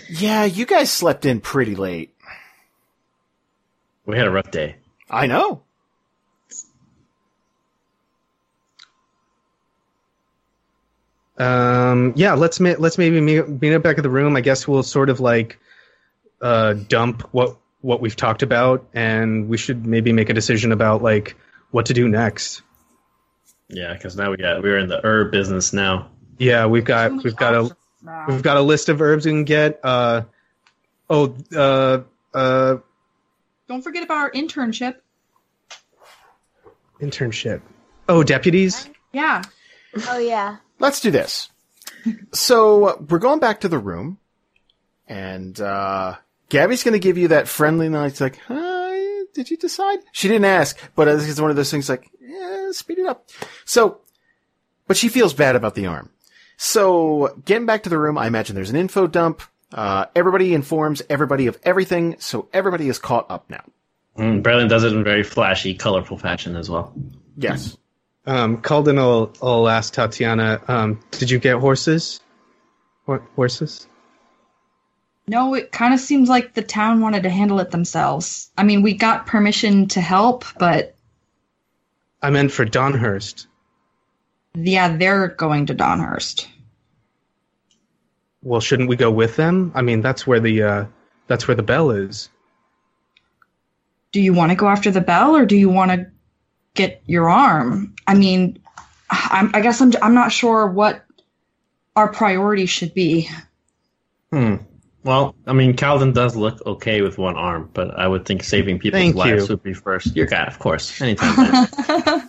[0.09, 2.15] Yeah, you guys slept in pretty late.
[4.07, 4.77] We had a rough day.
[5.09, 5.63] I know.
[11.41, 14.37] Um, yeah, let's ma- let's maybe meet, meet up back at the room.
[14.37, 15.59] I guess we'll sort of like
[16.43, 21.03] uh, dump what what we've talked about, and we should maybe make a decision about
[21.03, 21.37] like
[21.71, 22.61] what to do next.
[23.69, 26.11] Yeah, because now we got we're in the herb business now.
[26.37, 27.77] Yeah, we've got we've got a
[28.29, 29.81] we've got a list of herbs we can get.
[29.83, 30.23] Uh,
[31.09, 32.03] oh, uh,
[32.37, 32.77] uh,
[33.67, 34.97] Don't forget about our internship.
[37.01, 37.63] internship.
[38.09, 38.91] Oh, deputies.
[39.13, 39.43] Yeah.
[40.09, 40.57] Oh yeah.
[40.81, 41.49] Let's do this.
[42.33, 44.19] So uh, we're going back to the room,
[45.07, 46.17] and uh,
[46.49, 48.21] Gabby's going to give you that friendly night.
[48.21, 50.01] Like, hi, did you decide?
[50.13, 51.89] She didn't ask, but this is one of those things.
[51.89, 53.29] Like, yeah, speed it up.
[53.67, 54.01] So,
[54.87, 56.11] but she feels bad about the arm.
[56.57, 59.43] So getting back to the room, I imagine there's an info dump.
[59.73, 63.63] Uh, everybody informs everybody of everything, so everybody is caught up now.
[64.19, 66.93] Mm, Braylon does it in very flashy, colorful fashion as well.
[67.37, 67.77] Yes.
[68.27, 72.21] Um, Kalden will, will ask Tatiyana, um, did you get horses?
[73.07, 73.87] What horses?
[75.27, 78.51] No, it kind of seems like the town wanted to handle it themselves.
[78.59, 80.97] I mean, we got permission to help, but
[82.23, 83.47] I meant for Donhurst.
[84.55, 86.47] yeah, they're going to Donhurst.
[88.43, 89.73] Well, shouldn't we go with them?
[89.75, 90.85] I mean, that's where the uh,
[91.27, 92.29] that's where the bell is.
[94.13, 96.11] Do you want to go after the bell or do you want to
[96.75, 97.95] get your arm?
[98.11, 98.59] I mean,
[99.09, 101.05] I'm, I guess I'm, I'm not sure what
[101.95, 103.29] our priority should be.
[104.33, 104.57] Hmm.
[105.05, 108.81] Well, I mean, Calvin does look okay with one arm, but I would think saving
[108.81, 109.55] people's Thank lives you.
[109.55, 110.17] would be first.
[110.17, 111.01] Your guy, of course.
[111.01, 111.69] Anytime.
[111.89, 112.29] uh,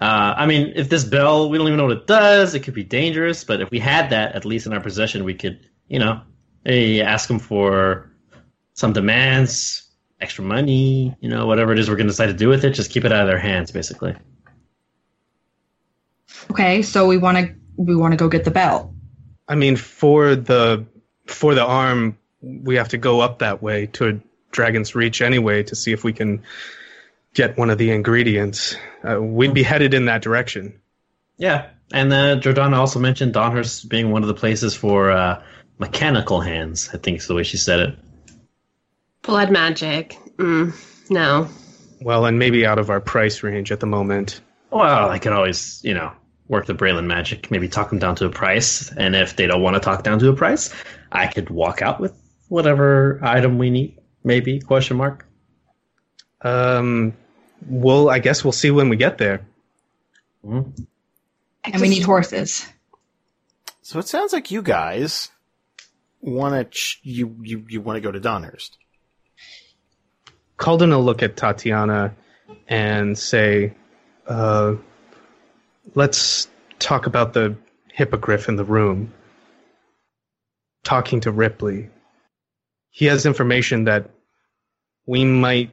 [0.00, 2.56] I mean, if this bell, we don't even know what it does.
[2.56, 5.34] It could be dangerous, but if we had that at least in our possession, we
[5.34, 6.22] could, you know,
[6.64, 8.10] hey, ask him for
[8.74, 9.88] some demands,
[10.20, 12.70] extra money, you know, whatever it is we're going to decide to do with it.
[12.70, 14.16] Just keep it out of their hands, basically.
[16.50, 18.94] Okay, so we want to we want to go get the bell.
[19.48, 20.86] I mean, for the
[21.26, 24.20] for the arm, we have to go up that way to
[24.50, 26.42] Dragon's Reach anyway to see if we can
[27.34, 28.76] get one of the ingredients.
[29.08, 30.80] Uh, we'd be headed in that direction.
[31.36, 35.42] Yeah, and uh, Jordana also mentioned Donhurst being one of the places for uh,
[35.78, 36.90] mechanical hands.
[36.92, 37.98] I think is the way she said it.
[39.22, 40.18] Blood magic.
[40.36, 40.74] Mm,
[41.10, 41.48] no.
[42.00, 44.40] Well, and maybe out of our price range at the moment.
[44.70, 46.12] Well, I can always, you know,
[46.48, 47.50] work the Braylon magic.
[47.50, 50.18] Maybe talk them down to a price, and if they don't want to talk down
[50.20, 50.74] to a price,
[51.12, 52.12] I could walk out with
[52.48, 53.98] whatever item we need.
[54.24, 55.26] Maybe question mark.
[56.42, 57.14] Um,
[57.66, 59.46] well, I guess we'll see when we get there.
[60.44, 60.86] Mhm.
[61.64, 62.66] And we need horses.
[63.82, 65.30] So it sounds like you guys
[66.20, 68.76] want to ch- you you you want to go to Donhurst.
[70.58, 72.14] Kalden will look at Tatiyana
[72.68, 73.74] and say,
[74.28, 74.76] uh,
[75.94, 76.48] let's
[76.78, 77.56] talk about the
[77.92, 79.12] hippogriff in the room.
[80.84, 81.90] Talking to Ripley.
[82.90, 84.10] He has information that
[85.06, 85.70] we might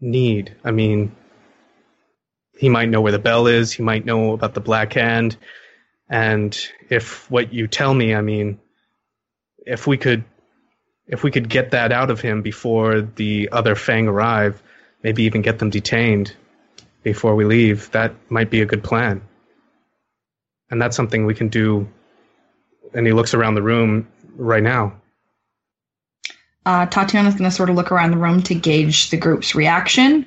[0.00, 0.56] need.
[0.64, 1.14] I mean,
[2.58, 5.36] he might know where the bell is, he might know about the Black Hand.
[6.08, 6.58] And
[6.90, 8.58] if what you tell me, I mean,
[9.58, 10.24] if we could
[11.06, 14.62] if we could get that out of him before the other Fang arrive,
[15.02, 16.34] maybe even get them detained
[17.02, 19.22] before we leave, that might be a good plan.
[20.70, 21.88] And that's something we can do.
[22.94, 25.00] And he looks around the room right now.
[26.64, 30.26] Uh, Tatiyana's going to sort of look around the room to gauge the group's reaction.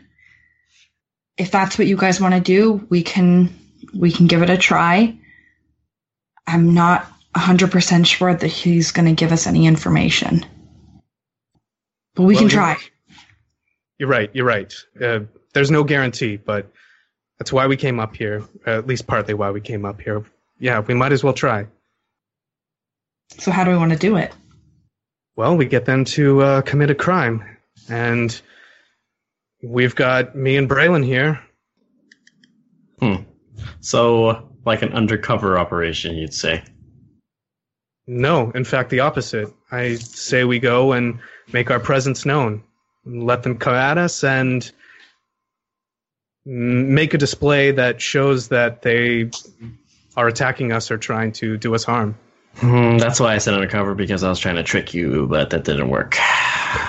[1.37, 3.53] If that's what you guys want to do, we can
[3.93, 5.17] we can give it a try.
[6.47, 10.45] I'm not 100% sure that he's going to give us any information.
[12.15, 12.77] But we Well, can try.
[13.97, 14.29] You're right.
[14.33, 14.73] You're right.
[15.01, 15.21] Uh,
[15.55, 16.69] there's no guarantee, but
[17.39, 18.43] that's why we came up here.
[18.65, 20.23] At least partly why we came up here.
[20.59, 21.65] Yeah, we might as well try.
[23.39, 24.33] So how do we want to do it?
[25.37, 27.57] Well, we get them to uh, commit a crime,
[27.89, 28.39] and
[29.63, 31.41] we've got me and Braylon here.
[32.99, 33.23] Hmm.
[33.79, 36.63] So, like an undercover operation, you'd say.
[38.07, 39.47] No, in fact, the opposite.
[39.71, 41.19] I say we go and
[41.53, 42.61] make our presence known,
[43.05, 44.71] let them come at us, and m-
[46.45, 49.31] make a display that shows that they
[50.15, 52.15] are attacking us or trying to do us harm.
[52.57, 55.65] Hmm, that's why I said undercover because I was trying to trick you, but that
[55.65, 56.15] didn't work.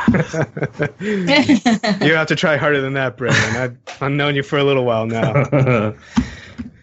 [1.00, 3.56] you have to try harder than that, Braylon.
[3.56, 5.32] I've, I've known you for a little while now.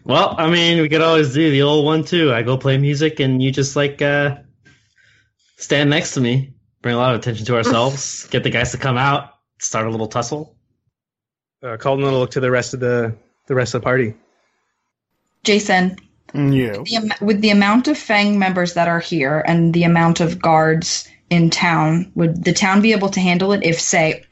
[0.04, 2.34] well, I mean, we could always do the old one too.
[2.34, 4.38] I go play music, and you just like uh,
[5.56, 8.78] stand next to me, bring a lot of attention to ourselves, get the guys to
[8.78, 10.58] come out, start a little tussle.
[11.64, 13.16] Uh, Kalden will look to the rest of the
[13.48, 14.16] the rest of the party.
[15.44, 15.98] Jason,
[16.34, 16.84] You.
[16.86, 21.08] the, with the amount of Fang members that are here and the amount of guards
[21.30, 24.24] in town, would the town be able to handle it if, say,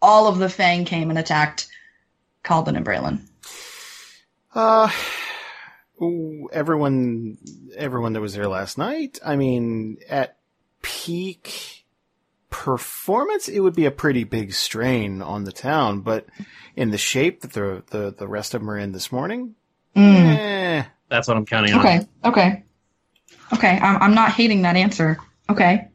[0.00, 1.68] all of the Fang came and attacked
[2.44, 3.22] Calvin and Braylon?
[4.54, 4.90] Uh,
[6.00, 7.38] ooh, everyone,
[7.76, 9.18] everyone that was there last night.
[9.24, 10.36] I mean, at
[10.82, 11.81] peak
[12.52, 16.02] performance, it would be a pretty big strain on the town.
[16.02, 16.26] But
[16.76, 19.56] in the shape that the the, the rest of them are in this morning,
[19.96, 20.36] Mm.
[20.38, 21.80] eh, That's what I'm counting on.
[21.80, 22.62] Okay, okay.
[23.52, 25.18] Okay, I'm, I'm not hating that answer.
[25.50, 25.88] Okay.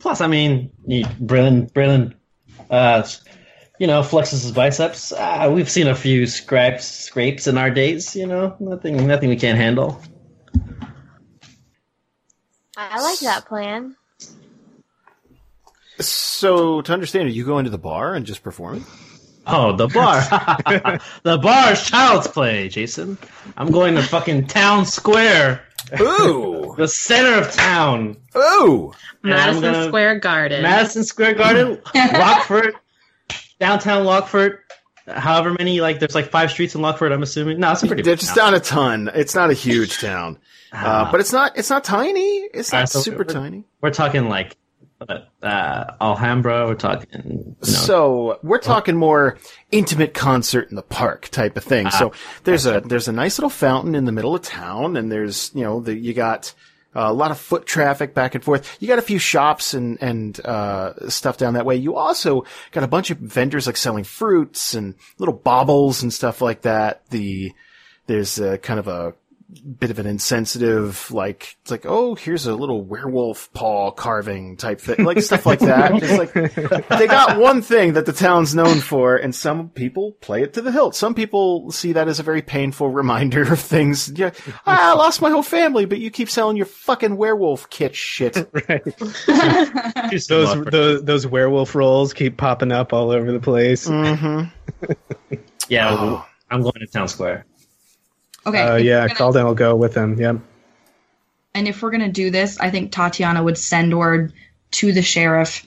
[0.00, 2.14] Plus, I mean, you, Braylon, Braylon,
[2.70, 3.06] uh,
[3.80, 5.12] you know, flexes his biceps.
[5.12, 8.14] Uh, we've seen a few scrapes, scrapes in our days.
[8.14, 10.02] You know, nothing, nothing we can't handle.
[12.76, 13.96] I like that plan.
[16.00, 18.82] So to understand it, you go into the bar and just perform it.
[19.50, 20.20] Oh, the bar,
[21.22, 23.16] the bar is child's play, Jason.
[23.56, 25.62] I'm going to fucking town square,
[25.98, 28.92] Ooh, the center of town, ooh.
[29.22, 30.62] And Madison gonna- Square Garden.
[30.62, 32.74] Madison Square Garden, Lockford,
[33.58, 34.58] downtown Lockford.
[35.06, 37.10] However many, like, there's like five streets in Lockford.
[37.12, 37.58] I'm assuming.
[37.58, 38.02] No, it's a pretty.
[38.02, 38.52] They're just town.
[38.52, 39.10] not a ton.
[39.14, 40.38] It's not a huge town,
[40.74, 41.56] uh, but it's not.
[41.56, 42.40] It's not tiny.
[42.52, 43.64] It's not so super we're- tiny.
[43.80, 44.58] We're talking like
[45.00, 46.66] uh, uh, Alhambra.
[46.66, 47.08] We're talking.
[47.12, 49.38] You know, So we're talking more
[49.70, 51.90] intimate concert in the park type of thing.
[51.90, 52.12] so
[52.44, 55.62] there's a there's a nice little fountain in the middle of town, and there's you
[55.62, 56.54] know the you got
[56.94, 58.76] a lot of foot traffic back and forth.
[58.80, 61.76] You got a few shops and and uh, stuff down that way.
[61.76, 66.40] You also got a bunch of vendors like selling fruits and little baubles and stuff
[66.40, 67.08] like that.
[67.10, 67.52] The
[68.06, 69.14] there's a kind of a
[69.80, 74.78] bit of an insensitive, like it's like, oh, here's a little werewolf paw carving type
[74.80, 75.92] thing, like stuff like that.
[76.02, 80.42] It's like they got one thing that the town's known for, and some people play
[80.42, 80.94] it to the hilt.
[80.94, 84.10] Some people see that as a very painful reminder of things.
[84.14, 84.32] Yeah,
[84.66, 88.36] "Ah, I lost my whole family, but you keep selling your fucking werewolf kit shit.
[88.68, 88.82] Right.
[90.28, 93.86] Those those those werewolf rolls keep popping up all over the place.
[93.86, 94.42] hmm
[95.68, 96.26] yeah, Oh.
[96.50, 97.44] I'm going to town square.
[98.46, 98.62] Okay.
[98.62, 100.18] Uh, yeah, we're gonna- Kalden will go with him.
[100.18, 100.36] Yep.
[101.54, 104.32] And if we're going to do this, I think Tatiyana would send word
[104.72, 105.66] to the sheriff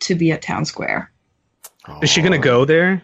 [0.00, 1.10] to be at town square.
[2.02, 3.02] Is she gonna go there?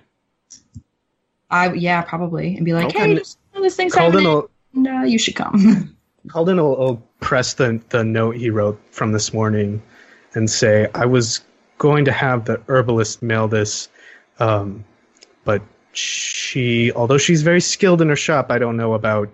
[1.51, 2.99] I yeah, probably, and be like, Okay.
[2.99, 5.97] "Hey, just know this thing's Kalden happening." will and uh, you should come.
[6.28, 9.82] Kalden will, will press the, the note he wrote from this morning
[10.34, 11.40] and say, I was
[11.78, 13.88] going to have the herbalist mail this,
[14.38, 14.84] um,
[15.45, 15.62] but
[15.97, 19.32] she, although she's very skilled in her shop, I don't know about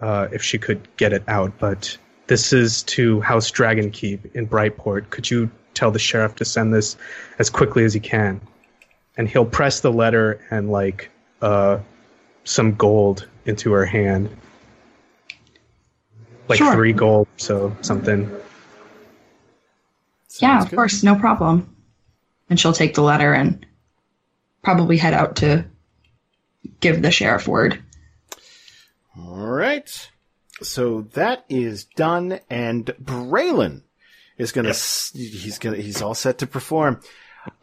[0.00, 1.52] uh, if she could get it out.
[1.58, 1.96] But
[2.26, 5.10] this is to House Dragonkeep in Brightport.
[5.10, 6.96] Could you tell the sheriff to send this
[7.38, 8.40] as quickly as he can?
[9.16, 11.10] And he'll press the letter and like
[11.42, 11.78] uh,
[12.44, 14.34] some gold into her hand
[16.48, 16.72] like Sure.
[16.74, 18.22] three gold, so something.
[18.22, 18.38] yeah,
[20.28, 20.76] Sounds of good.
[20.76, 21.74] course, no problem.
[22.50, 23.64] And she'll take the letter and
[24.62, 25.66] probably head out to
[26.80, 27.82] give the sheriff word.
[29.18, 30.10] All right.
[30.62, 33.82] So that is done, and Braylon
[34.38, 34.70] is gonna.
[34.70, 35.76] s He's gonna.
[35.76, 37.00] He's all set to perform.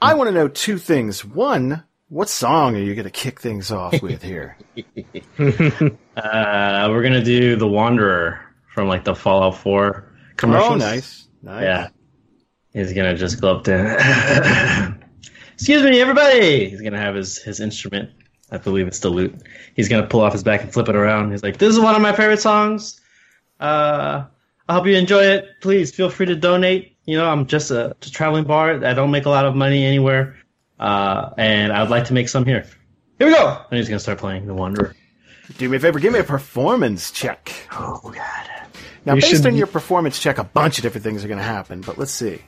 [0.02, 1.24] I want to know two things.
[1.24, 4.58] One, what song are you gonna kick things off with here?
[6.20, 8.42] Uh, we're gonna do the Wanderer
[8.74, 10.72] from like the Fallout 4 commercials.
[10.72, 11.64] oh, nice, nice.
[11.64, 11.88] Yeah.
[12.74, 14.98] He's gonna just go up to
[15.60, 16.70] Excuse me, everybody!
[16.70, 18.12] He's gonna have his, his instrument.
[18.50, 19.36] I believe it's the lute.
[19.76, 21.32] He's gonna pull off his back and flip it around.
[21.32, 23.00] He's like, This is one of my favorite songs.
[23.60, 24.24] Uh
[24.70, 25.46] I hope you enjoy it.
[25.62, 26.96] Please feel free to donate.
[27.06, 28.86] You know, I'm just a, just a traveling bar.
[28.86, 30.38] I don't make a lot of money anywhere.
[30.80, 32.66] Uh, and I would like to make some here.
[33.18, 33.62] Here we go!
[33.70, 34.96] And he's gonna start playing The Wanderer.
[35.58, 36.00] Do me a favor.
[36.00, 37.52] Give me a performance check.
[37.74, 38.50] Oh god.
[39.06, 41.42] Now, You based should- on your performance check, a bunch of different things are gonna
[41.44, 41.82] happen.
[41.82, 42.42] But let's see.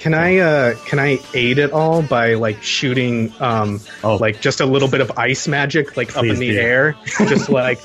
[0.00, 4.16] Can I uh can I aid it all by like shooting um Oh.
[4.16, 6.58] like just a little bit of ice magic like up in the do.
[6.58, 6.96] air,
[7.28, 7.78] just like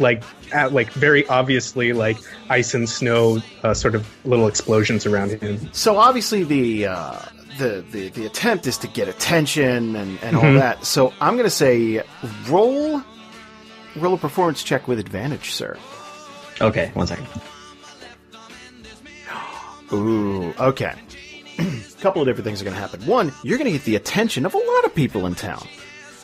[0.00, 0.22] like
[0.52, 2.16] at, like very obviously like
[2.50, 5.68] ice and snow uh, sort of little explosions around him.
[5.72, 7.18] So obviously the uh,
[7.58, 10.58] the, the the attempt is to get attention and, and all Mhm.
[10.58, 10.84] that.
[10.84, 12.02] So I'm going to say
[12.48, 13.00] roll
[13.96, 15.76] roll a performance check with advantage, sir.
[16.60, 17.26] Okay, one second.
[19.94, 20.94] Ooh, okay.
[21.58, 21.64] a
[22.00, 23.04] couple of different things are going to happen.
[23.06, 25.66] One, you're going to get the attention of a lot of people in town.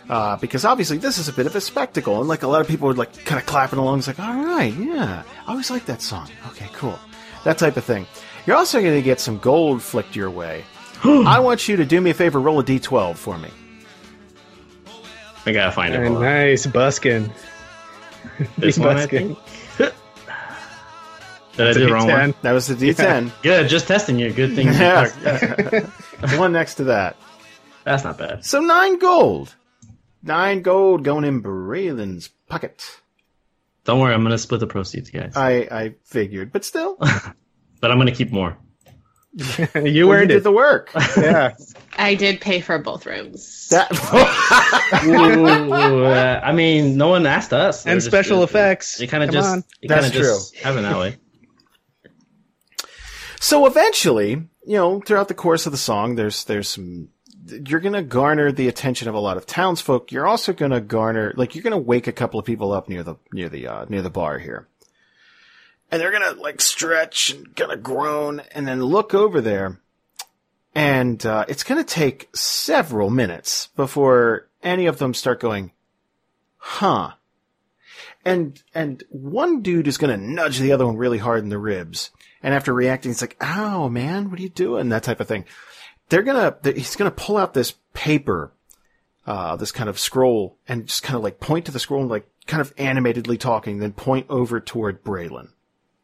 [0.08, 2.66] Uh, because obviously this is a bit of a spectacle, and like a lot of
[2.66, 3.98] people are like kind of clapping along.
[3.98, 6.28] It's like, all right, yeah, I always like that song.
[6.48, 6.98] Okay, cool,
[7.44, 8.06] that type of thing.
[8.44, 10.64] You're also going to get some gold flicked your way.
[11.04, 13.50] I want you to do me a favor, roll a d12 for me.
[15.46, 16.00] I gotta find it.
[16.00, 17.32] And nice buskin.
[18.58, 19.36] This one, I buskin.
[21.52, 21.56] Think.
[21.56, 22.32] Did I It's a do the wrong one?
[22.32, 22.40] D10.
[22.42, 23.32] That was the d10.
[23.42, 24.32] Good, just testing you.
[24.32, 24.66] Good thing.
[24.68, 25.88] Yeah.
[26.38, 27.16] One next to that.
[27.84, 28.44] That's not bad.
[28.44, 29.54] So nine gold.
[30.22, 32.84] Nine gold going in Braylon's pocket.
[33.84, 35.34] Don't worry, I'm gonna split the proceeds, guys.
[35.34, 36.96] I, I figured, but still,
[37.80, 38.58] but I'm gonna keep more.
[39.32, 40.42] you well, you earned did it.
[40.42, 40.90] the work.
[41.16, 41.54] yeah.
[41.96, 43.68] I did pay for both rooms.
[43.70, 43.90] That
[45.06, 47.84] Ooh, uh, I mean, no one asked us.
[47.84, 49.00] They're And just- special they- effects.
[49.00, 49.48] It kind of just.
[49.48, 49.64] on.
[49.80, 51.16] They That's kinda just have it that way.
[53.40, 54.32] So eventually,
[54.66, 57.08] you know, throughout the course of the song, there's there's some.
[57.46, 60.12] You're gonna garner the attention of a lot of townsfolk.
[60.12, 63.16] You're also gonna garner, like, you're gonna wake a couple of people up near the
[63.32, 64.68] near the uh, near the bar here,
[65.90, 69.80] and they're gonna like stretch and kind of groan, and then look over there,
[70.74, 75.72] and uh, it's gonna take several minutes before any of them start going,
[76.58, 77.12] "Huh."
[78.22, 82.10] And and one dude is gonna nudge the other one really hard in the ribs,
[82.42, 85.44] and after reacting, he's like, "Ow, man, what are you doing?" That type of thing.
[86.08, 88.52] They're gonna, he's gonna pull out this paper,
[89.26, 92.10] uh, this kind of scroll, and just kind of like point to the scroll and
[92.10, 95.48] like kind of animatedly talking, then point over toward Braylon.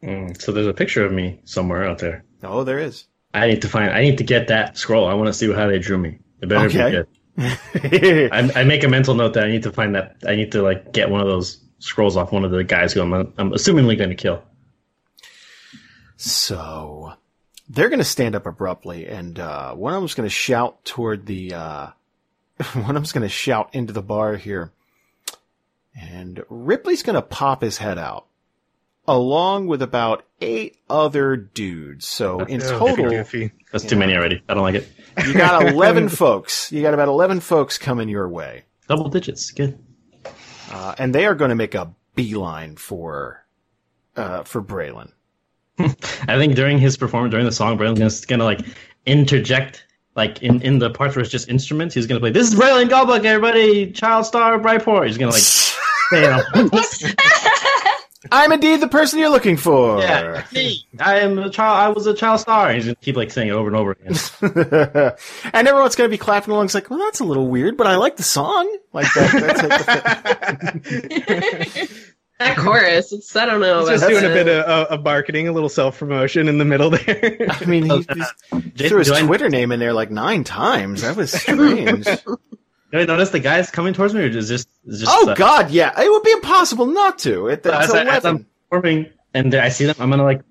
[0.02, 2.24] Mm, so there's a picture of me somewhere out there.
[2.44, 3.06] Oh, there is.
[3.34, 3.90] I need to find.
[3.90, 5.06] I need to get that scroll.
[5.08, 6.18] I want to see how they drew me.
[6.40, 6.90] It better Okay.
[6.90, 7.08] be good.
[8.32, 10.16] I, I make a mental note that I need to find that.
[10.26, 13.02] I need to like get one of those scrolls off one of the guys who
[13.02, 14.42] I'm, I'm assumingly going to kill.
[16.16, 17.12] So
[17.68, 21.26] they're going to stand up abruptly, and uh, one of them's going to shout toward
[21.26, 21.54] the.
[21.54, 21.86] Uh,
[22.72, 24.72] one of them's going to shout into the bar here,
[25.98, 28.26] and Ripley's going to pop his head out,
[29.06, 32.06] along with about eight other dudes.
[32.06, 33.52] So in total, goofy.
[33.72, 34.42] That's too many already.
[34.48, 34.88] I don't like it.
[35.26, 36.72] you got eleven folks.
[36.72, 39.50] You got about eleven folks coming your way, Double digits.
[39.50, 39.78] Good.
[40.70, 43.44] uh, and they are going to make a beeline for
[44.16, 45.12] uh, for Braylon.
[45.78, 48.60] I think during his performance, during the song, Braylon's gonna, gonna like
[49.04, 49.84] interject,
[50.14, 51.94] like in, in the parts where it's just instruments.
[51.94, 55.42] He's gonna play, "This is Braylon Goldbuck, everybody, child star, of Brightport." He's gonna like,
[56.10, 57.20] say it.
[58.32, 60.00] I'm indeed the person you're looking for.
[60.00, 60.84] yeah, me.
[60.98, 61.78] I am a child.
[61.78, 62.72] I was a child star.
[62.72, 64.16] He's gonna keep like saying it over and over again.
[65.52, 66.64] and everyone's going to be clapping along.
[66.64, 68.76] It's like, well, that's a little weird, but I like the song.
[68.92, 69.32] Like that.
[70.80, 72.15] That's it.
[72.38, 73.80] That chorus, it's, I don't know.
[73.80, 76.90] He's just doing a bit of, of marketing, a little self promotion in the middle
[76.90, 77.46] there.
[77.50, 78.06] I mean, he,
[78.76, 81.02] he threw his I- Twitter name in there like nine times.
[81.02, 82.04] That was strange.
[82.04, 85.34] Do I notice the guys coming towards me, or is just, is just oh uh,
[85.34, 87.48] God, yeah, it would be impossible not to.
[87.48, 88.26] It, as, it's I, a as weapon.
[88.36, 90.42] I'm performing and I see them, I'm gonna like,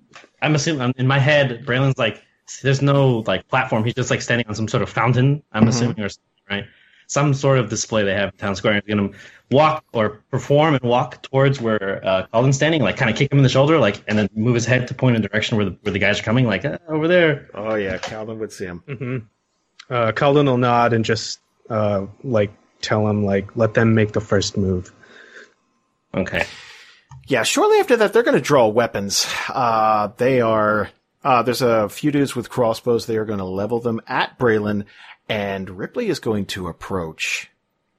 [0.42, 2.22] I'm assuming I'm, in my head, Braylon's like,
[2.62, 3.84] there's no like platform.
[3.84, 5.42] He's just like standing on some sort of fountain.
[5.52, 5.68] I'm Mhm.
[5.68, 6.08] assuming, or
[6.50, 6.64] right?
[7.06, 8.74] Some sort of display they have in town square.
[8.74, 9.10] He's gonna
[9.50, 13.38] walk or perform and walk towards where uh, Kalden's standing, like kind of kick him
[13.38, 15.66] in the shoulder, like, and then move his head to point in the direction where
[15.66, 17.48] the where the guys are coming, like uh, over there.
[17.54, 18.78] Oh yeah, Calvin would see him.
[18.86, 19.18] hmm
[19.88, 21.38] Uh, Kalden will nod and just
[21.70, 24.92] uh, like tell him like let them make the first move.
[26.14, 26.44] Okay.
[27.28, 29.26] Yeah, shortly after that, they're going to draw weapons.
[29.48, 30.90] Uh, they are.
[31.24, 33.06] Uh, there's a few dudes with crossbows.
[33.06, 34.84] They are going to level them at Braylon,
[35.28, 37.50] and Ripley is going to approach,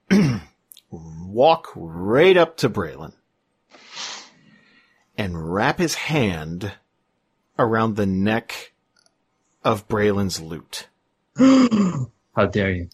[0.92, 3.14] walk right up to Braylon,
[5.18, 6.74] and wrap his hand
[7.60, 8.74] around the neck
[9.64, 10.88] of Braylon's lute.
[11.38, 12.90] How dare you?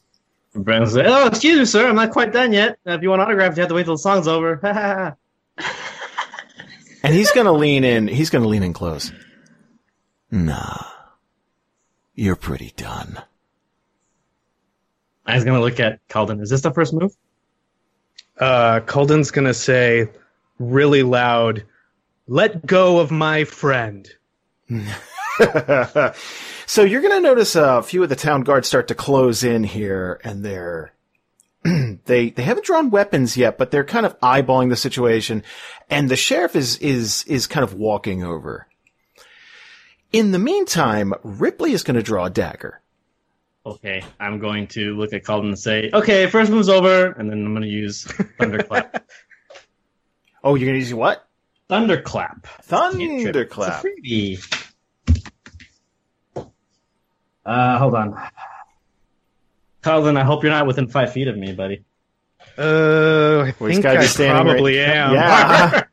[0.53, 2.77] And Braylon's like, oh, excuse me, sir, I'm not quite done yet.
[2.85, 5.17] If you want autographs, you have to wait till the song's over.
[7.03, 8.07] And he's going to lean in.
[8.07, 9.11] He's going to lean in close.
[10.31, 10.85] Nah,
[12.15, 13.21] you're pretty done.
[15.25, 16.41] I was gonna look at Kalden.
[16.41, 17.15] Is this the first move?
[18.37, 20.09] Uh, Kalden's gonna say
[20.59, 21.63] really loud,
[22.27, 24.09] "Let go of my friend."
[26.65, 29.63] so you're going to notice a few of the town guards start to close in
[29.63, 30.93] here, and they're
[31.63, 35.43] they they haven't drawn weapons yet, but they're kind of eyeballing the situation,
[35.89, 38.67] and the sheriff is is is kind of walking over.
[40.11, 42.81] In the meantime, Ripley is going to draw a dagger.
[43.65, 47.45] Okay, I'm going to look at Kalden and say, okay, first move's over, and then
[47.45, 48.03] I'm gonna use
[48.39, 49.05] Thunderclap.
[50.45, 51.25] Oh, you're going to use what?
[51.69, 52.45] Thunderclap.
[52.63, 53.85] Thunderclap.
[53.85, 54.35] It's a
[56.35, 56.43] freebie.
[57.45, 58.21] Uh, hold on.
[59.81, 61.85] Kalden, I hope you're not within five feet of me, buddy.
[62.57, 62.61] Uh,
[63.45, 65.13] I Well, he's think gotta be I standing probably right- am.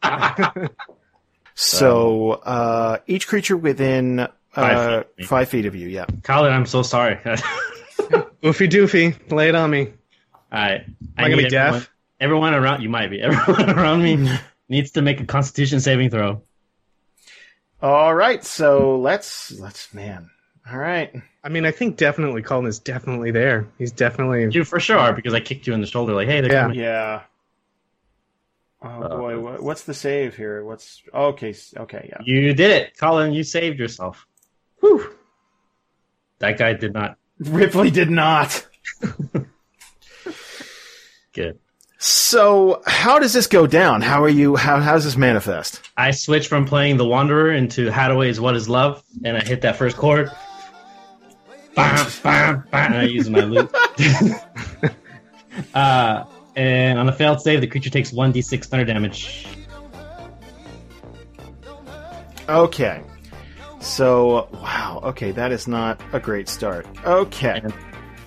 [0.02, 0.68] Yeah.
[1.54, 5.26] So uh, each creature within Five feet.
[5.26, 5.88] five feet of you.
[5.88, 6.06] Yeah.
[6.22, 7.16] Colin, I'm so sorry.
[8.42, 9.92] Oofy doofy, lay it on me.
[10.50, 10.80] right.
[10.82, 11.90] Am I gonna be need deaf?
[12.20, 13.20] everyone, everyone around you might be.
[13.22, 14.28] Everyone around me
[14.68, 16.42] needs to make a Constitution saving throw.
[17.82, 18.44] All right.
[18.44, 20.30] So let's let's man.
[20.70, 21.12] All right.
[21.44, 23.68] I mean, I think definitely Colin is definitely there.
[23.78, 24.48] He's definitely.
[24.52, 26.12] You for sure are because I kicked you in the shoulder.
[26.14, 26.62] Like, hey, they're Yeah.
[26.62, 26.78] coming.
[26.78, 27.22] Yeah.
[28.82, 30.64] Oh Uh, boy, what, what's the save here?
[30.64, 31.54] What's okay?
[31.76, 32.22] Okay, yeah.
[32.24, 33.32] You did it, Colin.
[33.34, 34.26] You saved yourself.
[34.80, 35.10] Whew.
[36.40, 37.16] That guy did not.
[37.38, 38.66] Ripley did not.
[41.32, 41.58] Good.
[41.98, 44.00] So how does this go down?
[44.00, 44.56] How are you?
[44.56, 45.82] How how does this manifest?
[45.96, 49.76] I switched from playing the Wanderer into Haddaway's What Is Love, and I hit that
[49.76, 50.30] first chord.
[51.76, 53.74] Bam, bam, bam, and I use my loop.
[55.74, 56.24] uh,
[56.56, 59.46] and on a failed save, the creature takes 1d6 thunder damage.
[62.48, 63.02] Okay.
[63.80, 65.00] So wow.
[65.04, 66.86] Okay, that is not a great start.
[67.04, 67.60] Okay.
[67.62, 67.74] And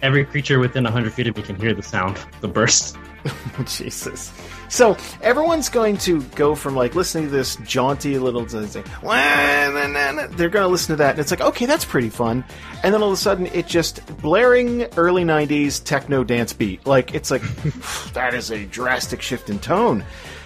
[0.02, 2.98] every creature within 100 feet of me can hear the sound, the burst.
[3.66, 4.34] Jesus.
[4.68, 9.14] So everyone's going to go from like listening to this jaunty little to say, "Wah,
[9.14, 12.10] na, na, na." they're going to listen to that, and it's like, okay, that's pretty
[12.10, 12.44] fun.
[12.84, 16.86] And then all of a sudden, it just blaring early '90s techno dance beat.
[16.88, 17.44] Like it's like
[18.14, 20.04] that is a drastic shift in tone.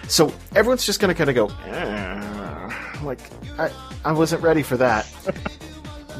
[0.08, 3.20] So everyone's just going to kind of go, "Ah," like
[3.58, 3.70] I,
[4.04, 5.06] I wasn't ready for that.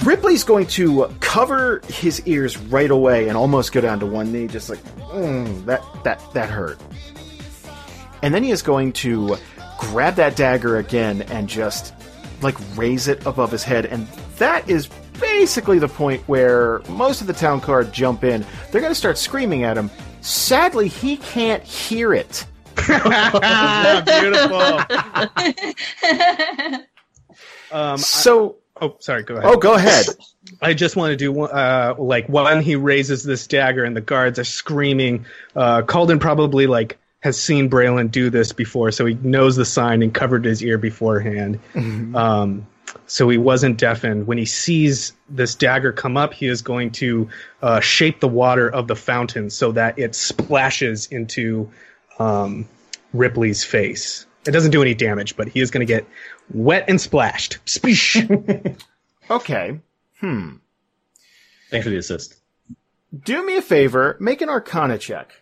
[0.05, 4.46] Ripley's going to cover his ears right away and almost go down to one knee,
[4.46, 5.82] just like mm, that.
[6.05, 6.78] That that hurt.
[8.22, 9.36] And then he is going to
[9.78, 11.94] grab that dagger again and just
[12.42, 14.06] like raise it above his head, and
[14.38, 14.88] that is
[15.20, 18.46] basically the point where most of the town guard jump in.
[18.70, 19.90] They're going to start screaming at him.
[20.20, 22.46] Sadly, he can't hear it.
[24.06, 24.80] Beautiful.
[27.73, 29.23] Um, So, oh, sorry.
[29.23, 29.51] Go ahead.
[29.53, 30.07] oh, go ahead.
[30.62, 34.01] I just want to do one- uh, like when he raises this dagger and the
[34.01, 35.27] guards are screaming.
[35.55, 40.03] Uh, Kalden probably like has seen Braylon do this before, so he knows the sign
[40.03, 41.59] and covered his ear beforehand.
[42.15, 42.66] Um,
[43.07, 44.27] so he wasn't deafened.
[44.27, 47.28] When he sees this dagger come up, he is going to
[47.61, 51.69] uh, shape the water of the fountain so that it splashes into
[52.19, 52.66] um,
[53.12, 54.24] Ripley's face.
[54.47, 56.07] It doesn't do any damage, but he is going to get
[56.53, 57.59] wet and splashed.
[57.65, 58.16] Splish.
[59.31, 59.79] Okay.
[60.20, 60.57] Hmm.
[61.70, 62.37] Thanks for the assist.
[63.25, 64.16] Do me a favor.
[64.20, 65.33] Make an Arcana check.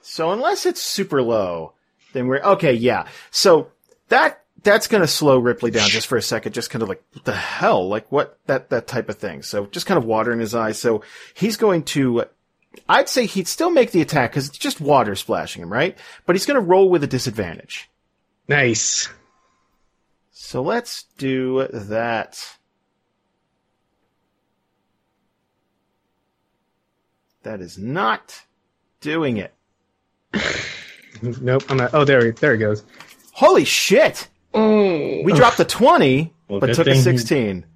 [0.00, 1.72] So unless it's super low,
[2.12, 2.72] then we're okay.
[2.72, 3.08] Yeah.
[3.30, 3.72] So
[4.08, 6.52] that that's going to slow Ripley down just for a second.
[6.52, 9.42] Just kind of like what the hell, like what that that type of thing.
[9.42, 10.78] So just kind of water in his eyes.
[10.78, 11.02] So
[11.34, 12.24] he's going to.
[12.88, 15.98] I'd say he'd still make the attack because it's just water splashing him, right?
[16.26, 17.90] But he's going to roll with a disadvantage.
[18.48, 19.08] Nice.
[20.30, 22.56] So let's do that.
[27.42, 28.42] That is not
[29.00, 29.54] doing it.
[31.22, 31.64] Nope.
[31.68, 31.92] I'm not.
[31.92, 32.82] Oh, there, he there it goes.
[33.32, 34.26] Holy shit!
[34.54, 35.22] Mm.
[35.22, 37.66] We dropped a 20, Well, but took a thing- 16.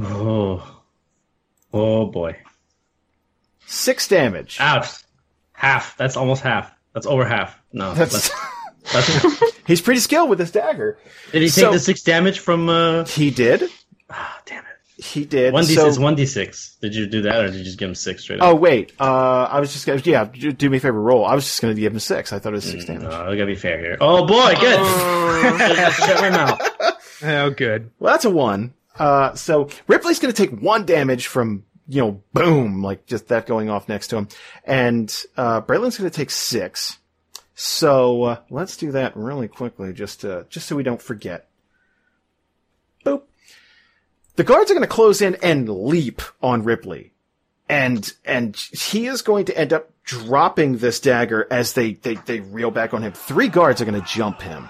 [0.00, 0.80] Oh.
[1.70, 2.34] Oh boy.
[3.68, 4.56] Six damage.
[4.60, 4.88] Ouch.
[5.52, 5.96] Half.
[5.96, 6.72] That's almost half.
[6.94, 7.58] That's over half.
[7.72, 7.94] No.
[7.94, 8.30] That's,
[8.92, 10.98] That's, that's, he's pretty skilled with this dagger.
[11.32, 12.68] did he take So- the six damage from?
[12.68, 13.64] uh He did.
[14.10, 15.04] ah, Damn it.
[15.04, 15.52] He did.
[15.52, 15.98] One d So- six.
[15.98, 16.76] One d six.
[16.80, 18.60] Did you do that, or did you just give him six straight Oh up?
[18.60, 21.24] wait, uh, I was just gonna, yeah, do do me a favor, roll.
[21.24, 22.32] I was just gonna give him six.
[22.32, 23.02] I thought it was six damage.
[23.02, 23.96] No, I gotta be fair here.
[24.00, 24.78] Oh boy, good.
[25.94, 26.60] Shut my mouth.
[27.20, 27.90] Oh, good.
[27.98, 28.74] Well, that's a one.
[28.96, 33.70] Uh, so Ripley's gonna take one damage from, you know, boom, like just that going
[33.70, 34.28] off next to him.
[34.64, 36.98] And, uh, Braylon's gonna take six.
[37.54, 41.48] So, uh, let's do that really quickly, just, uh, just so we don't forget.
[43.04, 43.22] Boop.
[44.36, 47.14] The guards are gonna close in and leap on Ripley.
[47.70, 52.40] And, and he is going to end up dropping this dagger as they, they, they
[52.40, 53.12] reel back on him.
[53.12, 54.68] Three guards are gonna jump him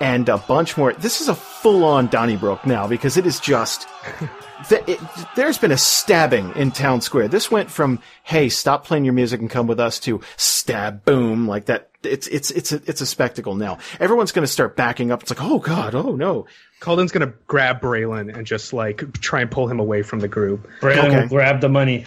[0.00, 0.92] and a bunch more.
[0.92, 3.88] This is a full-on Donnybrook now because it is just.
[4.68, 5.00] th- it,
[5.36, 7.28] there's been a stabbing in town square.
[7.28, 11.46] This went from "Hey, stop playing your music and come with us" to "Stab, boom!"
[11.48, 11.88] Like that.
[12.02, 13.76] It's it's it's a it's a spectacle now.
[14.00, 15.20] Everyone's going to start backing up.
[15.22, 16.46] It's like, oh god, oh no.
[16.80, 20.66] Kalden's gonna grab Braylon and just like try and pull him away from the group.
[20.80, 21.20] Braylon Okay.
[21.20, 22.06] will grab the money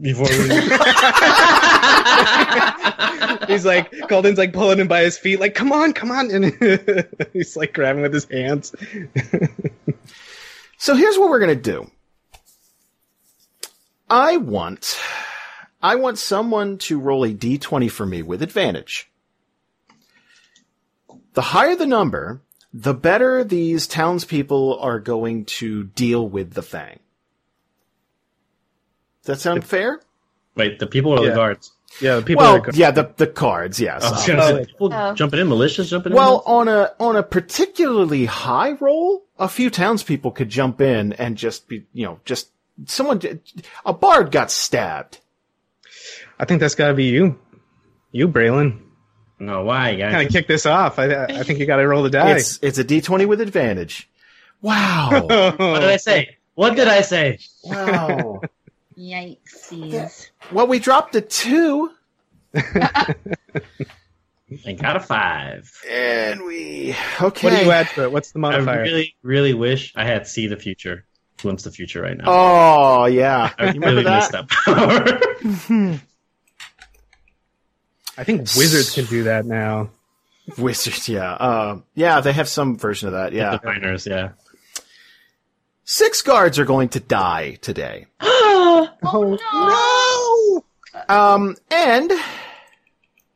[0.00, 0.48] before we.
[3.46, 6.30] He's like, Kalden's like pulling him by his feet, like, come on, come on.
[6.30, 6.44] And
[7.32, 8.74] he's like grabbing with his hands.
[10.78, 11.90] So here's what we're going to do.
[14.08, 14.98] I want
[15.82, 19.10] I want someone to roll a d20 for me with advantage.
[21.34, 22.40] The higher the number,
[22.72, 27.00] the better these townspeople are going to deal with the Fang.
[29.24, 30.00] Does that sound fair?
[30.54, 31.30] Wait, the people or Yeah.
[31.30, 31.72] the guards?
[32.00, 34.04] Yeah, the people Well, are go- yeah, the the cards, yes.
[34.04, 35.14] I was Oh, say, people Oh.
[35.14, 36.16] jumping in, malicious jumping in.
[36.16, 41.36] well, on a on a particularly high roll, a few townspeople could jump in and
[41.36, 42.48] just be, you know, just
[42.86, 43.20] someone.
[43.84, 45.18] A bard got stabbed.
[46.38, 47.38] I think that's gotta be you.
[48.12, 48.80] You, Braylon.
[49.38, 50.12] no, why, guys?
[50.12, 50.98] Kind of kick this off.
[50.98, 52.36] I, I think you gotta roll the die.
[52.36, 54.08] It's it's a d twenty with advantage.
[54.62, 55.26] Wow!
[55.58, 56.36] What did I say?
[56.54, 57.38] What did I say?
[57.64, 58.40] wow!
[58.98, 60.30] Yikes.
[60.50, 61.92] Well, we dropped a two,
[64.66, 65.70] I got a five.
[65.88, 67.46] and we okay.
[67.46, 68.12] what do you add to it?
[68.12, 68.80] What's the modifier?
[68.80, 71.04] I really, really wish I had see the future,
[71.36, 72.24] glimpse the future right now.
[72.26, 74.32] Oh yeah, I you really remember that?
[74.32, 76.00] that power.
[78.16, 79.90] I think wizards can do that now.
[80.56, 83.34] Wizards, yeah, uh, yeah, they have some version of that.
[83.34, 84.30] Yeah, the Diviners, yeah.
[85.84, 88.06] six guards are going to die today.
[89.00, 90.62] Oh,
[91.08, 92.12] Um, and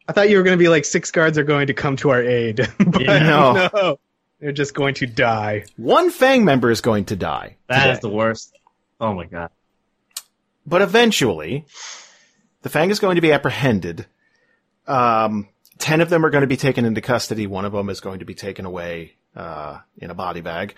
[0.09, 2.11] I thought you were going to be like six guards are going to come to
[2.11, 3.19] our aid, but Yeah.
[3.21, 3.69] No.
[3.75, 3.99] no,
[4.41, 5.65] they're just going to die.
[5.77, 7.57] one Fang member is going to die.
[7.69, 8.09] That is today.
[8.11, 8.59] the worst.
[9.01, 9.51] Oh my god.
[10.67, 11.67] But eventually,
[12.63, 14.07] the Fang is going to be apprehended.
[14.87, 15.49] Um,
[15.79, 17.47] ten of them are going to be taken into custody.
[17.47, 20.75] One of them is going to be taken away uh, in a body bag.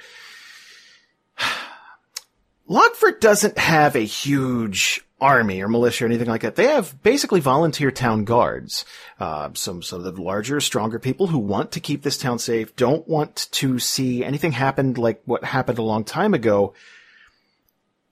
[2.67, 6.57] Logford doesn't have a huge army or militia or anything like that.
[6.57, 8.85] They have basically volunteer town guards.
[9.19, 12.75] Uh, some some of the larger, stronger people who want to keep this town safe,
[12.77, 16.75] don't want to see anything happen like what happened a long time ago.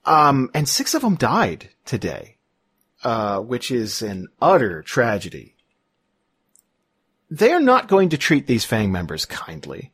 [0.05, 2.37] Um, and six of them died today,
[3.05, 5.55] uh, which is an utter tragedy.
[7.31, 9.92] They are not going to treat these Fang members kindly.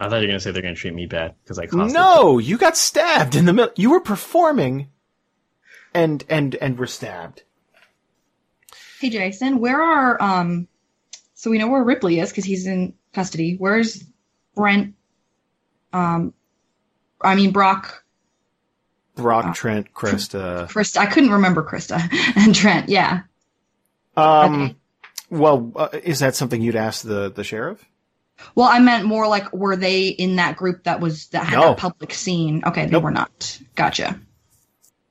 [0.00, 2.38] I thought you were gonna say they're gonna treat me bad because I cost No,
[2.38, 3.72] you got stabbed in the middle.
[3.76, 4.88] You were performing,
[5.94, 7.42] and and and were stabbed.
[8.98, 10.68] Hey Jason, where are um?
[11.34, 13.56] So we know where Ripley is because he's in custody.
[13.58, 14.02] Where's
[14.54, 14.94] Brent?
[15.92, 16.32] Um,
[17.20, 18.04] I mean Brock,
[19.16, 19.52] Brock, Oh.
[19.52, 20.66] Trent, Krista.
[20.70, 20.96] Krista.
[20.98, 22.00] I couldn't remember Krista
[22.36, 22.88] and Trent.
[22.88, 23.20] Yeah.
[24.16, 24.76] Um, Okay.
[25.30, 27.84] well, uh, is that something you'd ask the the sheriff?
[28.54, 31.62] Well, I meant more like were they in that group that was that had No.
[31.68, 32.62] that public scene?
[32.66, 33.02] Okay, they Nope.
[33.04, 33.58] were not.
[33.74, 34.20] Gotcha.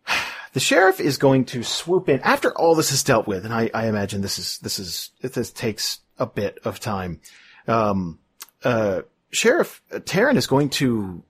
[0.52, 3.70] The sheriff is going to swoop in after all this is dealt with, and I,
[3.72, 7.22] I imagine this is this is this takes a bit of time.
[7.68, 8.18] Um,
[8.64, 11.24] uh, Sheriff Taryn is going to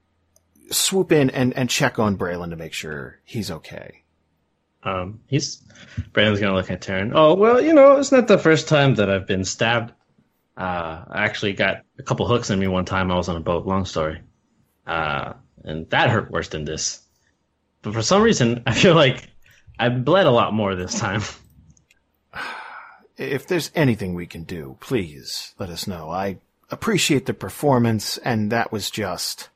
[0.72, 4.04] swoop in and, and check on Braylon to make sure he's okay.
[4.84, 5.62] Um, he's
[6.14, 7.12] Brandon's gonna look at Taryn.
[7.14, 9.92] Oh well, you know, it's not the first time that I've been stabbed.
[10.60, 13.10] Uh, I actually got a couple hooks in me one time.
[13.12, 13.66] I was on a boat.
[13.66, 14.20] Long story.
[14.86, 15.34] Uh,
[15.64, 17.02] and that hurt worse than this.
[17.82, 19.30] But for some reason, I feel like
[19.80, 21.22] I bled a lot more this time.
[23.18, 26.10] If there's anything we can do, please let us know.
[26.10, 26.38] I
[26.72, 29.50] appreciate the performance, and that was just.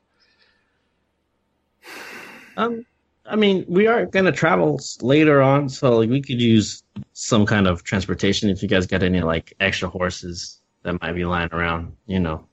[2.58, 2.84] Um,
[3.24, 6.82] I mean, we are gonna travel later on, so like we could use
[7.14, 11.24] some kind of transportation if you guys got any like extra horses that might be
[11.24, 11.96] lying around.
[12.06, 12.46] You know,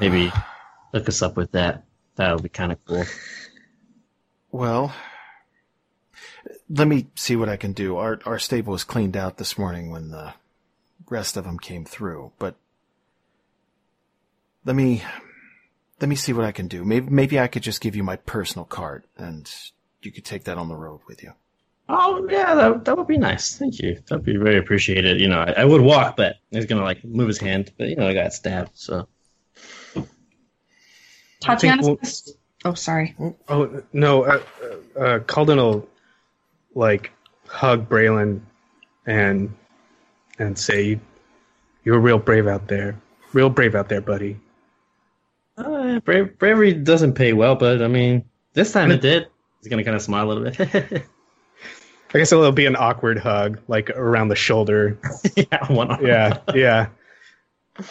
[0.00, 0.32] maybe
[0.92, 1.84] hook us up with that.
[2.16, 3.04] That would be kind of cool.
[4.50, 4.92] Well,
[6.68, 7.96] let me see what I can do.
[7.96, 10.34] Our our stable was cleaned out this morning when the
[11.08, 12.56] rest of them came through, but
[14.64, 15.04] let me
[16.00, 16.84] let me see what I can do.
[16.84, 19.50] Maybe maybe I could just give you my personal card and
[20.02, 21.32] you could take that on the road with you.
[21.88, 23.56] Oh yeah, that that would be nice.
[23.58, 24.02] Thank you.
[24.08, 25.20] That'd be very appreciated.
[25.20, 27.72] You know, I, I would walk, but he's gonna like move his hand.
[27.78, 29.06] But you know, I got stabbed, so
[31.40, 31.86] Tatiyana's.
[31.86, 32.34] we'll-
[32.64, 33.14] oh, sorry.
[33.48, 35.88] Oh no, uh, uh, uh, Kalden will
[36.74, 37.12] like
[37.46, 38.40] hug Braylon
[39.06, 39.54] and
[40.38, 40.98] and say,
[41.84, 43.00] "You're real brave out there,
[43.32, 44.40] real brave out there, buddy."
[45.56, 47.54] uh, bra- bravery doesn't pay well.
[47.54, 49.28] But I mean, this time it did.
[49.60, 51.04] He's gonna kind of smile a little bit.
[52.16, 54.98] I guess it'll be an awkward hug, like around the shoulder.
[55.36, 56.06] yeah, one arm.
[56.06, 56.88] Yeah, yeah.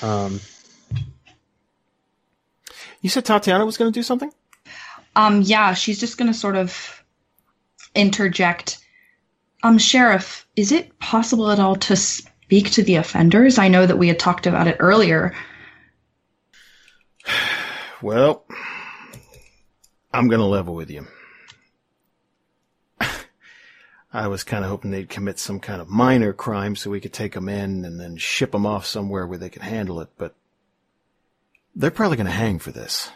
[0.02, 0.40] Um,
[3.02, 4.32] You said Tatiyana was going to do something?
[5.16, 7.04] Um, yeah, she's just gonna sort of
[7.94, 8.80] interject.
[9.62, 13.60] Um, Sheriff, is it possible at all to speak to the offenders?
[13.60, 15.36] I know that we had talked about it earlier.
[18.02, 18.46] Well,
[20.14, 21.08] I'm going to level with you.
[24.16, 27.12] I was kind of hoping they'd commit some kind of minor crime so we could
[27.12, 30.34] take them in and then ship them off somewhere where they could handle it, but
[31.76, 33.12] they're probably going to hang for this.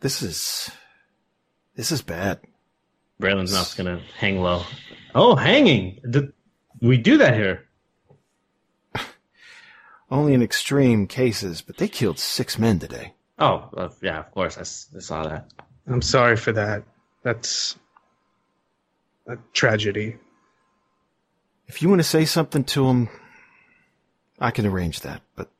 [0.00, 0.70] This is
[1.74, 2.40] this is bad.
[3.18, 4.64] Braylon's mouth's gonna hang low.
[5.14, 6.00] Oh, hanging!
[6.08, 6.34] Did
[6.82, 7.66] we do that here?
[10.10, 13.14] Only in extreme cases, but they killed six men today.
[13.38, 14.58] Oh, uh, yeah, of course.
[14.58, 14.64] I
[15.00, 15.50] saw that.
[15.86, 16.84] I'm sorry for that.
[17.22, 17.78] That's
[19.26, 20.18] a tragedy.
[21.68, 23.08] If you want to say something to him,
[24.38, 25.50] I can arrange that, but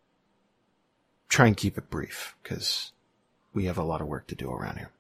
[1.28, 2.92] try and keep it brief, because
[3.52, 4.90] we have a lot of work to do around here.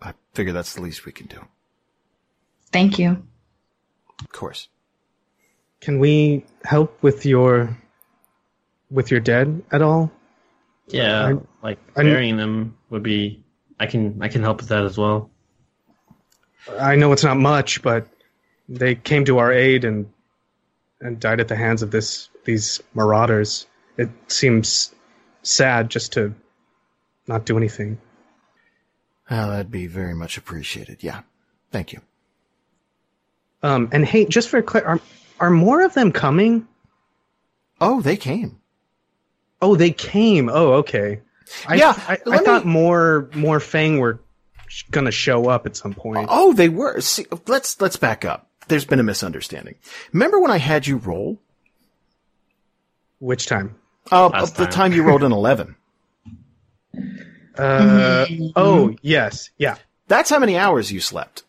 [0.00, 1.40] I figure that's the least we can do.
[2.72, 3.22] Thank you.
[4.20, 4.68] Of course.
[5.80, 7.76] Can we help with your
[8.90, 10.10] with your dead at all?
[10.88, 13.42] Yeah, I'm- like I'm- burying them would be.
[13.78, 15.30] I can I can help with that as well.
[16.78, 18.06] I know it's not much, but
[18.68, 20.10] they came to our aid and
[21.04, 23.66] and died at the hands of this these marauders.
[23.96, 24.92] It seems
[25.42, 26.34] sad just to
[27.28, 27.98] not do anything.
[29.30, 31.02] Well, that'd be very much appreciated.
[31.04, 31.20] Yeah.
[31.70, 32.00] Thank you.
[33.62, 35.00] Um, and hey, just for clear, are
[35.40, 36.66] are more of them coming?
[37.80, 38.60] Oh, they came.
[39.62, 40.48] Oh, they came.
[40.52, 41.20] Oh, okay.
[41.66, 44.20] I, Yeah, I, I me- thought more more Fang were
[44.90, 46.28] gonna show up at some point.
[46.30, 47.00] Oh, they were.
[47.00, 48.50] See, let's let's back up.
[48.68, 49.74] There's been a misunderstanding.
[50.12, 51.40] Remember when I had you roll?
[53.18, 53.76] Which time?
[54.12, 54.72] Uh, Last the time.
[54.72, 55.76] time you rolled an 11.
[57.56, 58.26] Uh,
[58.56, 59.76] oh, yes, yeah.
[60.08, 61.44] That's how many hours you slept.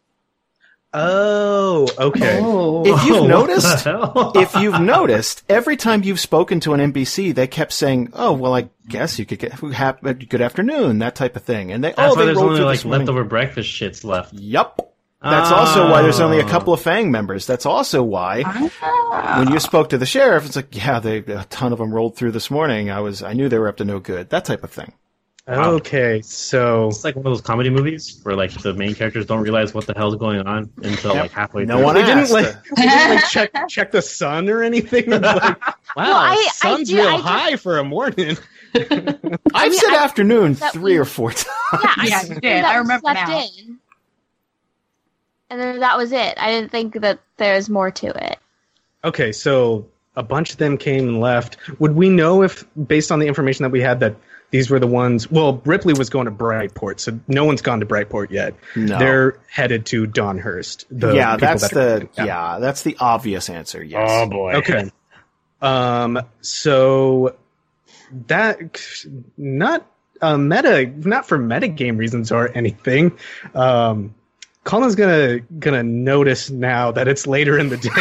[0.93, 2.37] Oh, okay.
[2.37, 3.87] If you've Oh, noticed,
[4.35, 8.53] if you've noticed, every time you've spoken to an NPC, they kept saying, "Oh, well,
[8.55, 11.99] I guess you could get hap- good afternoon," that type of thing, and they That's
[12.01, 12.99] oh, why they there's rolled only through like morning.
[13.07, 14.31] leftover breakfast shits left.
[14.35, 14.94] Yup.
[15.26, 16.47] That's also why there's only a Oh.
[16.47, 17.45] couple of Fang members.
[17.47, 19.39] That's also why Ah.
[19.39, 22.15] when you spoke to the sheriff, it's like, yeah, they, a ton of them rolled
[22.15, 22.91] through this morning.
[22.91, 24.30] I was, I knew they were up to no good.
[24.30, 24.93] That type of thing.
[25.47, 29.41] Okay, so It's like one of those comedy movies where like the main characters don't
[29.41, 31.22] realize what the hell's going on until Yep.
[31.22, 31.85] like halfway No through.
[31.85, 35.06] one they didn't like, they didn't like check check the sun or anything.
[35.11, 35.56] Like, wow,
[35.95, 38.38] Well, I- I sun's real I just- high for a morning.
[38.76, 41.45] I've mean, said I- afternoon three we- or four times.
[41.73, 42.64] Yeah, I Yeah, just you knew did.
[42.64, 43.39] that I remember slept now.
[43.39, 43.77] in.
[45.49, 46.34] And then that was it.
[46.38, 48.39] I didn't think that there was more to it.
[49.03, 51.57] Okay, so a bunch of them came and left.
[51.80, 54.15] Would we know if, based on the information that we had, that
[54.51, 55.30] these were the ones.
[55.30, 58.55] Well, Ripley was going to Brightport, so no one's gone to Brightport yet.
[58.76, 58.97] No.
[58.97, 60.85] They're headed to Donhurst.
[60.89, 62.59] The yeah, that's that are- the yeah.
[62.59, 63.84] that's the obvious answer.
[63.84, 64.09] Yes.
[64.09, 64.53] Oh boy.
[64.55, 64.91] Okay.
[65.61, 66.22] Um.
[66.41, 67.35] So
[68.27, 68.81] that
[69.38, 69.85] not
[70.22, 73.17] uh, meta, not for meta game reasons or anything.
[73.53, 74.15] Um,
[74.65, 77.91] Colin's gonna gonna notice now that it's later in the day.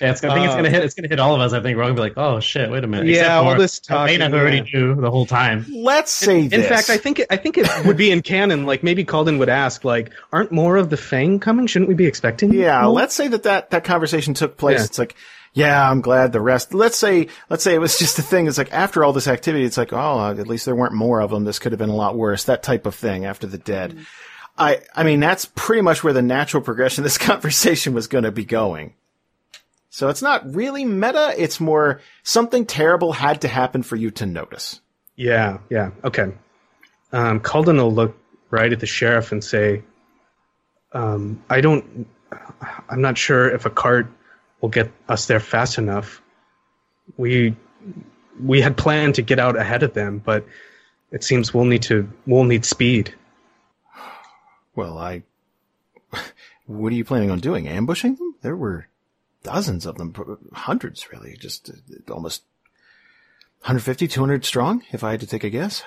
[0.00, 0.84] Yeah, it's, I think it's gonna hit.
[0.84, 1.52] It's gonna hit all of us.
[1.52, 3.60] I think we're gonna be like, "Oh shit, wait a minute." Yeah, Except all for
[3.60, 5.64] this talking, Elena, who already knew the whole time.
[5.72, 6.68] Let's say in this.
[6.68, 8.66] fact, I think it, I think it would be in canon.
[8.66, 11.66] Like maybe Kalden would ask, like, "Aren't more of the Fang coming?
[11.66, 14.80] Shouldn't we be expecting?" Yeah, more?" let's say that, that that conversation took place.
[14.80, 14.84] Yeah.
[14.84, 15.14] It's like,
[15.54, 16.74] yeah, I'm glad the rest.
[16.74, 18.46] Let's say, let's say it was just a thing.
[18.46, 21.30] It's like after all this activity, it's like, oh, at least there weren't more of
[21.30, 21.44] them.
[21.44, 22.44] This could have been a lot worse.
[22.44, 23.96] That type of thing after the dead.
[24.58, 28.24] I, I mean, that's pretty much where the natural progression of this conversation was going
[28.24, 28.94] to be going.
[29.90, 31.34] So it's not really meta.
[31.38, 34.80] It's more something terrible had to happen for you to notice.
[35.14, 36.32] Yeah, yeah, okay.
[37.12, 38.18] Um, Kalden will look
[38.50, 39.84] right at the sheriff and say,
[40.92, 42.08] um, "I don't.
[42.88, 44.08] I'm not sure if a cart
[44.64, 46.22] will get us there fast enough.
[47.18, 47.54] We
[48.42, 50.46] we had planned to get out ahead of them, but
[51.12, 53.14] it seems we'll need to we'll need speed.
[54.74, 55.22] Well, I,
[56.66, 57.68] what are you planning on doing?
[57.68, 58.36] Ambushing them?
[58.40, 58.88] There were
[59.42, 60.14] dozens of them,
[60.54, 62.42] hundreds really, just uh, almost
[63.60, 65.82] 150, 200 strong, if I had to take a guess.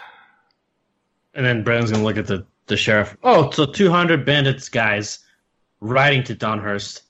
[1.34, 3.18] And then Brandon's gonna look at the the sheriff.
[3.24, 5.18] Oh, so 200 bandits guys
[5.80, 7.02] riding to Donhurst,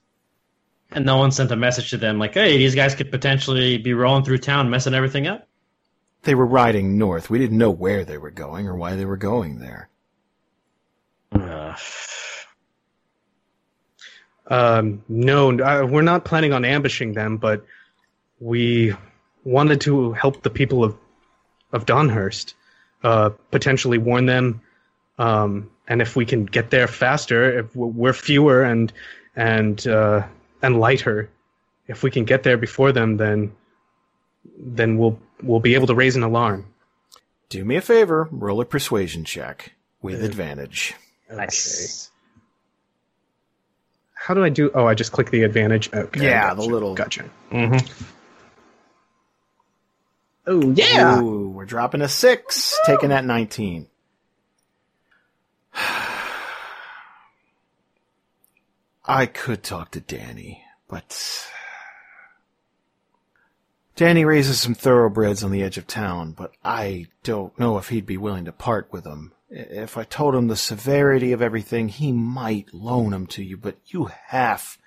[0.92, 3.94] and no one sent a message to them like, "Hey, these guys could potentially be
[3.94, 5.48] rolling through town, messing everything up."
[6.24, 7.30] They were riding north.
[7.30, 9.90] We didn't know where they were going or why they were going there.
[11.32, 11.80] Ugh.
[14.50, 17.66] Um, no, uh, we're not planning on ambushing them, but
[18.40, 18.94] we
[19.44, 20.98] wanted to help the people of
[21.74, 22.54] of Donhurst,
[23.04, 24.62] uh, potentially warn them.
[25.20, 28.92] Um, and if we can get there faster, if we're fewer and
[29.36, 30.26] and uh,
[30.62, 31.30] and lighter,
[31.88, 33.54] if we can get there before them, then
[34.60, 36.66] then we'll we'll be able to raise an alarm.
[37.50, 40.96] Do me a favor, roll a persuasion check with advantage.
[41.32, 42.12] Nice.
[44.14, 44.70] How do I do?
[44.74, 45.90] Oh, I just click the advantage.
[45.94, 47.30] Okay, Yeah, gotcha, the little- Gotcha.
[47.52, 48.04] Mm-hmm.
[50.48, 51.20] Oh yeah.
[51.22, 53.88] Ooh, we're dropping a six, taking that 19.
[59.08, 61.48] I could talk to Danny, but
[63.96, 68.06] Danny raises some thoroughbreds on the edge of town, but I don't know if he'd
[68.06, 69.32] be willing to part with them.
[69.50, 73.78] If I told him the severity of everything, he might loan them to you, but
[73.88, 74.78] you have,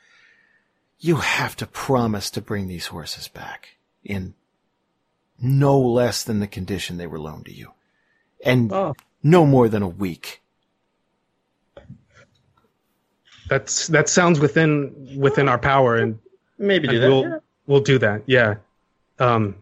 [0.98, 4.34] you have to promise to bring these horses back in
[5.40, 7.72] no less than the condition they were loaned to you.
[8.44, 8.94] And Oh.
[9.22, 10.42] no more than a week.
[13.51, 16.18] That's that sounds within within our power, and,
[16.56, 17.09] Maybe do and that.
[17.10, 17.39] we'll yeah.
[17.66, 18.22] we'll do that.
[18.27, 18.55] Yeah,
[19.18, 19.56] um,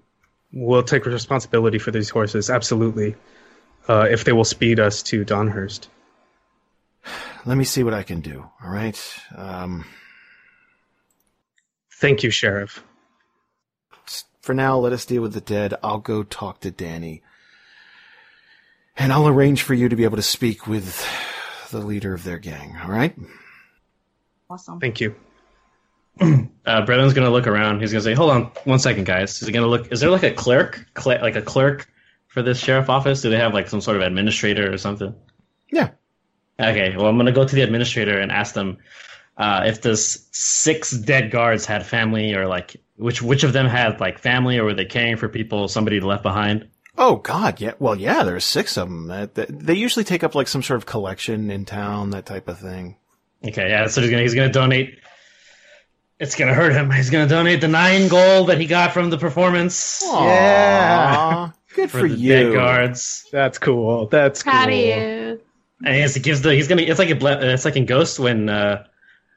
[0.53, 2.51] we'll take responsibility for these horses.
[2.51, 3.17] Absolutely,
[3.89, 5.89] uh, if they will speed us to Donhurst.
[7.47, 8.45] Let me see what I can do.
[8.63, 9.01] All right.
[9.35, 9.85] Um,
[12.01, 12.85] Thank you, Sheriff.
[14.41, 15.75] for now, let us deal with the dead.
[15.83, 17.23] I'll go talk to Danny.
[18.97, 21.05] And I'll arrange for you to be able to speak with
[21.71, 22.77] the leader of their gang.
[22.83, 23.17] All right?
[24.51, 24.81] Awesome.
[24.81, 25.15] Thank you.
[26.67, 27.81] Uh, Brennan's gonna look around.
[27.81, 29.91] He's gonna say, "Hold on, one second, guys." Is he gonna look?
[29.91, 31.89] Is there like a clerk, Cl- like a clerk
[32.27, 33.23] for this sheriff office?
[33.23, 35.15] Do they have like some sort of administrator or something?
[35.71, 35.91] Yeah.
[36.61, 36.95] Okay.
[36.95, 38.77] Well, I'm gonna go to the administrator and ask them
[39.39, 43.99] uh, if this six dead guards had family or like which which of them had
[43.99, 46.69] like family or were they caring for people somebody left behind?
[46.99, 47.73] Oh God, yeah.
[47.79, 48.25] Well, yeah.
[48.25, 49.07] There's six of them.
[49.07, 52.47] That, that, they usually take up like some sort of collection in town, that type
[52.49, 52.97] of thing.
[53.47, 53.69] Okay.
[53.69, 53.87] Yeah.
[53.87, 54.99] So he's gonna he's gonna donate.
[56.19, 56.91] It's gonna hurt him.
[56.91, 61.51] He's gonna donate the nine gold that he got from the performance Yeah.
[61.75, 62.33] Good for, for, the you.
[62.33, 63.27] dead guards.
[63.31, 64.07] That's cool.
[64.07, 64.75] That's Proud cool.
[64.79, 65.41] of you.
[65.85, 67.87] And he to gives the he's gonna it's like a ble- uh, it's like in
[67.87, 68.85] Ghost when uh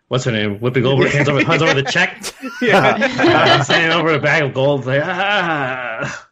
[0.07, 3.91] what's her name Whoopi Goldberg hands over hands over the check Yeah, uh, he's handing
[3.91, 6.27] over a bag of gold like ah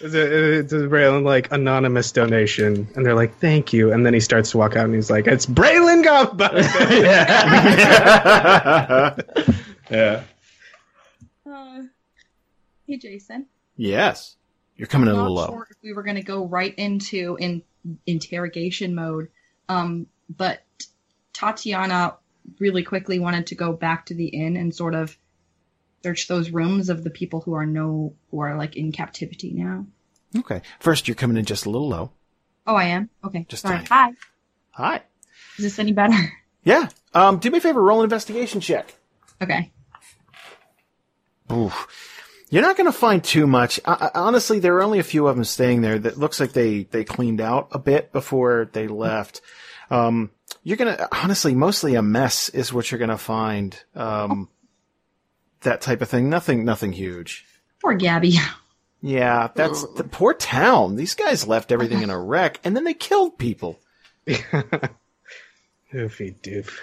[0.00, 4.14] it's a, it's a real like anonymous donation, and they're like, "Thank you," and then
[4.14, 6.48] he starts to walk out, and he's like, "It's Braylon Gumbo."
[7.02, 9.16] yeah
[9.90, 10.22] yeah
[11.46, 11.82] Uh,
[12.86, 13.46] hey, Jason.
[13.76, 14.34] yes.
[14.76, 15.46] You're coming in a little low.
[15.48, 17.62] sure if we were going to go right into in
[18.06, 19.28] interrogation mode,
[19.68, 20.06] um,
[20.36, 20.62] but
[21.34, 22.14] Tatiyana
[22.60, 25.18] really quickly wanted to go back to the inn and sort of
[26.02, 29.86] search those rooms of the people who are no who are like in captivity now.
[30.36, 30.62] Okay.
[30.80, 32.12] First, you're coming in just a little low.
[32.66, 33.08] Oh, I am.
[33.24, 33.76] Okay, Just sorry.
[33.84, 33.88] tiny.
[33.88, 34.10] Hi.
[34.72, 35.02] Hi.
[35.56, 36.14] Is this any better?
[36.64, 36.88] Yeah.
[37.14, 38.94] Um, do me a favor, roll an investigation check.
[39.40, 39.72] Okay.
[41.50, 41.86] Oof.
[42.50, 43.80] You're not going to find too much.
[43.86, 46.52] I, I, honestly, there are only a few of them staying there that looks like
[46.52, 49.40] they, they cleaned out a bit before they left.
[49.90, 50.30] Um,
[50.62, 53.78] you're going to, honestly, mostly a mess is what you're going to find.
[53.94, 54.48] Um,
[55.62, 56.28] that type of thing.
[56.28, 57.44] Nothing, nothing huge.
[57.82, 58.36] Poor Gabby.
[59.00, 59.94] Yeah, that's mm.
[59.94, 60.96] the poor town.
[60.96, 63.78] These guys left everything in a wreck and then they killed people.
[64.26, 64.74] Oofy
[65.94, 66.76] doof.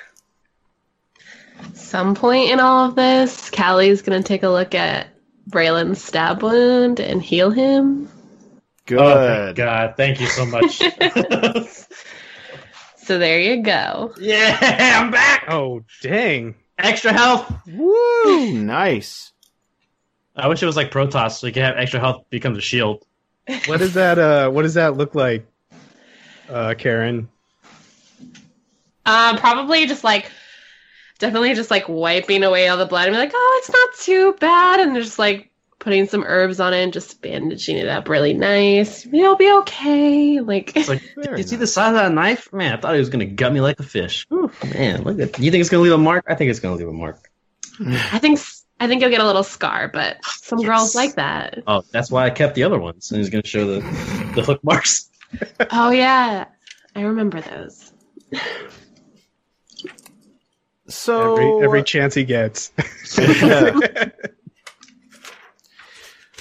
[1.73, 5.07] Some point in all of this, Kallie's gonna take a look at
[5.49, 8.07] Braylon's stab wound and heal him.
[8.85, 8.97] Good.
[8.97, 9.95] Oh, thank God.
[9.97, 10.81] Thank you so much.
[13.05, 14.15] So there you go.
[14.19, 14.57] yeah,
[14.99, 15.45] I'm back.
[15.47, 16.55] Oh, dang.
[16.77, 17.51] Extra health.
[17.67, 18.53] Woo!
[18.53, 19.31] Nice.
[20.35, 23.05] I wish it was like Protoss, so you can have extra health becomes a shield.
[23.67, 25.45] What does that uh what does that look like?
[26.49, 27.29] Uh Karen.
[29.05, 30.31] Um, probably just like,
[31.19, 34.33] definitely just like wiping away all the blood and be like, oh, it's not too
[34.39, 35.51] bad, and just like
[35.85, 39.05] putting some herbs on it and just bandaging it up really nice.
[39.05, 40.39] You'll be okay.
[40.41, 42.51] Like, It's like, Very you see the size of that knife?
[42.51, 44.25] Man, I thought he was gonna gut me like a fish.
[44.33, 45.37] Ooh, man, look at.
[45.39, 46.25] You think it's gonna leave a mark?
[46.27, 47.29] I think it's gonna leave a mark.
[47.79, 48.39] I think
[48.79, 50.67] I think you'll get a little scar, but some Yes.
[50.67, 51.61] girls like that.
[51.67, 53.81] Oh, that's why I kept the other ones, and he's gonna show the
[54.33, 55.09] the hook marks.
[55.71, 56.45] Oh yeah,
[56.95, 57.91] I remember those.
[60.87, 62.71] So Every every chance he gets.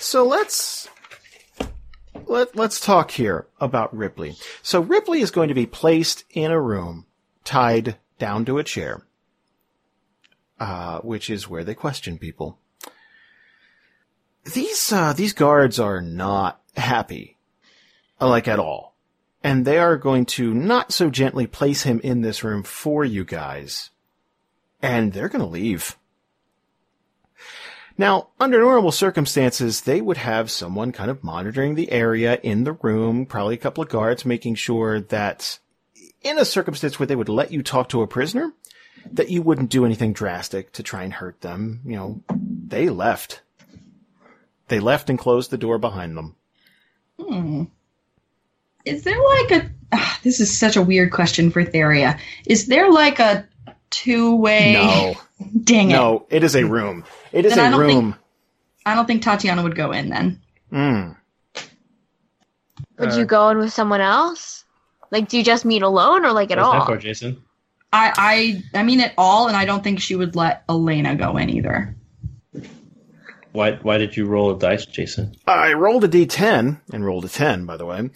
[0.04, 0.86] So let's
[2.26, 4.36] let let's talk here about Ripley.
[4.62, 7.06] So Ripley is going to be placed in a room,
[7.42, 9.06] tied down to a chair,
[10.60, 12.58] uh, which is where they question people.
[14.44, 17.38] These uh, these guards are not happy,
[18.20, 18.94] uh, like at all,
[19.42, 23.24] and they are going to not so gently place him in this room for you
[23.24, 23.88] guys,
[24.82, 25.96] and they're going to leave.
[27.96, 32.72] Now, under normal circumstances, they would have someone kind of monitoring the area in the
[32.72, 35.58] room, probably a couple of guards making sure that
[36.22, 38.52] in a circumstance where they would let you talk to a prisoner,
[39.12, 41.82] that you wouldn't do anything drastic to try and hurt them.
[41.84, 43.42] You know, they left.
[44.68, 46.34] They left and closed the door behind them.
[47.20, 47.64] Hmm.
[48.84, 49.70] Is there like a?
[49.92, 52.18] ah, this is such a weird question for Theria.
[52.46, 53.46] Is there like a
[53.90, 54.72] two-way?
[54.72, 55.14] No,
[55.64, 55.94] Dang it!
[55.94, 57.04] no, it is a room.
[57.32, 58.14] It is Then I a don't think- room.
[58.86, 60.40] I don't think Tatiyana would go in then.
[60.72, 61.16] Mm.
[62.98, 64.64] Would Uh, you go in with someone else?
[65.10, 66.84] Like, do you just meet alone or like at all?
[66.84, 67.42] for, Jason?
[67.92, 71.36] I, I, I mean it all, and I don't think she would let Elena go
[71.36, 71.96] in either.
[73.52, 75.36] Why why did you roll a dice, Jason?
[75.46, 78.10] I rolled a d10 and rolled a 10, by the way,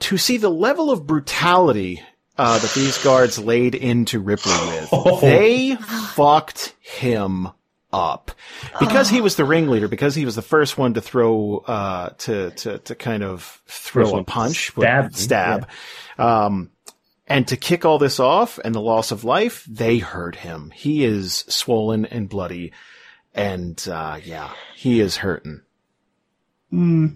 [0.00, 2.02] to see the level of brutality
[2.38, 4.88] uh, that these guards laid into Ripley with.
[4.92, 5.20] Oh.
[5.20, 7.48] They fucked him
[7.92, 8.30] up
[8.80, 9.88] because he was the ringleader.
[9.88, 14.04] Because he was the first one to throw uh, to to to kind of throw
[14.04, 15.68] First a punch, stab with- me, stab,
[16.18, 16.70] um,
[17.26, 19.66] and to kick all this off and the loss of life.
[19.68, 20.70] They hurt him.
[20.74, 22.72] He is swollen and bloody,
[23.34, 25.60] and uh, yeah, he is hurting.
[26.70, 27.06] Hmm.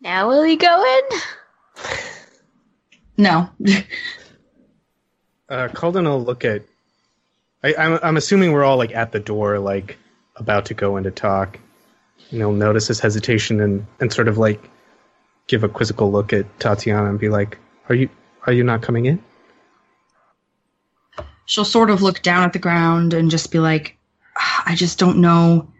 [0.00, 1.18] Now will he go in?
[3.16, 3.50] No.
[5.48, 6.62] Uh Kalden will look at
[7.62, 9.96] I, I'm I'm assuming we're all like at the door, like
[10.34, 11.58] about to go in to talk.
[12.30, 14.60] And he'll notice his hesitation and, and sort of like
[15.46, 18.08] give a quizzical look at Tatiyana and be like, Are you
[18.46, 19.22] are you not coming in?
[21.44, 23.96] She'll sort of look down at the ground and just be like,
[24.36, 25.72] "Ah, I just don't know.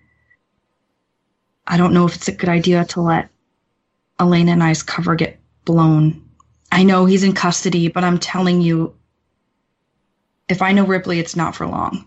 [1.67, 3.31] I don't know if it's a good idea to let
[4.21, 6.26] Elena and I's cover get blown.
[6.71, 8.95] I know he's in custody, but I'm telling you,
[10.49, 12.07] if I know Ripley, it's not for long.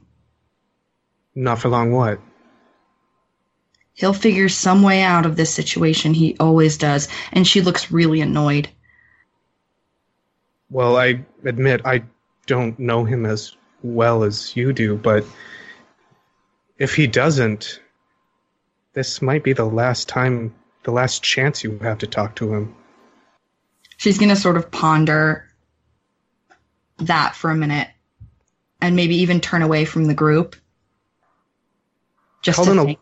[1.36, 2.19] Not for long what?
[3.94, 6.14] He'll figure some way out of this situation.
[6.14, 7.10] He always does.
[7.34, 8.69] And she looks really annoyed.
[10.69, 12.03] Well, I admit I
[12.45, 15.26] don't know him as well as you do, but
[16.77, 17.81] if he doesn't,
[18.94, 20.53] this might be the last time,
[20.84, 22.76] the last chance you have to talk to him.
[23.99, 25.45] She's going to sort of ponder
[26.99, 27.89] that for a minute
[28.81, 30.55] and maybe even turn away from the group.
[32.41, 32.95] Just to will,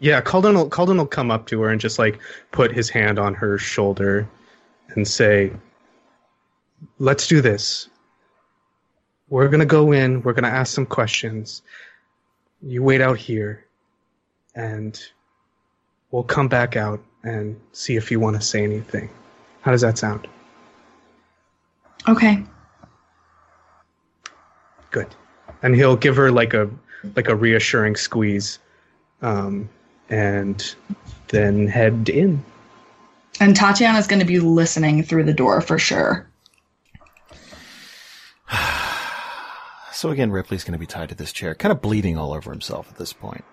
[0.00, 2.18] yeah, Kalden will, Kalden will come up to her and just like
[2.50, 4.28] put his hand on her shoulder
[4.88, 5.52] and say,
[6.98, 7.88] "Let's do this.
[9.28, 10.22] We're gonna go in.
[10.22, 11.62] We're gonna ask some questions.
[12.60, 13.64] You wait out here.
[14.54, 15.00] and
[16.10, 19.08] we'll come back out and see if you want to say anything.
[19.62, 20.28] How does that sound?
[22.08, 22.42] Okay.
[24.90, 25.08] Good.
[25.62, 26.68] And he'll give her like a
[27.16, 28.58] like a reassuring squeeze,
[29.22, 29.68] um,
[30.08, 30.74] and
[31.28, 32.44] then head in.
[33.40, 36.28] And Tatiyana's going to be listening through the door for sure.
[39.94, 42.50] So again, Ripley's going to be tied to this chair, kind of bleeding all over
[42.50, 43.44] himself at this point.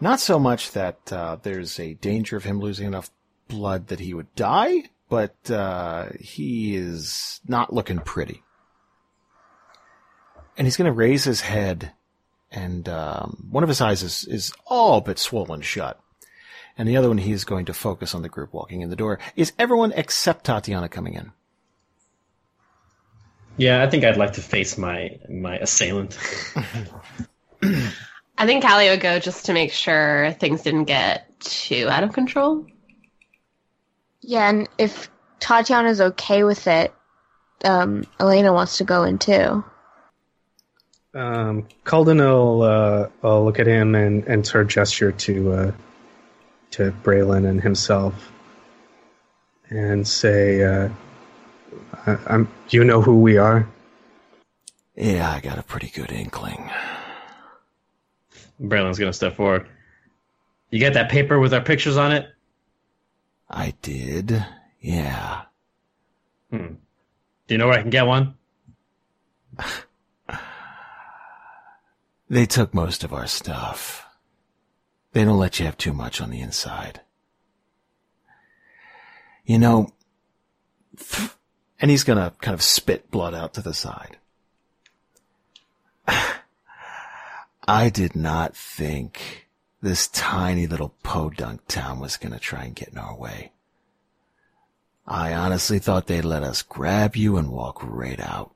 [0.00, 3.10] Not so much that uh, there's a danger of him losing enough
[3.46, 8.42] blood that he would die, but uh, he is not looking pretty.
[10.56, 11.92] And he's going to raise his head,
[12.50, 16.00] and um, one of his eyes is, is all but swollen shut.
[16.76, 18.96] And the other one, he is going to focus on the group walking in the
[18.96, 19.18] door.
[19.36, 21.32] Is everyone except Tatiyana coming in?
[23.56, 26.18] Yeah, I think I'd like to face my my assailant.
[28.36, 32.12] I think Kallie would go just to make sure things didn't get too out of
[32.12, 32.66] control.
[34.26, 35.10] Yeah, and if
[35.40, 36.94] Tatiyana's okay with it,
[37.64, 39.62] um, Elena wants to go in too.
[41.12, 45.72] Um, Kalden will, uh, will look at him and, and sort of gesture to uh,
[46.72, 48.32] to Braylon and himself,
[49.70, 50.88] and say, uh,
[52.06, 52.48] I, "I'm.
[52.70, 53.68] You know who we are."
[54.96, 56.70] Yeah, I got a pretty good inkling.
[58.60, 59.68] Braylon's gonna step forward.
[60.70, 62.33] You got that paper with our pictures on it?
[63.48, 64.44] I did.
[64.80, 65.42] Yeah.
[66.50, 66.74] Hmm.
[67.46, 68.34] Do you know where I can get one?
[72.28, 74.06] They took most of our stuff.
[75.12, 77.00] They don't let you have too much on the inside.
[79.44, 79.92] You know,
[81.78, 84.16] and he's gonna kind of spit blood out to the side.
[87.68, 89.43] I did not think
[89.84, 93.52] this tiny little podunk town was gonna try and get in our way.
[95.06, 98.54] I honestly thought they'd let us grab you and walk right out.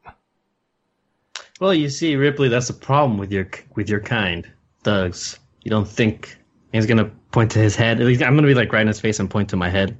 [1.60, 4.50] Well, you see, Ripley, that's the problem with your with your kind,
[4.84, 5.38] thugs.
[5.62, 6.34] You don't think
[6.72, 8.00] he's gonna point to his head.
[8.00, 9.98] At least I'm gonna be like right in his face and point to my head.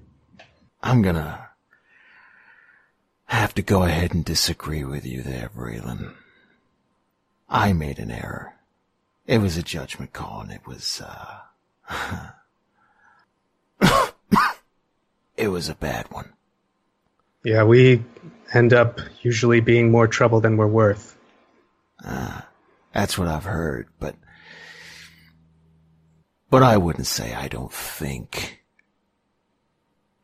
[0.83, 1.47] I'm gonna
[3.27, 6.15] have to go ahead and disagree with you there, Braylon.
[7.51, 8.55] I made an error.
[9.29, 11.03] It was a judgment call and it was,
[11.91, 12.33] uh,
[15.37, 16.33] it was a bad one.
[17.45, 18.03] Yeah, we
[18.55, 21.15] end up usually being more trouble than we're worth.
[22.03, 22.41] Uh,
[22.95, 24.17] that's what I've heard, but,
[26.49, 28.63] but I wouldn't say I don't think.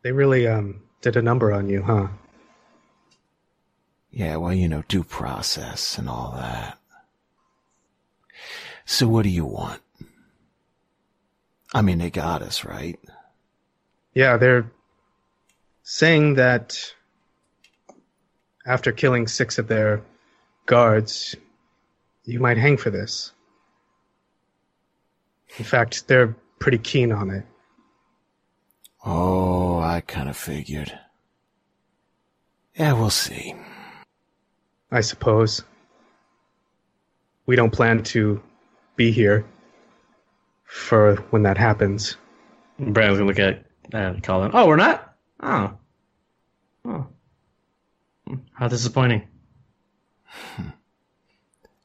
[0.01, 2.09] They really um did a number on you, huh?
[4.11, 6.79] Yeah, well, you know, due process and all that.
[8.85, 9.81] So what do you want?
[11.73, 12.99] I mean, they got us, right?
[14.15, 14.71] Yeah, they're
[15.83, 16.79] saying that
[18.67, 20.03] after killing six of their
[20.67, 21.35] guards,
[22.25, 23.33] you might hang for this.
[25.59, 27.45] In fact, they're pretty keen on it.
[29.05, 30.99] Oh, I kind of figured.
[32.77, 33.55] Yeah, we'll see.
[34.91, 35.63] I suppose.
[37.47, 38.43] We don't plan to
[38.97, 39.45] be here
[40.65, 42.17] for when that happens.
[42.81, 44.51] Braylon's gonna look at uh, Kalden.
[44.53, 45.15] Oh, we're not.
[45.41, 45.73] Oh.
[46.85, 47.07] Oh.
[48.53, 49.29] How disappointing.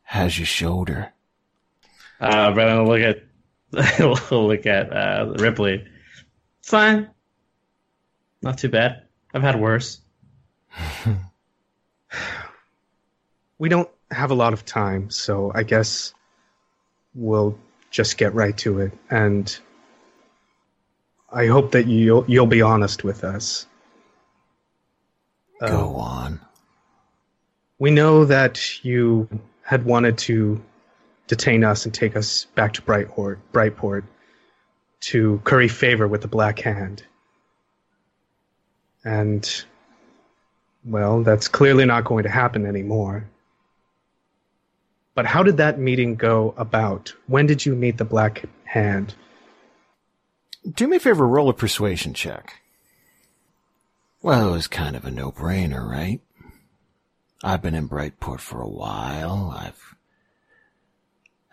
[0.03, 1.13] How's your shoulder?
[2.19, 3.23] Uh, Braylon will look at
[4.31, 5.85] will look at uh, Ripley.
[6.59, 7.09] It's fine.
[8.41, 9.03] Not too bad.
[9.33, 10.01] I've had worse.
[13.59, 16.13] We don't have a lot of time, so I guess
[17.19, 17.57] we'll
[17.91, 18.91] just get right to it.
[19.09, 19.59] And
[21.31, 23.65] I hope that you'll you'll be honest with us.
[25.61, 26.41] Go um, on.
[27.77, 29.27] We know that you
[29.61, 30.61] had wanted to
[31.27, 34.03] detain us and take us back to Brightport, Brightport
[35.01, 37.03] to curry favor with the Black Hand.
[39.05, 39.63] And,
[40.83, 43.29] well, that's clearly not going to happen anymore.
[45.19, 47.13] But how did that meeting go about?
[47.27, 49.15] When did you meet the Black Hand?
[50.65, 52.61] Do me a favor, roll a persuasion check.
[54.21, 56.21] Well, it was kind of a no-brainer, right?
[57.43, 59.53] I've been in Brightport for a while.
[59.53, 59.95] I've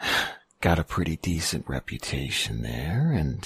[0.61, 3.45] got a pretty decent reputation there, and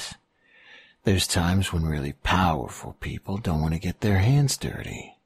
[1.05, 5.17] there's times when really powerful people don't want to get their hands dirty.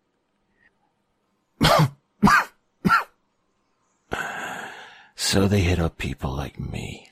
[5.24, 7.08] so they hit up people like me.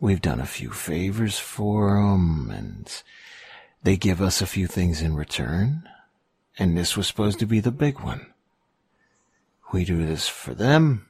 [0.00, 2.90] We've done a few favors for 'em, and
[3.82, 5.88] they give us a few things in return,
[6.58, 8.32] and this was supposed to be the big one.
[9.70, 11.06] We do this for them,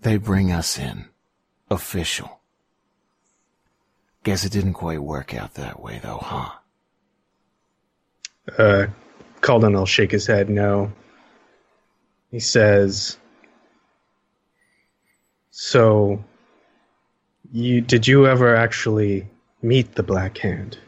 [0.00, 1.10] they bring us in.
[1.70, 2.40] Official.
[4.24, 6.52] Guess it didn't quite work out that way though, huh?
[8.56, 8.86] Uh,
[9.42, 10.92] Kalden will shake his head no.
[12.30, 13.18] He says,
[15.60, 16.22] So,
[17.50, 19.28] you did you ever actually
[19.60, 20.78] meet the Black Hand?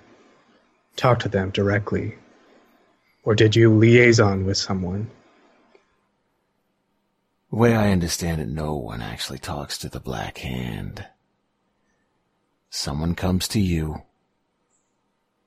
[0.95, 2.15] Talk to them directly?
[3.25, 5.11] Or did you liaison with someone?
[7.51, 11.05] The way I understand it, no one actually talks to the Black Hand.
[12.71, 14.03] Someone comes to you.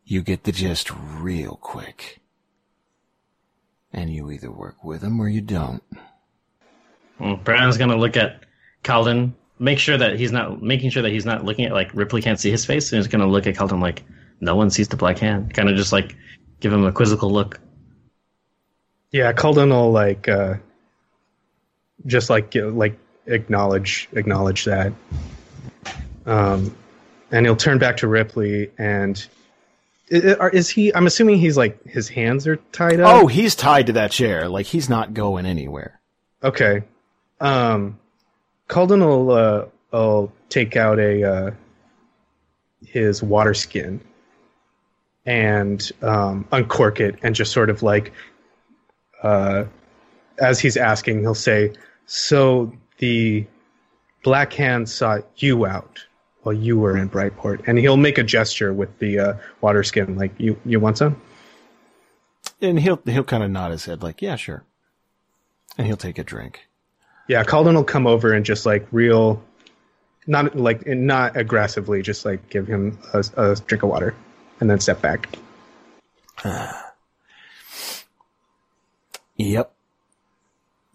[0.03, 2.19] You get the gist real quick.
[3.93, 5.83] And you either work with them or you don't.
[7.21, 8.43] Well, Braylon's gonna look at
[8.83, 12.21] Kalden, make sure that he's not making sure that he's not looking at like Ripley
[12.21, 14.03] can't see his face, and he's gonna look at Kalden like
[14.41, 15.53] no one sees the black hand.
[15.53, 16.15] Kind of just like
[16.59, 17.59] give him a quizzical look.
[19.11, 20.55] Yeah, Kalden will like uh,
[22.05, 22.97] just like like
[23.27, 24.91] acknowledge acknowledge that,
[26.25, 26.75] um,
[27.31, 29.25] and he'll turn back to Ripley and
[30.11, 30.93] i- i- are- is he?
[30.93, 33.23] I'm assuming he's like his hands are tied up.
[33.23, 34.49] Oh, he's tied to that chair.
[34.49, 35.99] Like he's not going anywhere.
[36.43, 36.83] Okay.
[37.39, 37.99] Um,
[38.69, 41.51] Kalden will uh, will take out a uh,
[42.85, 44.01] his water skin
[45.25, 48.11] and um, uncork it and just sort of like
[49.23, 49.65] uh,
[50.39, 51.73] as he's asking, he'll say,
[52.05, 53.45] "So the
[54.23, 55.99] Black Hand sought you out
[56.41, 60.17] while you were in Brightport," and he'll make a gesture with the uh, water skin,
[60.17, 61.19] like, "You you want some?"
[62.61, 64.65] And he'll he'll kind of nod his head like, "Yeah, sure."
[65.77, 66.67] And he'll take a drink.
[67.27, 69.41] Yeah, Kalden will come over and just like real,
[70.27, 74.13] not like not aggressively, just like give him a, a drink of water,
[74.59, 75.29] and then step back.
[79.35, 79.73] Yep.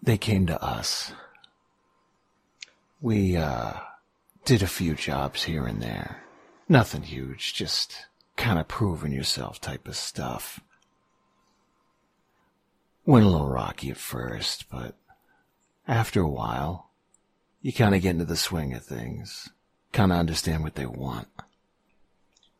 [0.01, 1.11] They came to us.
[3.01, 3.73] We, uh,
[4.49, 6.23] did a few jobs here and there.
[6.67, 10.59] Nothing huge, just kind of proving yourself type of stuff.
[13.05, 14.95] Went a little rocky at first, but
[15.89, 16.91] after a while,
[17.61, 19.49] you kind of get into the swing of things.
[19.91, 21.27] Kind of understand what they want.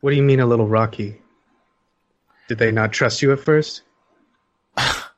[0.00, 1.22] What do you mean a little rocky?
[2.48, 3.82] Did they not trust you at first?
[4.76, 5.12] I've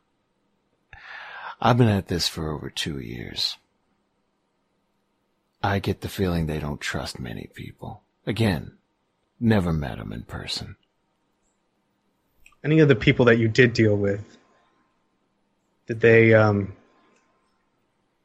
[1.78, 3.56] been at this for over two years.
[5.62, 8.02] I get the feeling they don't trust many people.
[8.26, 8.72] Again,
[9.40, 10.76] never met them in person.
[12.62, 14.36] Any of the people that you did deal with,
[15.86, 16.74] did they, um,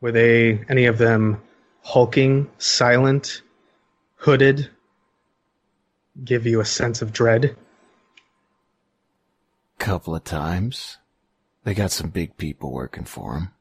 [0.01, 1.41] were they any of them
[1.81, 3.41] hulking, silent,
[4.15, 4.69] hooded,
[6.23, 7.55] give you a sense of dread?
[9.79, 10.97] Couple of times.
[11.63, 13.51] They got some big people working for them.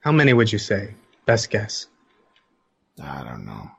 [0.00, 0.94] How many would you say?
[1.26, 1.86] Best guess.
[3.02, 3.70] I don't know.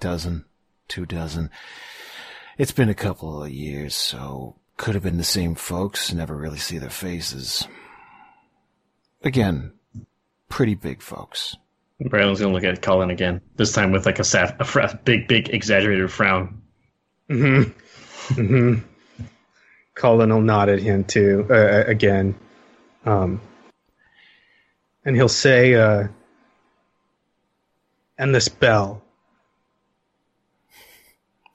[0.00, 0.44] Dozen,
[0.88, 1.50] two dozen.
[2.58, 6.58] It's been a couple of years, so could have been the same folks, never really
[6.58, 7.66] see their faces.
[9.22, 9.72] Again,
[10.54, 11.56] pretty big folks.
[12.00, 13.40] Braylon's gonna look at Kalden again.
[13.56, 16.62] This time with like a, sat- a fr- big, big, exaggerated frown.
[17.28, 17.72] Mm-hmm.
[18.40, 19.24] mm-hmm.
[19.96, 22.36] Kalden will nod at him too uh, again,
[23.04, 23.40] um,
[25.04, 26.06] and he'll say, uh,
[28.16, 29.02] "And this bell.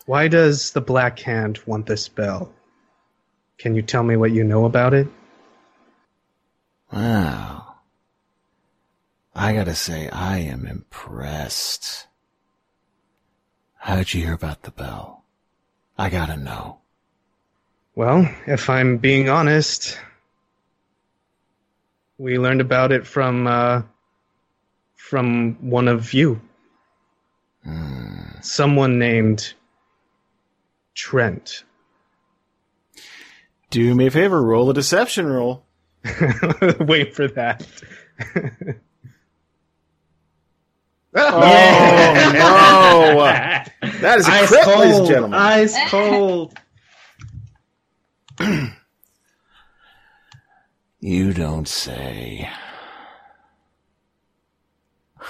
[0.08, 2.52] Why does the Black Hand want this bell?
[3.58, 5.08] Can you tell me what you know about it?"
[6.92, 7.69] Wow.
[9.40, 12.08] I gotta say, I am impressed.
[13.78, 15.24] How'd you hear about the bell?
[15.98, 16.80] I gotta know.
[17.96, 19.98] Well, if I'm being honest,
[22.18, 23.84] we learned about it from uh,
[24.96, 26.42] from one of you.
[28.42, 29.54] Someone named
[30.96, 31.64] Trent.
[33.70, 35.64] Do me a favor, roll a deception roll.
[36.82, 37.66] Wait for that.
[41.16, 41.40] Oh,
[42.34, 43.16] no!
[44.02, 45.40] That is a crit, ladies and gentlemen.
[45.40, 46.54] Ice cold.
[51.02, 52.50] You don't say.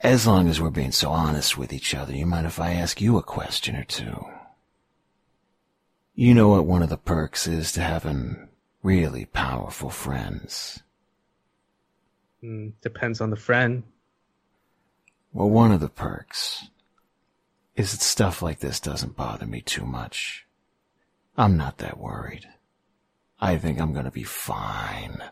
[0.00, 3.00] As long as we're being so honest with each other, you mind if I ask
[3.00, 4.26] you a question or two?
[6.14, 8.48] You know what one of the perks is to having
[8.82, 10.82] really powerful friends.
[12.44, 13.84] Mm, depends on the friend.
[15.32, 16.68] Well, one of the perks
[17.74, 20.46] is that stuff like this doesn't bother me too much.
[21.36, 22.46] I'm not that worried.
[23.40, 25.22] I think I'm gonna be fine.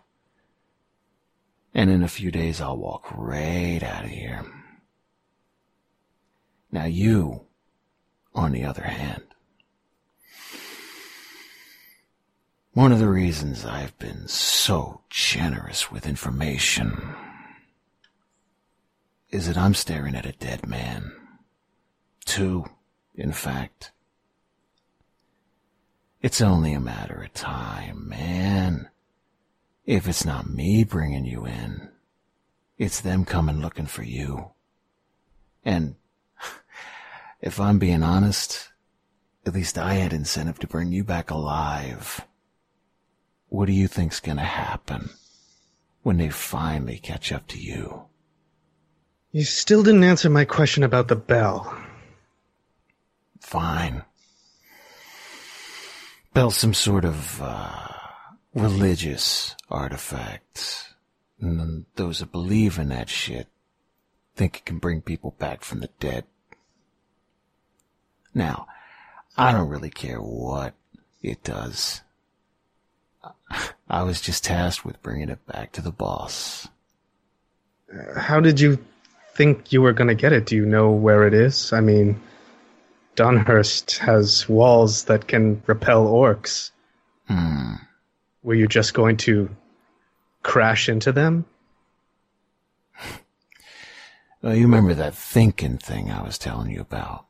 [1.74, 4.44] And in a few days I'll walk right out of here.
[6.70, 7.46] Now you,
[8.34, 9.31] on the other hand,
[12.74, 17.14] one of the reasons I've been so generous with information
[19.30, 21.12] is that I'm staring at a dead man.
[22.24, 22.64] Two,
[23.14, 23.92] in fact.
[26.22, 28.88] It's only a matter of time, man.
[29.84, 31.90] If it's not me bringing you in,
[32.78, 34.52] it's them coming looking for you.
[35.64, 35.96] And
[37.42, 38.70] if I'm being honest,
[39.44, 42.24] at least I had incentive to bring you back alive.
[43.52, 45.10] What do you think's gonna happen
[46.02, 48.06] when they finally catch up to you?
[49.30, 51.76] You still didn't answer my question about the bell.
[53.40, 54.04] Fine.
[56.32, 57.88] Bell's some sort of, uh,
[58.54, 60.94] religious artifact.
[61.38, 63.48] And those that believe in that shit
[64.34, 66.24] think it can bring people back from the dead.
[68.32, 68.66] Now,
[69.36, 70.72] I don't really care what
[71.20, 72.00] it does.
[73.88, 76.68] I was just tasked with bringing it back to the boss.
[78.16, 78.78] How did you
[79.34, 80.46] think you were going to get it?
[80.46, 81.72] Do you know where it is?
[81.72, 82.20] I mean,
[83.16, 86.70] Donhurst has walls that can repel orcs.
[87.28, 87.74] Hmm.
[88.42, 89.50] Were you just going to
[90.42, 91.44] crash into them?
[94.42, 97.26] Well, you remember that thinking thing I was telling you about?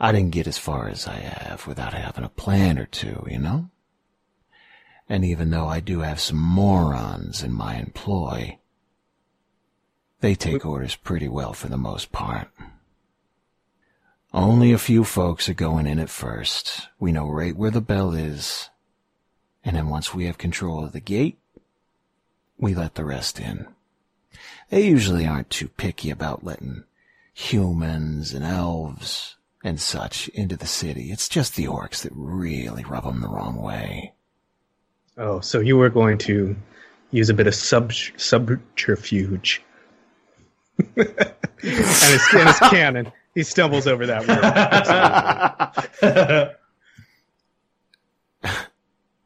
[0.00, 3.38] I didn't get as far as I have without having a plan or two, you
[3.38, 3.68] know?
[5.08, 8.58] And even though I do have some morons in my employ,
[10.20, 12.48] they take orders pretty well for the most part.
[14.32, 16.88] Only a few folks are going in at first.
[16.98, 18.68] We know right where the bell is.
[19.64, 21.38] And then once we have control of the gate,
[22.58, 23.66] we let the rest in.
[24.70, 26.84] They usually aren't too picky about letting
[27.32, 31.12] humans and elves and such into the city.
[31.12, 34.14] It's just the orcs that really rub them the wrong way.
[35.16, 36.56] Oh, so you were going to
[37.10, 39.62] use a bit of sub subterfuge.
[40.96, 41.08] and,
[41.62, 43.12] it's, and it's canon.
[43.34, 44.26] He stumbles over that
[46.02, 46.56] word.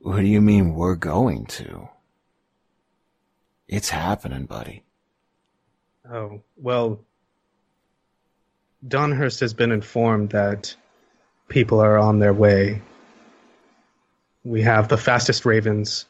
[0.02, 1.88] What do you mean we're going to?
[3.68, 4.82] It's happening, buddy.
[6.10, 7.00] Oh, well,
[8.86, 10.74] Donhurst has been informed that
[11.48, 12.80] people are on their way.
[14.44, 16.06] We have the fastest ravens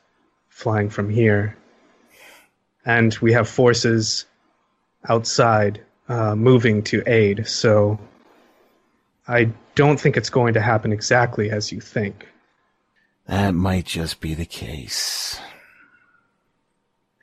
[0.48, 1.56] flying from here,
[2.84, 4.26] and we have forces
[5.08, 7.98] outside uh, moving to aid, so
[9.26, 12.28] I don't think it's going to happen exactly as you think.
[13.26, 15.38] That might just be the case.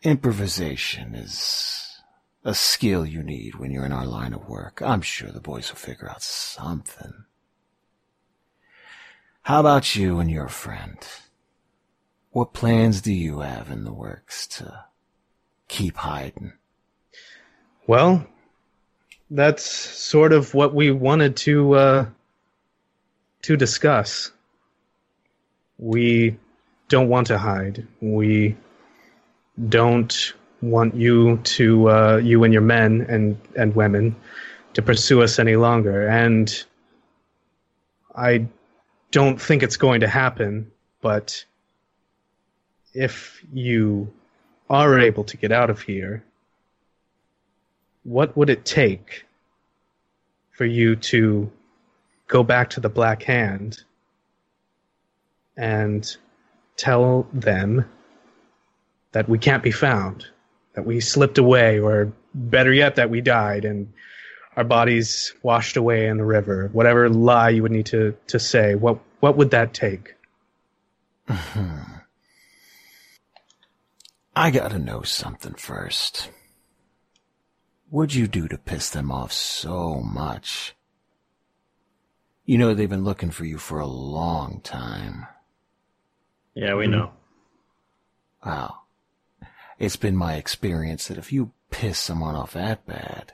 [0.04, 2.02] Improvisation is
[2.46, 4.82] a skill you need when you're in our line of work.
[4.82, 7.26] I'm sure the boys will figure out something.
[9.48, 10.98] How about you and your friend?
[12.32, 14.84] What plans do you have in the works to
[15.70, 16.52] keep hiding?
[17.88, 18.28] Well,
[19.32, 22.06] that's sort of what we wanted to uh,
[23.44, 24.34] to discuss.
[25.78, 26.36] We
[26.90, 27.88] don't want to hide.
[28.02, 28.58] We
[29.70, 34.14] don't want you to uh, you and your men and and women
[34.74, 36.06] to pursue us any longer.
[36.06, 36.66] And
[38.14, 38.50] I
[39.12, 40.72] don't think it's going to happen.
[41.02, 41.46] But
[42.94, 44.12] if you
[44.70, 46.24] are able to get out of here,
[48.04, 49.26] what would it take
[50.52, 51.52] for you to
[52.28, 53.84] go back to the Black Hand
[55.56, 56.18] and
[56.76, 57.86] tell them
[59.12, 60.26] that we can't be found,
[60.74, 63.92] that we slipped away, or better yet, that we died and
[64.58, 66.70] our bodies washed away in the river?
[66.74, 70.16] Whatever lie you would need to, to say, what what would that take?
[74.36, 76.32] I gotta know something first.
[77.90, 80.76] What'd you do to piss them off so much?
[82.46, 85.28] You know they've been looking for you for a long time.
[86.54, 87.12] Yeah, we know.
[88.46, 88.82] Wow.
[89.78, 93.34] It's been my experience that if you piss someone off that bad,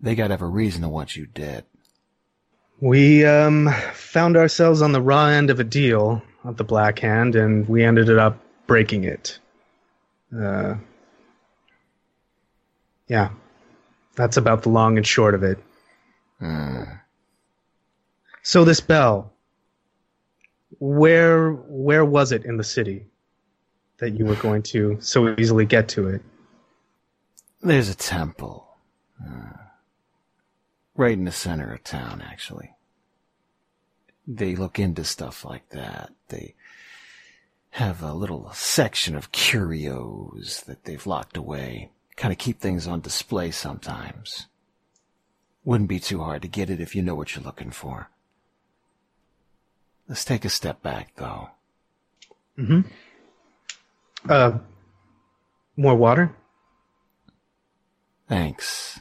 [0.00, 1.64] they gotta have a reason to want you dead.
[2.80, 7.34] We um, found ourselves on the raw end of a deal of the Black Hand,
[7.36, 9.38] and we ended up breaking it.
[10.36, 10.76] Uh,
[13.08, 13.30] yeah,
[14.14, 15.58] that's about the long and short of it.
[18.42, 19.32] So this bell,
[20.78, 23.06] where where was it in the city
[23.98, 26.22] that you were going to so easily get to it?
[27.60, 28.66] There's a temple.
[29.22, 29.52] Uh,
[30.98, 32.74] right in the center of town, actually.
[34.26, 36.10] They look into stuff like that.
[36.28, 36.54] They
[37.70, 41.90] have a little section of curios that they've locked away.
[42.16, 44.48] Kind of keep things on display sometimes.
[45.64, 48.10] Wouldn't be too hard to get it if you know what you're looking for.
[50.08, 51.50] Let's take a step back, though.
[52.58, 52.90] Mhm.
[54.28, 54.58] Uh,
[55.76, 56.34] more water?
[58.28, 59.00] Thanks.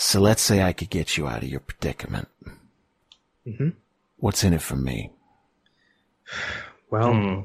[0.00, 2.28] So let's say I could get you out of your predicament.
[3.44, 3.74] Mhm.
[4.18, 5.10] What's in it for me?
[6.88, 7.40] Well, Hmm.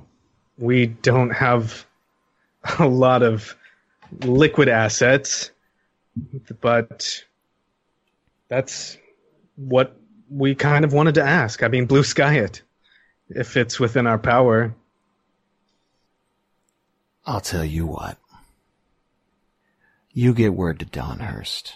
[0.60, 1.88] we don't have
[2.78, 3.56] a lot of
[4.22, 5.50] liquid assets,
[6.62, 7.26] but
[8.50, 9.00] that's
[9.56, 9.98] what
[10.30, 11.64] we kind of wanted to ask.
[11.64, 12.62] I mean, blue sky it.
[13.30, 14.76] If it's within our power.
[17.26, 18.20] I'll tell you what.
[20.12, 21.74] You get word to Donhurst.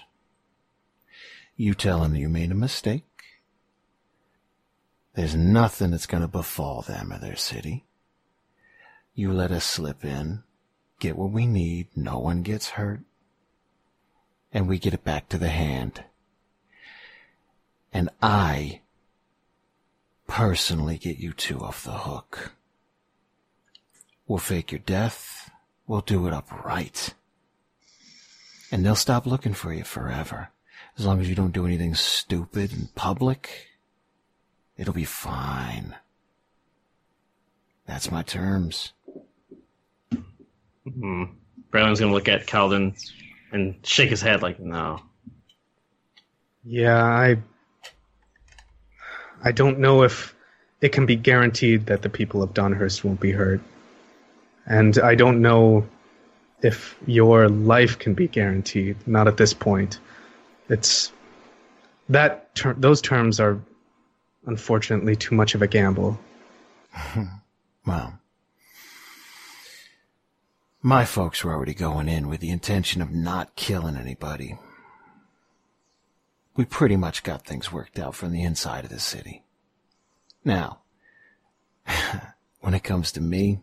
[1.60, 3.04] You tell him you made a mistake.
[5.16, 7.86] There's nothing that's going to befall them or their city.
[9.16, 10.44] You let us slip in,
[11.00, 13.00] get what we need, no one gets hurt,
[14.54, 16.04] and we get it back to the hand.
[17.92, 18.82] And I
[20.28, 22.52] personally get you two off the hook.
[24.28, 25.50] We'll fake your death.
[25.88, 27.16] We'll do it up right.
[28.72, 30.50] And they'll stop looking for you forever.
[30.98, 33.68] As long as you don't do anything stupid in public,
[34.78, 35.96] it'll be fine.
[37.86, 38.94] That's my terms.
[40.84, 41.24] Hmm.
[41.72, 42.96] Braylon's gonna look at Kalden
[43.52, 45.02] and shake his head like, no.
[46.64, 47.38] Yeah, I
[49.44, 50.36] I don't know if
[50.82, 53.62] it can be guaranteed that the people of Donhurst won't be hurt.
[54.66, 55.88] And I don't know
[56.62, 58.98] if your life can be guaranteed.
[59.08, 60.00] Not at this point.
[60.70, 61.12] It's
[62.10, 63.60] that ter- those terms are
[64.46, 66.20] unfortunately too much of a gamble.
[67.86, 68.20] Well,
[70.82, 74.58] my folks were already going in with the intention of not killing anybody.
[76.58, 79.46] We pretty much got things worked out from the inside of the city.
[80.44, 80.80] Now,
[82.60, 83.60] when it comes to me,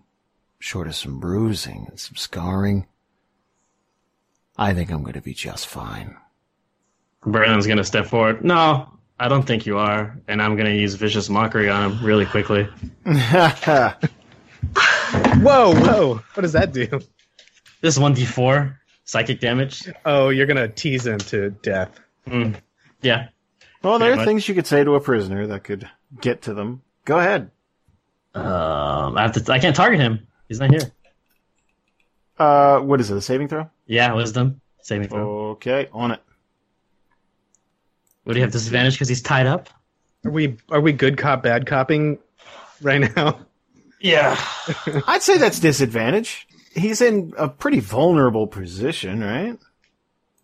[0.59, 2.86] short of some bruising and some scarring,
[4.56, 6.16] I think I'm going to be just fine.
[7.26, 8.44] Braylon's gonna step forward.
[8.44, 8.88] No,
[9.18, 10.18] I don't think you are.
[10.28, 12.64] And I'm gonna use vicious mockery on him really quickly.
[15.42, 16.14] Whoa, whoa!
[16.34, 16.88] What does that do?
[17.80, 18.74] This 1d4
[19.05, 19.90] psychic damage.
[20.05, 22.01] Oh, you're gonna tease him to death.
[22.26, 22.56] Mm.
[23.02, 23.28] Yeah.
[23.82, 24.26] Well, there Pretty are much.
[24.26, 25.88] things you could say to a prisoner that could
[26.20, 26.82] get to them.
[27.05, 27.51] Go ahead.
[28.34, 29.52] Um, I have to.
[29.52, 30.26] I can't target him.
[30.48, 30.90] He's not here.
[32.38, 33.16] Uh, what is it?
[33.16, 33.70] A saving throw?
[33.86, 35.51] Yeah, wisdom saving throw.
[35.51, 36.22] Okay, on it.
[38.24, 39.68] Would he have disadvantage because he's tied up?
[40.24, 42.18] Are we are we good cop bad copping
[42.80, 43.38] right now?
[44.01, 44.38] Yeah.
[45.06, 46.46] I'd say that's disadvantage.
[46.74, 49.56] He's in a pretty vulnerable position, right?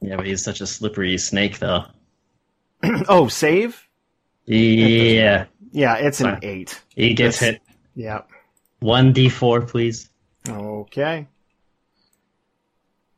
[0.00, 1.84] Yeah, but he's such a slippery snake, though.
[3.08, 3.86] oh, save?
[4.46, 6.38] Yeah, Yeah, it's an Fine.
[6.42, 6.80] eight.
[6.94, 7.62] he gets That's- hit.
[7.94, 8.22] Yeah.
[8.78, 10.08] One d4, please.
[10.48, 11.26] Okay.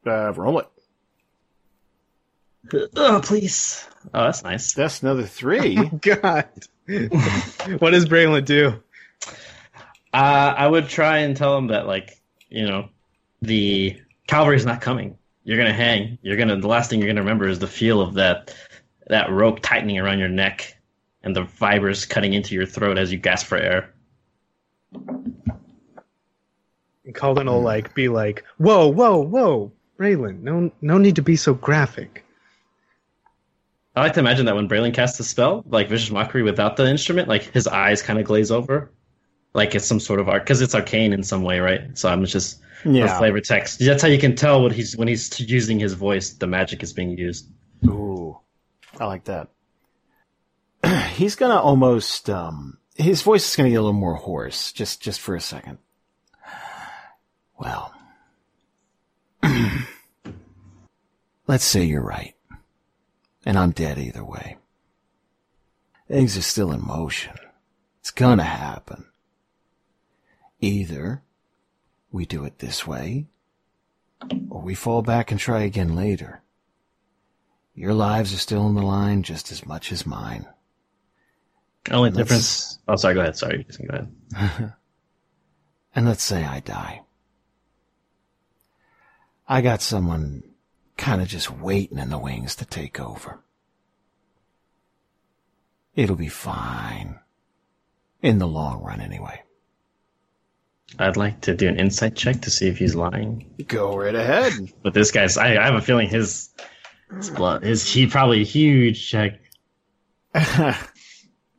[0.04, 0.66] Uh, roll it.
[2.96, 3.86] Oh, please.
[4.14, 4.72] Oh, that's nice.
[4.72, 5.74] That's another three.
[6.00, 6.48] God,
[6.86, 8.82] what does Braylon do?
[10.12, 12.88] Uh, I would try and tell him that, like, you know,
[13.40, 15.16] the cavalry's not coming.
[15.44, 16.18] You're gonna hang.
[16.22, 16.56] You're gonna.
[16.56, 18.54] The last thing you're gonna remember is the feel of that
[19.08, 20.76] that rope tightening around your neck
[21.24, 23.92] and the fibers cutting into your throat as you gasp for air.
[27.04, 31.34] And Kalden will like be like, "Whoa, whoa, whoa, Braylon, no, no need to be
[31.34, 32.24] so graphic."
[33.94, 36.88] I like to imagine that when Braylon casts a spell, like Vicious Mockery without the
[36.88, 38.90] instrument, like his eyes kind of glaze over.
[39.54, 41.96] Like it's some sort of art, because it's arcane in some way, right?
[41.98, 43.18] So I'm just yeah.
[43.18, 43.80] flavor text.
[43.80, 46.92] That's how you can tell what he's when he's using his voice, the magic is
[46.92, 47.48] being used.
[47.86, 48.38] Ooh,
[48.98, 49.48] I like that.
[51.14, 55.20] He's gonna almost, um, his voice is gonna get a little more hoarse, just, just
[55.20, 55.78] for a second.
[57.58, 57.94] Well,
[61.46, 62.34] let's say you're right,
[63.44, 64.56] and I'm dead either way.
[66.08, 67.34] Things are still in motion.
[68.00, 69.06] It's gonna happen.
[70.60, 71.22] Either
[72.10, 73.26] we do it this way,
[74.50, 76.42] or we fall back and try again later.
[77.74, 80.46] Your lives are still on the line just as much as mine.
[81.90, 82.78] Only difference.
[82.86, 83.14] Oh, sorry.
[83.14, 83.36] Go ahead.
[83.36, 83.66] Sorry.
[83.88, 84.04] Go
[84.34, 84.74] ahead.
[85.94, 87.02] And let's say I die.
[89.46, 90.42] I got someone
[91.02, 93.40] kind of just waiting in the wings to take over.
[95.96, 97.18] It'll be fine.
[98.22, 99.42] In the long run, anyway.
[101.00, 103.52] I'd like to do an insight check to see if he's lying.
[103.66, 104.52] Go right ahead.
[104.84, 105.36] But this guy's.
[105.36, 106.50] I, I have a feeling his.
[107.16, 107.64] His blood.
[107.64, 107.84] His.
[107.92, 109.40] He probably a huge check.
[110.34, 110.76] Can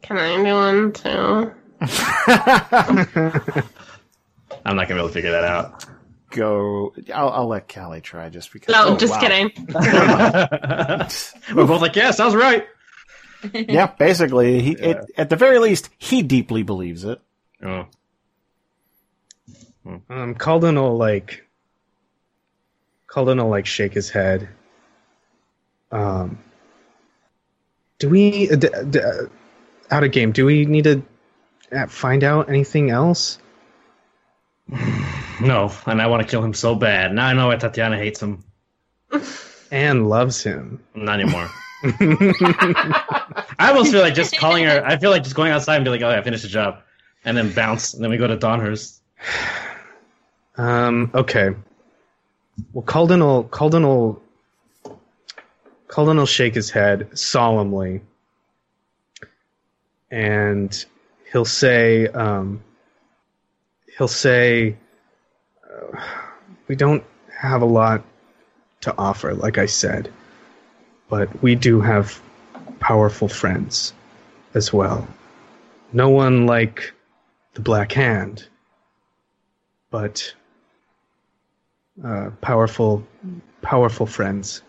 [0.09, 1.51] I do one too?
[4.65, 5.85] I'm not gonna be able to figure that out.
[6.33, 6.93] Go.
[7.13, 8.73] I'll, I'll let Kallie try just because.
[8.73, 9.19] No, Oh, just wow.
[9.21, 9.51] kidding.
[11.55, 12.65] We're both like, yeah, sounds right.
[13.53, 17.19] Yeah, basically, he, It, at the very least, he deeply believes it.
[17.63, 17.85] Oh.
[19.85, 21.45] Um, Kalden will like.
[23.09, 24.49] Kalden will like shake his head.
[25.91, 26.39] Um.
[27.99, 29.25] Do we uh, d- d- uh,
[29.91, 30.31] out of game?
[30.31, 31.03] Do we need to
[31.71, 33.37] uh, find out anything else?
[35.43, 37.13] No, and I want to kill him so bad.
[37.13, 38.43] Now I know why Tatiyana hates him.
[39.71, 40.83] and loves him.
[40.95, 41.49] Not anymore.
[41.83, 44.85] I almost feel like just calling her.
[44.85, 46.79] I feel like just going outside and be like, "Oh, I finished the job,"
[47.25, 48.99] and then bounce, and then we go to Donhurst.
[50.55, 51.09] Um.
[51.15, 51.49] Okay.
[52.73, 54.21] Well, Kalden will Kalden will
[55.87, 58.01] Kalden will shake his head solemnly,
[60.11, 60.85] and
[61.31, 62.63] he'll say, um,
[63.97, 64.77] he'll say,
[66.67, 67.03] "We don't
[67.37, 68.03] have a lot
[68.81, 70.11] to offer, like I said,
[71.09, 72.21] but we do have
[72.79, 73.93] powerful friends
[74.53, 75.07] as well.
[75.91, 76.93] No one like
[77.53, 78.47] the Black Hand."
[79.93, 80.33] but
[82.03, 83.05] uh, powerful,
[83.61, 84.63] powerful friends.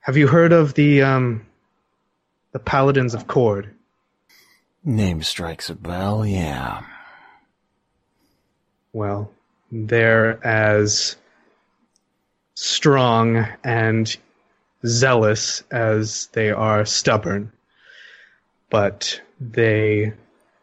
[0.00, 1.46] Have you heard of the um,
[2.50, 3.70] the Paladins of Kord?
[4.84, 6.82] Name strikes a bell, yeah.
[8.92, 9.30] Well,
[9.70, 11.16] they're as
[12.54, 14.16] strong and
[14.86, 17.52] zealous as they are stubborn,
[18.68, 20.12] but they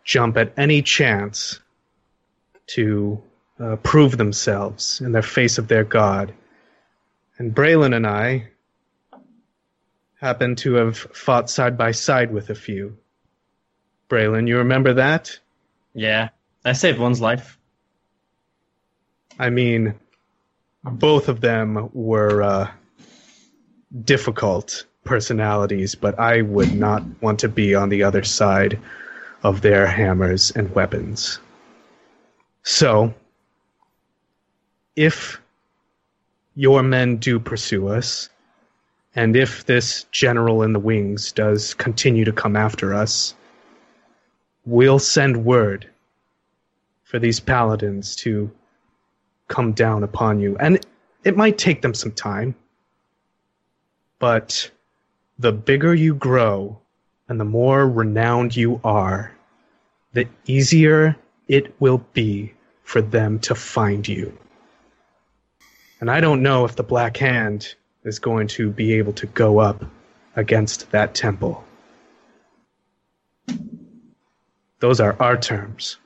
[0.04, 1.60] jump at any chance
[2.68, 3.22] to
[3.60, 6.34] uh, prove themselves in the face of their god.
[7.38, 8.49] And Braylon and I
[10.20, 12.98] happen to have fought side by side with a few.
[14.10, 15.38] Braylon, you remember that?
[15.94, 16.30] Yeah,
[16.66, 17.58] I saved one's life.
[19.40, 19.94] I mean,
[20.84, 22.72] both of them were uh,
[24.04, 28.80] difficult personalities, but I would not want to be on the other side
[29.44, 31.40] of their hammers and weapons.
[32.64, 33.14] So,
[34.96, 35.40] if
[36.56, 38.30] your men do pursue us,
[39.16, 43.36] and if this general in the wings does continue to come after us,
[44.66, 45.88] we'll send word
[47.04, 48.52] for these paladins to
[49.48, 50.57] come down upon you.
[50.57, 50.86] And
[51.24, 52.56] it might take them some time,
[54.19, 54.69] but
[55.40, 56.80] the bigger you grow
[57.30, 59.36] and the more renowned you are,
[60.14, 61.15] the easier
[61.48, 62.53] it will be
[62.84, 64.38] for them to find you.
[65.99, 69.60] And I don't know if the Black Hand is going to be able to go
[69.60, 69.84] up
[70.36, 71.64] against that temple.
[74.80, 75.98] Those are our terms.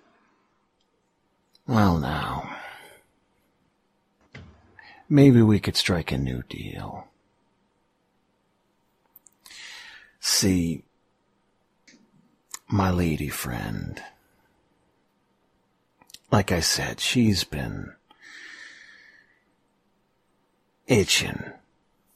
[1.68, 2.51] Well, now.
[5.12, 7.06] Maybe we could strike a new deal.
[10.22, 10.86] See,
[12.70, 14.02] my lady friend,
[16.32, 17.92] like I said, she's been
[20.88, 21.44] itching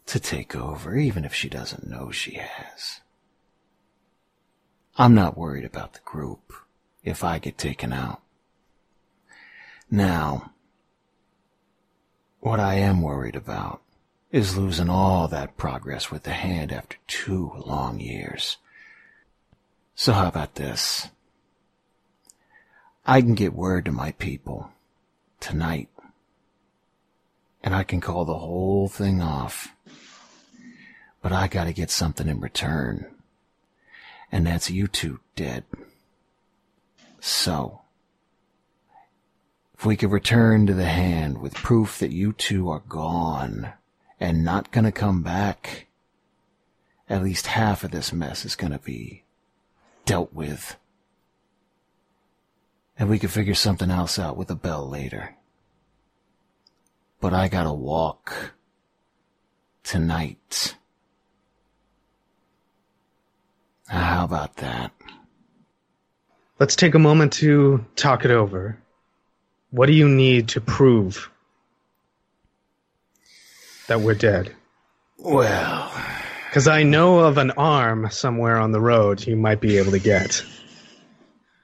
[0.06, 3.02] to take over, even if she doesn't know she has.
[4.98, 6.54] I'm not worried about the group
[7.04, 8.22] if I get taken out.
[9.92, 10.54] Now,
[12.46, 13.82] what I am worried about
[14.32, 18.58] is losing all that progress with the hand after two long years.
[19.96, 21.08] So how about this?
[23.04, 24.70] I can get word to my people
[25.40, 25.90] tonight,
[27.64, 29.74] and I can call the whole thing off.
[31.24, 33.08] But I gotta get something in return,
[34.32, 35.64] and that's you two dead.
[37.20, 37.82] So,
[39.78, 43.74] if we could return to the hand with proof that you two are gone
[44.20, 45.88] and not gonna come back,
[47.10, 49.24] at least half of this mess is gonna be
[50.06, 50.78] dealt with.
[52.98, 55.36] And we could figure something else out with the bell later.
[57.20, 58.54] but I gotta walk
[59.84, 60.76] tonight.
[63.88, 64.92] How about that?
[66.60, 68.78] Let's take a moment to talk it over.
[69.76, 71.30] What do you need to prove
[73.90, 74.56] that we're dead?
[75.18, 75.92] Well,
[76.48, 80.00] Because I know of an arm somewhere on the road you might be able to
[80.00, 80.42] get.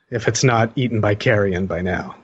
[0.09, 2.17] If it's not eaten by carrion by now.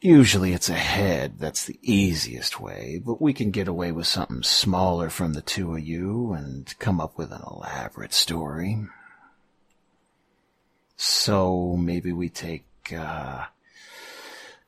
[0.00, 4.44] usually it's a head that's the easiest way, but we can get away with something
[4.44, 8.86] smaller from the two of you and come up with an elaborate story.
[10.96, 13.48] So maybe we take uh, a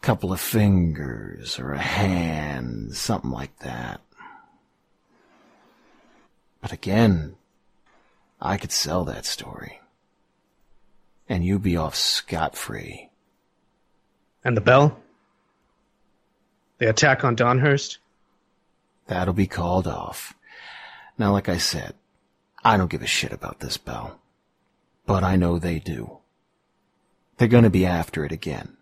[0.01, 4.01] couple of fingers or a hand, something like that.
[6.61, 7.36] But again,
[8.40, 9.81] I could sell that story.
[11.28, 13.11] And you'd be off scot free.
[14.45, 14.99] And the bell?
[16.78, 17.99] The attack on Donhurst?
[19.09, 20.35] That'll be called off.
[21.19, 21.95] Now, like I said,
[22.65, 24.20] I don't give a shit about this bell.
[25.07, 26.18] But I know they do.
[27.39, 28.77] They're gonna be after it again.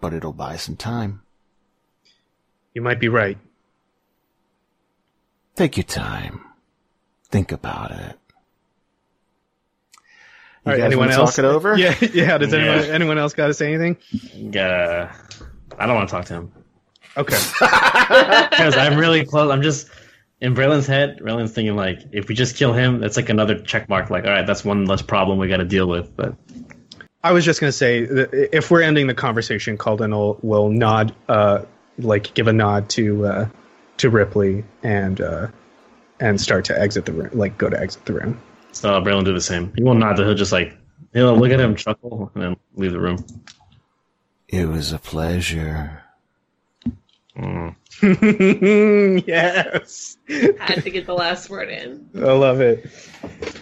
[0.00, 1.22] But it'll buy some time.
[2.74, 3.38] You might be right.
[5.56, 6.40] Take your time.
[7.30, 8.18] Think about it.
[10.66, 11.36] You All right, anyone else?
[11.36, 11.76] talk it over?
[11.78, 12.38] Yeah, yeah.
[12.38, 12.92] Does anyone Yeah.
[12.94, 13.96] anyone else got to say anything?
[14.56, 15.12] Uh,
[15.78, 16.52] I don't want to talk to him
[17.16, 17.36] Okay.
[17.60, 19.50] because I'm really close.
[19.52, 19.88] I'm just
[20.40, 21.18] in Braylon's head.
[21.20, 24.10] Braylon's thinking like, if we just kill him, that's like another check mark.
[24.10, 26.16] Like, all right, that's one less problem we got to deal with.
[26.16, 26.34] But
[27.24, 30.68] I was just going to say, that if we're ending the conversation, Kalden will, will
[30.68, 31.64] nod, uh,
[31.98, 33.48] like give a nod to uh,
[33.96, 35.48] to Ripley and uh,
[36.20, 38.38] and start to exit the room, like go to exit the room.
[38.72, 39.72] so Braylon do the same.
[39.74, 40.18] He won't nod.
[40.18, 40.76] He'll just like
[41.14, 43.24] he'll look at him, chuckle, and then leave the room.
[44.48, 46.02] It was a pleasure.
[47.36, 47.76] yes,
[50.28, 52.10] I Had to get the last word in.
[52.16, 52.86] I love it.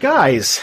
[0.01, 0.61] Guys,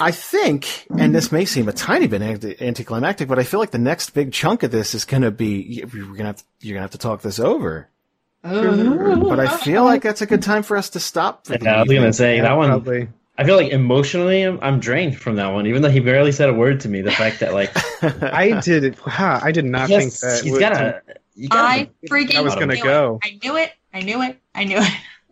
[0.00, 3.72] I think, and this may seem a tiny bit anti- anticlimactic, but I feel like
[3.72, 6.92] the next big chunk of this is gonna be, we're gonna have you're gonna have
[6.92, 7.88] to talk this over.
[8.42, 11.46] But I feel like that's a good time for us to stop.
[11.46, 12.12] For the Yeah, I was gonna evening.
[12.12, 12.68] say that one.
[12.68, 13.08] Probably.
[13.36, 15.66] I feel like emotionally, I'm, I'm drained from that one.
[15.66, 17.70] Even though he barely said a word to me, the fact that like
[18.22, 18.96] I did.
[19.06, 20.42] Wow, I did not yes, think that.
[20.44, 21.02] he's would- got a.
[21.34, 23.20] You gotta I freaking I was gonna knew go.
[23.24, 23.28] It.
[23.28, 23.72] I knew it.
[23.94, 24.40] I knew it.
[24.54, 24.78] I knew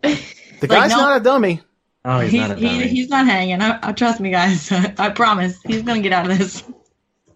[0.03, 0.19] it.
[0.59, 1.61] The Like, guy's no- not a dummy.
[2.09, 3.61] Oh, he's, he's, not he, he's not hanging.
[3.61, 4.71] I, I trust me, guys.
[4.97, 5.61] I promise.
[5.63, 6.63] He's gonna get out of this.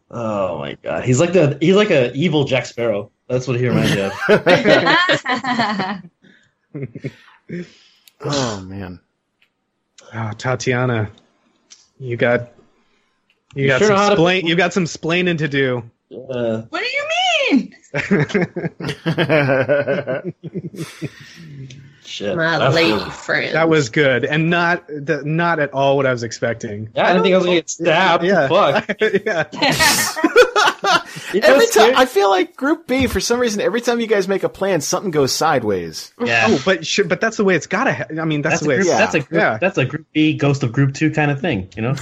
[0.09, 3.11] Oh my god, he's like the he's like a evil Jack Sparrow.
[3.27, 4.13] That's what he reminds me of.
[8.23, 8.99] Oh man.
[10.13, 11.09] Oh, Tatiyana,
[11.99, 12.53] you got
[13.55, 15.83] you, You got sure know how some to- you got some splaining to do.
[16.11, 17.07] Uh, what do you
[17.51, 17.73] mean?
[22.11, 22.35] Shit.
[22.35, 23.11] My That's lady good.
[23.13, 23.55] friend.
[23.55, 26.89] that was good, and not the, not at all what I was expecting.
[26.95, 28.23] Yeah, I didn't think I was gonna get stabbed.
[28.23, 28.47] Yeah.
[28.47, 29.01] Fuck.
[29.25, 29.43] yeah.
[31.43, 31.93] Every time.
[31.95, 34.81] I feel like Group B, for some reason, every time you guys make a plan,
[34.81, 36.13] something goes sideways.
[36.23, 36.47] Yeah.
[36.49, 37.93] Oh, but should, but that's the way it's gotta.
[37.93, 38.75] Ha- I mean, that's, that's the a way.
[38.77, 38.97] group, It's, Yeah.
[38.97, 39.57] that's a group, Yeah.
[39.59, 41.95] that's a group B ghost of group two kind of thing, you know.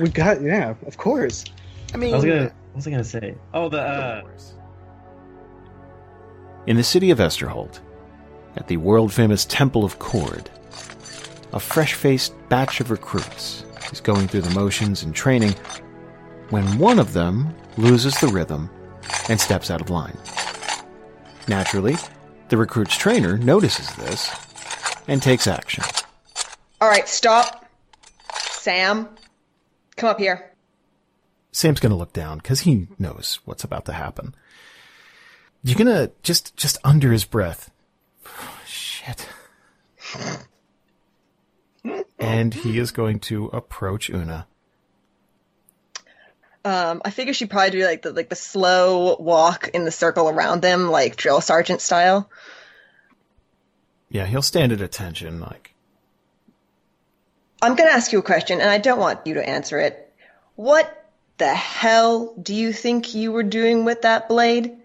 [0.00, 0.40] we got.
[0.40, 1.44] Yeah, of course.
[1.92, 3.34] I mean, I was gonna, what was I gonna say?
[3.52, 4.22] Oh, the uh,
[6.66, 7.80] in the city of Esterholt,
[8.56, 10.46] at the world famous Temple of Kord,
[11.52, 15.54] a fresh faced batch of recruits is going through the motions and training
[16.50, 18.70] when one of them loses the rhythm
[19.28, 20.16] and steps out of line.
[21.48, 21.96] Naturally,
[22.48, 24.30] the recruit's trainer notices this
[25.08, 25.84] and takes action.
[26.80, 27.64] All right, stop.
[28.38, 29.08] Sam,
[29.96, 30.52] come up here.
[31.52, 34.34] Sam's gonna look down because he knows what's about to happen.
[35.62, 37.70] You're gonna just, just under his breath.
[39.06, 39.28] Shit.
[42.18, 44.46] and he is going to approach Una.
[46.64, 50.28] Um, I figure she'd probably do like the like the slow walk in the circle
[50.28, 52.28] around them, like drill sergeant style.
[54.08, 55.74] Yeah, he'll stand at attention, like,
[57.62, 60.12] I'm gonna ask you a question, and I don't want you to answer it.
[60.56, 64.76] What the hell do you think you were doing with that blade?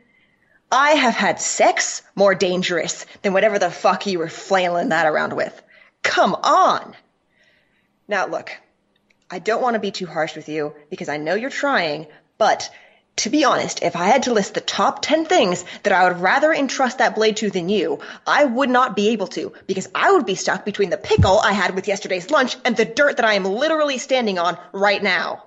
[0.71, 5.33] I have had sex more dangerous than whatever the fuck you were flailing that around
[5.33, 5.61] with.
[6.01, 6.95] Come on!
[8.07, 8.51] Now look,
[9.29, 12.07] I don't want to be too harsh with you because I know you're trying,
[12.37, 12.69] but
[13.17, 16.21] to be honest, if I had to list the top 10 things that I would
[16.21, 20.11] rather entrust that blade to than you, I would not be able to because I
[20.13, 23.25] would be stuck between the pickle I had with yesterday's lunch and the dirt that
[23.25, 25.43] I am literally standing on right now.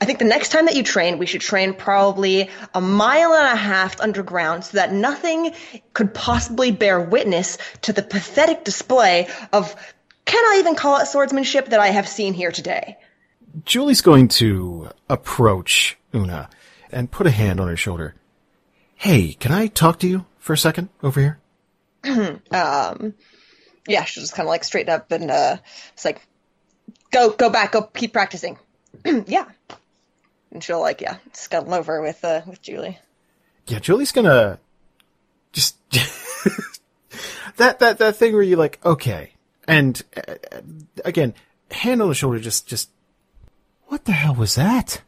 [0.00, 3.46] I think the next time that you train, we should train probably a mile and
[3.46, 5.54] a half underground so that nothing
[5.94, 9.74] could possibly bear witness to the pathetic display of,
[10.24, 12.98] can I even call it swordsmanship that I have seen here today?
[13.64, 16.50] Julie's going to approach Una
[16.90, 18.16] and put a hand on her shoulder.
[18.96, 21.38] Hey, can I talk to you for a second over here?
[22.50, 23.14] um,
[23.86, 25.58] yeah, she'll just kind of like straighten up and uh,
[25.92, 26.20] it's like,
[27.12, 28.58] go, go back, go keep practicing.
[29.26, 29.46] yeah,
[30.52, 32.98] and she'll like yeah scuttle over with uh, with Julie.
[33.66, 34.58] Yeah, Julie's gonna
[35.52, 35.76] just
[37.56, 39.32] that that that thing where you like okay,
[39.66, 40.34] and uh,
[41.04, 41.34] again,
[41.70, 42.90] hand on the shoulder, just just
[43.86, 45.02] what the hell was that?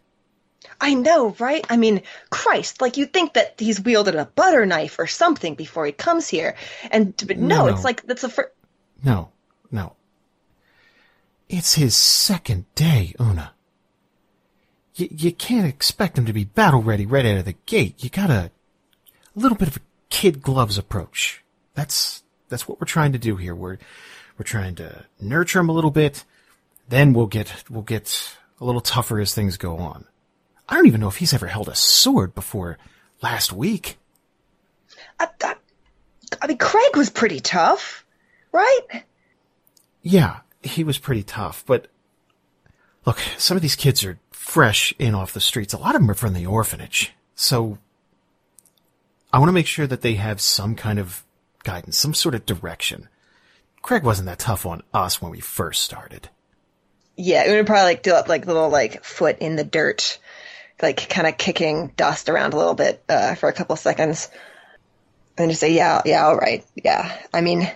[0.81, 1.65] I know, right?
[1.71, 5.87] I mean, Christ, like you'd think that he's wielded a butter knife or something before
[5.87, 6.57] he comes here,
[6.91, 8.51] and but no, No, it's like that's a fir-
[9.05, 9.31] No,
[9.71, 9.95] no.
[11.49, 13.52] It's his second day, Una.
[14.95, 18.03] You, you can't expect them to be battle ready right out of the gate.
[18.05, 18.51] You gotta,
[19.35, 21.43] a little bit of a kid gloves approach.
[21.75, 23.55] That's, that's what we're trying to do here.
[23.55, 23.79] We're,
[24.39, 26.25] we're trying to nurture them a little bit.
[26.89, 30.05] Then we'll get, we'll get a little tougher as things go on.
[30.69, 32.79] I don't even know if he's ever held a sword before
[33.23, 33.99] last week.
[35.19, 35.55] I, I,
[36.41, 38.05] I mean, Craig was pretty tough,
[38.53, 39.05] right?
[40.03, 41.89] Yeah, he was pretty tough, but
[43.07, 45.73] look, some of these kids are fresh in off the streets.
[45.73, 47.13] A lot of them are from the orphanage.
[47.37, 47.79] So
[49.33, 51.25] I want to make sure that they have some kind of
[51.63, 53.09] guidance, some sort of direction.
[53.83, 56.29] Craig wasn't that tough on us when we first started.
[57.17, 60.19] Yeah, it would probably like do up like little like foot in the dirt,
[60.83, 64.29] like kind of kicking dust around a little bit uh, for a couple seconds,
[65.39, 67.71] and just say, "Yeah, yeah, all right, yeah." I mean,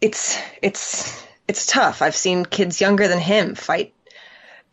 [0.00, 2.02] it's it's it's tough.
[2.02, 3.94] I've seen kids younger than him fight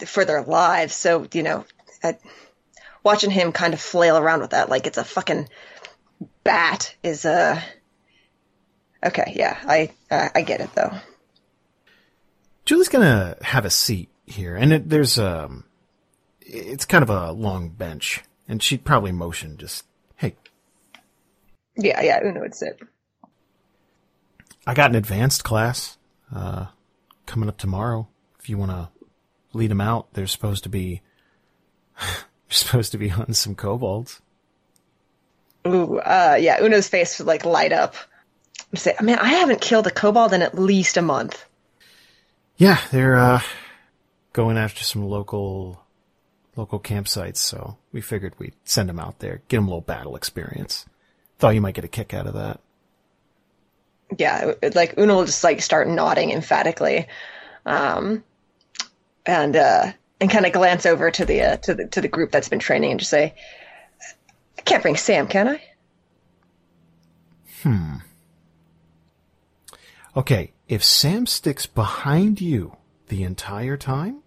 [0.06, 1.66] for their lives, so you know,
[2.04, 2.18] I,
[3.04, 5.50] watching him kind of flail around with that like it's a fucking
[6.44, 7.60] bat is uh
[9.06, 9.34] okay.
[9.36, 10.92] Yeah, I uh, I get it though.
[12.66, 15.66] Julie's gonna have a seat here, and it, there's um,
[16.42, 19.84] it's kind of a long bench, and she'd probably motion just,
[20.16, 20.36] hey,
[21.76, 22.80] Yeah, yeah, Una would sit.
[24.66, 25.98] I got an advanced class
[26.34, 26.68] uh,
[27.26, 28.08] coming up tomorrow.
[28.40, 28.90] If you want to
[29.54, 31.02] lead them out, they're supposed to be
[32.00, 32.10] they're
[32.50, 34.22] supposed to be hunting some kobolds.
[35.66, 37.96] Ooh, uh, yeah, Una's face would like light up.
[38.74, 41.46] I'd say, man, I haven't killed a kobold in at least a month.
[42.58, 43.42] Yeah, they're uh,
[44.34, 45.82] going after some local
[46.56, 50.16] local campsites, so we figured we'd send them out there, get them a little battle
[50.16, 50.86] experience.
[51.40, 52.60] Thought you might get a kick out of that.
[54.18, 57.08] Yeah, like Una will just like start nodding emphatically,
[57.66, 58.24] um,
[59.26, 62.32] and uh, and kind of glance over to the uh, to the to the group
[62.32, 63.36] that's been training and just say,
[64.58, 65.62] I can't bring Sam, can I?
[67.64, 67.96] Hmm.
[70.16, 72.78] Okay, if Sam sticks behind you
[73.08, 74.22] the entire time,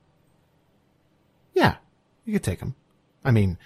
[1.55, 1.77] yeah,
[2.24, 2.74] you could take him.
[3.24, 3.59] I mean,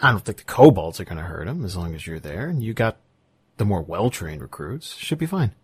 [0.00, 2.48] I don't think the kobolds are going to hurt him as long as you're there,
[2.48, 2.98] and you got
[3.56, 4.94] the more well-trained recruits.
[4.94, 5.54] Should be fine.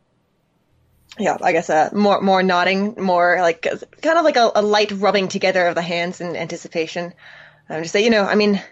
[1.18, 4.92] Yeah, I guess uh, more more nodding, more like kind of like a, a light
[4.92, 7.12] rubbing together of the hands in anticipation.
[7.68, 8.62] I'm just say, you know, I mean,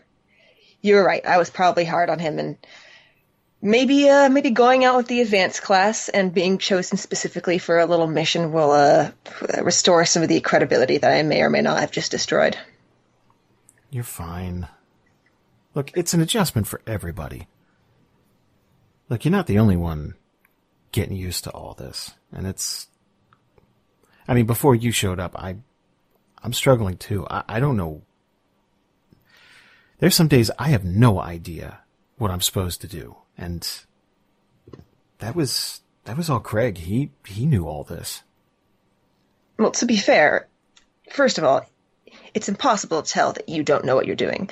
[0.80, 1.24] you were right.
[1.24, 2.56] I was probably hard on him, and
[3.60, 7.86] maybe uh, maybe going out with the advanced class and being chosen specifically for a
[7.86, 9.10] little mission will uh,
[9.62, 12.56] restore some of the credibility that I may or may not have just destroyed.
[13.90, 14.66] You're fine.
[15.74, 17.48] Look, it's an adjustment for everybody.
[19.08, 20.14] Look, you're not the only one
[20.92, 22.88] getting used to all this, and it's.
[24.28, 25.56] I mean, before you showed up, I,
[26.42, 27.26] I'm struggling too.
[27.28, 28.02] I, I don't know.
[29.98, 31.80] There's some days I have no idea
[32.16, 33.68] what I'm supposed to do, and
[35.18, 36.78] that was that was all Craig.
[36.78, 38.22] He he knew all this.
[39.58, 40.48] Well, to be fair,
[41.10, 41.66] first of all,
[42.34, 44.48] it's impossible to tell that you don't know what you're doing.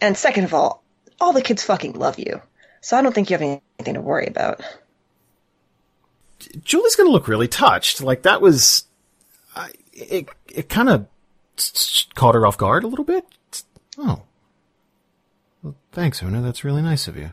[0.00, 0.84] And second of all,
[1.20, 2.40] all the kids fucking love you.
[2.80, 4.62] So I don't think you have anything to worry about.
[6.62, 8.00] Julie's gonna look really touched.
[8.00, 8.84] Like that was,
[9.54, 11.06] I it it kind of
[12.14, 13.24] caught her off guard a little bit.
[13.98, 14.22] Oh,
[15.62, 16.42] well, thanks, Una.
[16.42, 17.32] That's really nice of you.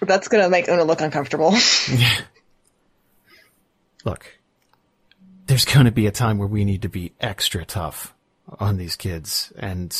[0.00, 1.54] That's gonna make Una look uncomfortable.
[4.04, 4.38] Look,
[5.46, 8.14] there's gonna be a time where we need to be extra tough
[8.60, 9.96] on these kids, and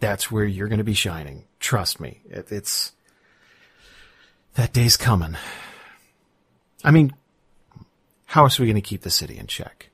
[0.00, 1.44] that's where you're gonna be shining.
[1.60, 2.20] Trust me.
[2.28, 2.92] It, it's
[4.54, 5.36] that day's coming.
[6.84, 7.12] I mean,
[8.26, 9.90] how else are we gonna keep the city in check?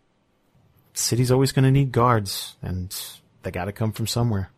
[0.94, 2.96] The city's always going to need guards, and
[3.42, 4.50] they got to come from somewhere.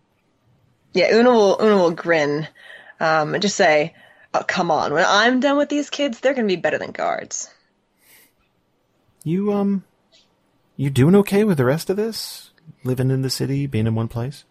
[0.92, 2.46] Yeah, Una will Una will grin
[3.00, 3.94] um, and just say,
[4.34, 6.92] oh, "Come on, when I'm done with these kids, they're going to be better than
[6.92, 7.50] guards."
[9.24, 9.84] You um,
[10.76, 12.50] you doing okay with the rest of this?
[12.84, 14.44] Living in the city, being in one place.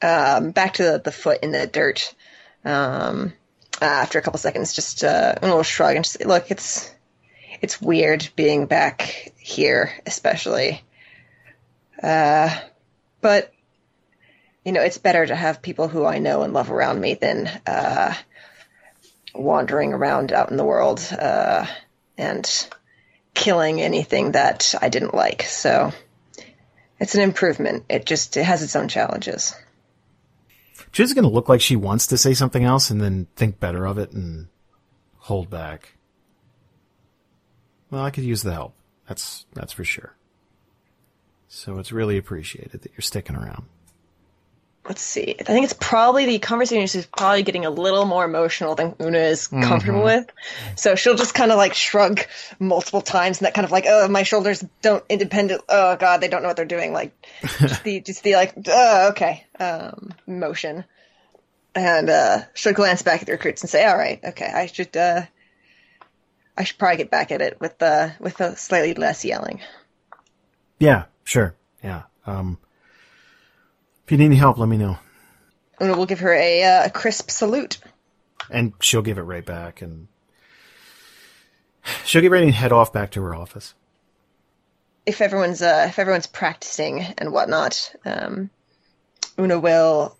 [0.00, 2.14] Um, back to the, the foot in the dirt.
[2.64, 3.32] Um,
[3.80, 6.92] after a couple seconds, just uh, Una will shrug and just look, it's
[7.60, 10.82] it's weird being back here, especially.
[12.02, 12.56] Uh,
[13.20, 13.52] but
[14.64, 17.46] you know, it's better to have people who I know and love around me than
[17.66, 18.14] uh,
[19.34, 21.66] wandering around out in the world uh,
[22.16, 22.68] and
[23.34, 25.42] killing anything that I didn't like.
[25.42, 25.92] So
[27.00, 27.84] it's an improvement.
[27.88, 29.54] It just it has its own challenges.
[30.92, 33.86] She's going to look like she wants to say something else and then think better
[33.86, 34.48] of it and
[35.18, 35.94] hold back.
[37.90, 38.74] Well, I could use the help.
[39.08, 40.14] That's that's for sure.
[41.48, 43.64] So it's really appreciated that you're sticking around.
[44.86, 45.36] Let's see.
[45.38, 49.18] I think it's probably the conversation is probably getting a little more emotional than Una
[49.18, 50.04] is comfortable Mhm.
[50.04, 50.30] with.
[50.76, 52.20] So she'll just kind of like shrug
[52.58, 55.62] multiple times and that kind of like, oh, my shoulders don't independent.
[55.68, 56.94] Oh God, they don't know what they're doing.
[56.94, 57.12] Like
[57.60, 60.84] just the just the like, oh, okay, um, motion.
[61.74, 64.96] And uh, she'll glance back at the recruits and say, all right, okay, I should
[64.96, 65.22] uh,
[66.56, 69.60] I should probably get back at it with uh, with a slightly less yelling.
[70.78, 71.54] Yeah, sure.
[71.84, 72.02] Yeah.
[72.26, 72.58] Um,
[74.08, 74.96] if you need any help, let me know.
[75.82, 77.76] Una will give her a, uh, a crisp salute.
[78.48, 80.08] And she'll give it right back and
[82.06, 83.74] she'll get ready and head off back to her office.
[85.04, 88.48] if everyone's uh, if everyone's practicing and whatnot, um,
[89.38, 90.16] Una will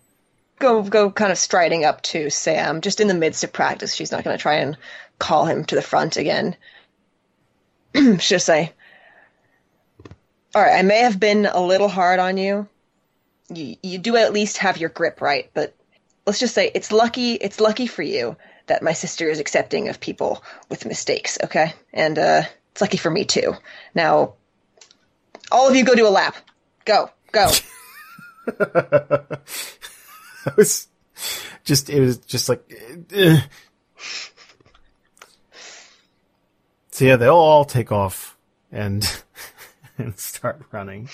[0.59, 3.95] go go kind of striding up to Sam, just in the midst of practice.
[3.95, 4.77] She's not going to try and
[5.17, 6.55] call him to the front again.
[8.19, 8.71] She'll say,
[10.53, 12.67] "All right, I may have been a little hard on you.
[13.49, 15.75] You you do at least have your grip right, but
[16.25, 18.35] let's just say it's lucky it's lucky for you
[18.67, 21.37] that my sister is accepting of people with mistakes.
[21.43, 23.53] Okay, and uh, it's lucky for me too.
[23.93, 24.33] Now."
[25.51, 26.35] All of you go do a lap.
[26.85, 27.49] Go, go.
[30.45, 30.87] It was
[31.63, 32.63] just, it was just like,
[33.11, 33.41] eh.
[36.91, 38.37] so yeah, they'll all take off
[38.71, 39.05] and,
[39.97, 41.09] and start running.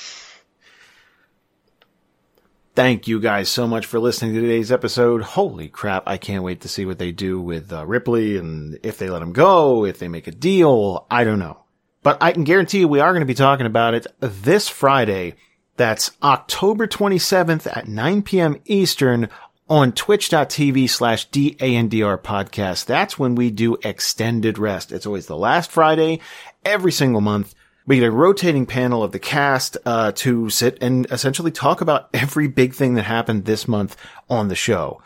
[2.76, 5.22] Thank you guys so much for listening to today's episode.
[5.22, 6.04] Holy crap.
[6.08, 9.22] I can't wait to see what they do with uh, Ripley and if they let
[9.22, 11.08] him go, if they make a deal.
[11.10, 11.58] I don't know.
[12.04, 15.36] But I can guarantee you we are going to be talking about it this Friday.
[15.78, 18.62] That's October 27th at 9 p.m.
[18.66, 19.30] Eastern
[19.70, 22.88] on twitch.tv slash DANDR podcast.
[22.88, 24.92] That's when we do extended rest.
[24.92, 26.20] It's always the last Friday
[26.66, 27.56] every single month.
[27.88, 32.10] We get a rotating panel of the cast uh, to sit and essentially talk about
[32.14, 33.96] every big thing that happened this month
[34.30, 35.02] on the show.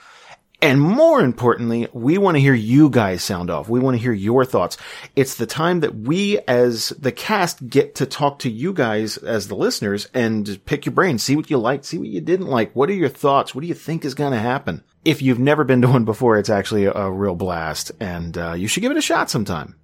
[0.62, 3.70] And more importantly, we want to hear you guys sound off.
[3.70, 4.76] We want to hear your thoughts.
[5.16, 9.48] It's the time that we as the cast get to talk to you guys as
[9.48, 12.76] the listeners and pick your brain, see what you liked, see what you didn't like.
[12.76, 13.56] What are your thoughts?
[13.56, 14.84] What do you think is going to happen?
[15.06, 18.68] If you've never been to one before, it's actually a, real blast and uh, you
[18.68, 19.76] should give it a shot sometime.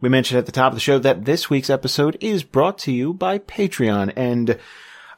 [0.00, 2.92] We mentioned at the top of the show that this week's episode is brought to
[2.92, 4.58] you by Patreon and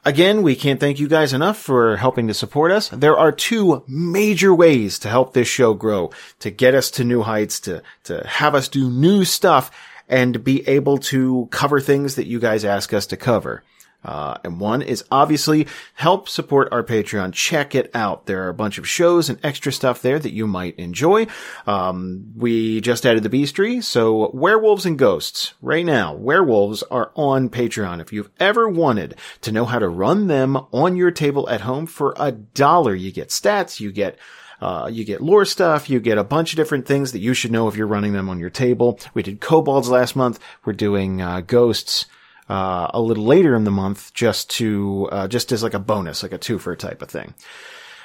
[0.03, 2.89] Again, we can't thank you guys enough for helping to support us.
[2.89, 6.09] There are two major ways to help this show grow,
[6.39, 9.69] to get us to new heights, to, to have us do new stuff
[10.09, 13.63] and be able to cover things that you guys ask us to cover.
[14.03, 17.33] Uh, and one is obviously help support our Patreon.
[17.33, 18.25] Check it out.
[18.25, 21.27] There are a bunch of shows and extra stuff there that you might enjoy.
[21.67, 23.83] Um, we just added the Beastry.
[23.83, 28.01] So werewolves and ghosts right now, werewolves are on Patreon.
[28.01, 31.85] If you've ever wanted to know how to run them on your table at home
[31.85, 34.17] for a dollar, you get stats, you get
[34.61, 37.51] uh, you get lore stuff, you get a bunch of different things that you should
[37.51, 38.99] know if you're running them on your table.
[39.15, 40.39] We did kobolds last month.
[40.63, 42.05] We're doing uh, ghosts
[42.51, 46.21] uh, a little later in the month, just to uh, just as like a bonus,
[46.21, 47.33] like a twofer type of thing.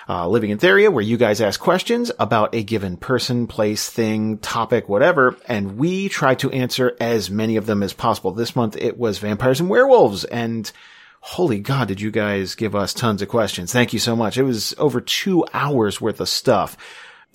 [0.08, 4.38] Uh, Living in Theria, where you guys ask questions about a given person, place, thing,
[4.38, 8.30] topic, whatever, and we try to answer as many of them as possible.
[8.30, 10.70] This month it was vampires and werewolves, and
[11.18, 13.72] holy god, did you guys give us tons of questions.
[13.72, 14.38] Thank you so much.
[14.38, 16.76] It was over two hours worth of stuff.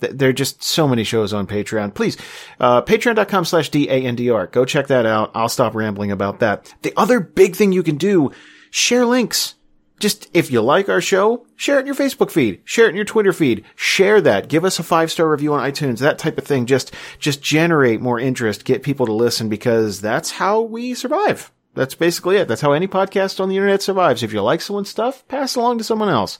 [0.02, 1.94] Th- There are just so many shows on Patreon.
[1.94, 2.18] Please,
[2.60, 4.48] uh, patreon.com slash D-A-N-D-R.
[4.48, 5.30] Go check that out.
[5.34, 6.74] I'll stop rambling about that.
[6.82, 8.32] The other big thing you can do,
[8.70, 9.54] share links.
[10.00, 12.96] Just, if you like our show, share it in your Facebook feed, share it in
[12.96, 16.38] your Twitter feed, share that, give us a five star review on iTunes, that type
[16.38, 16.66] of thing.
[16.66, 21.52] Just, just generate more interest, get people to listen because that's how we survive.
[21.74, 22.48] That's basically it.
[22.48, 24.24] That's how any podcast on the internet survives.
[24.24, 26.38] If you like someone's stuff, pass it along to someone else.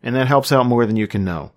[0.00, 1.50] And that helps out more than you can know.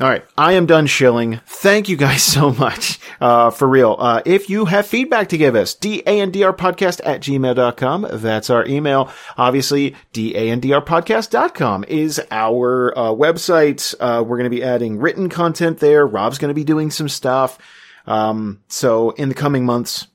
[0.00, 0.24] All right.
[0.36, 1.40] I am done shilling.
[1.44, 3.00] Thank you guys so much.
[3.20, 3.96] Uh, for real.
[3.98, 8.06] Uh, if you have feedback to give us, dandrpodcast at gmail.com.
[8.12, 9.10] That's our email.
[9.36, 13.94] Obviously, dandrpodcast.com is our, uh, website.
[13.98, 16.06] Uh, we're going to be adding written content there.
[16.06, 17.58] Rob's going to be doing some stuff.
[18.06, 20.06] Um, so in the coming months,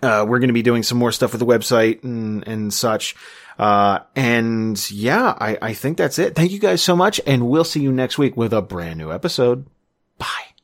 [0.00, 3.16] uh, we're going to be doing some more stuff with the website and, and such.
[3.58, 6.34] Uh, and yeah, I, I think that's it.
[6.34, 7.20] Thank you guys so much.
[7.26, 9.66] And we'll see you next week with a brand new episode.
[10.18, 10.55] Bye.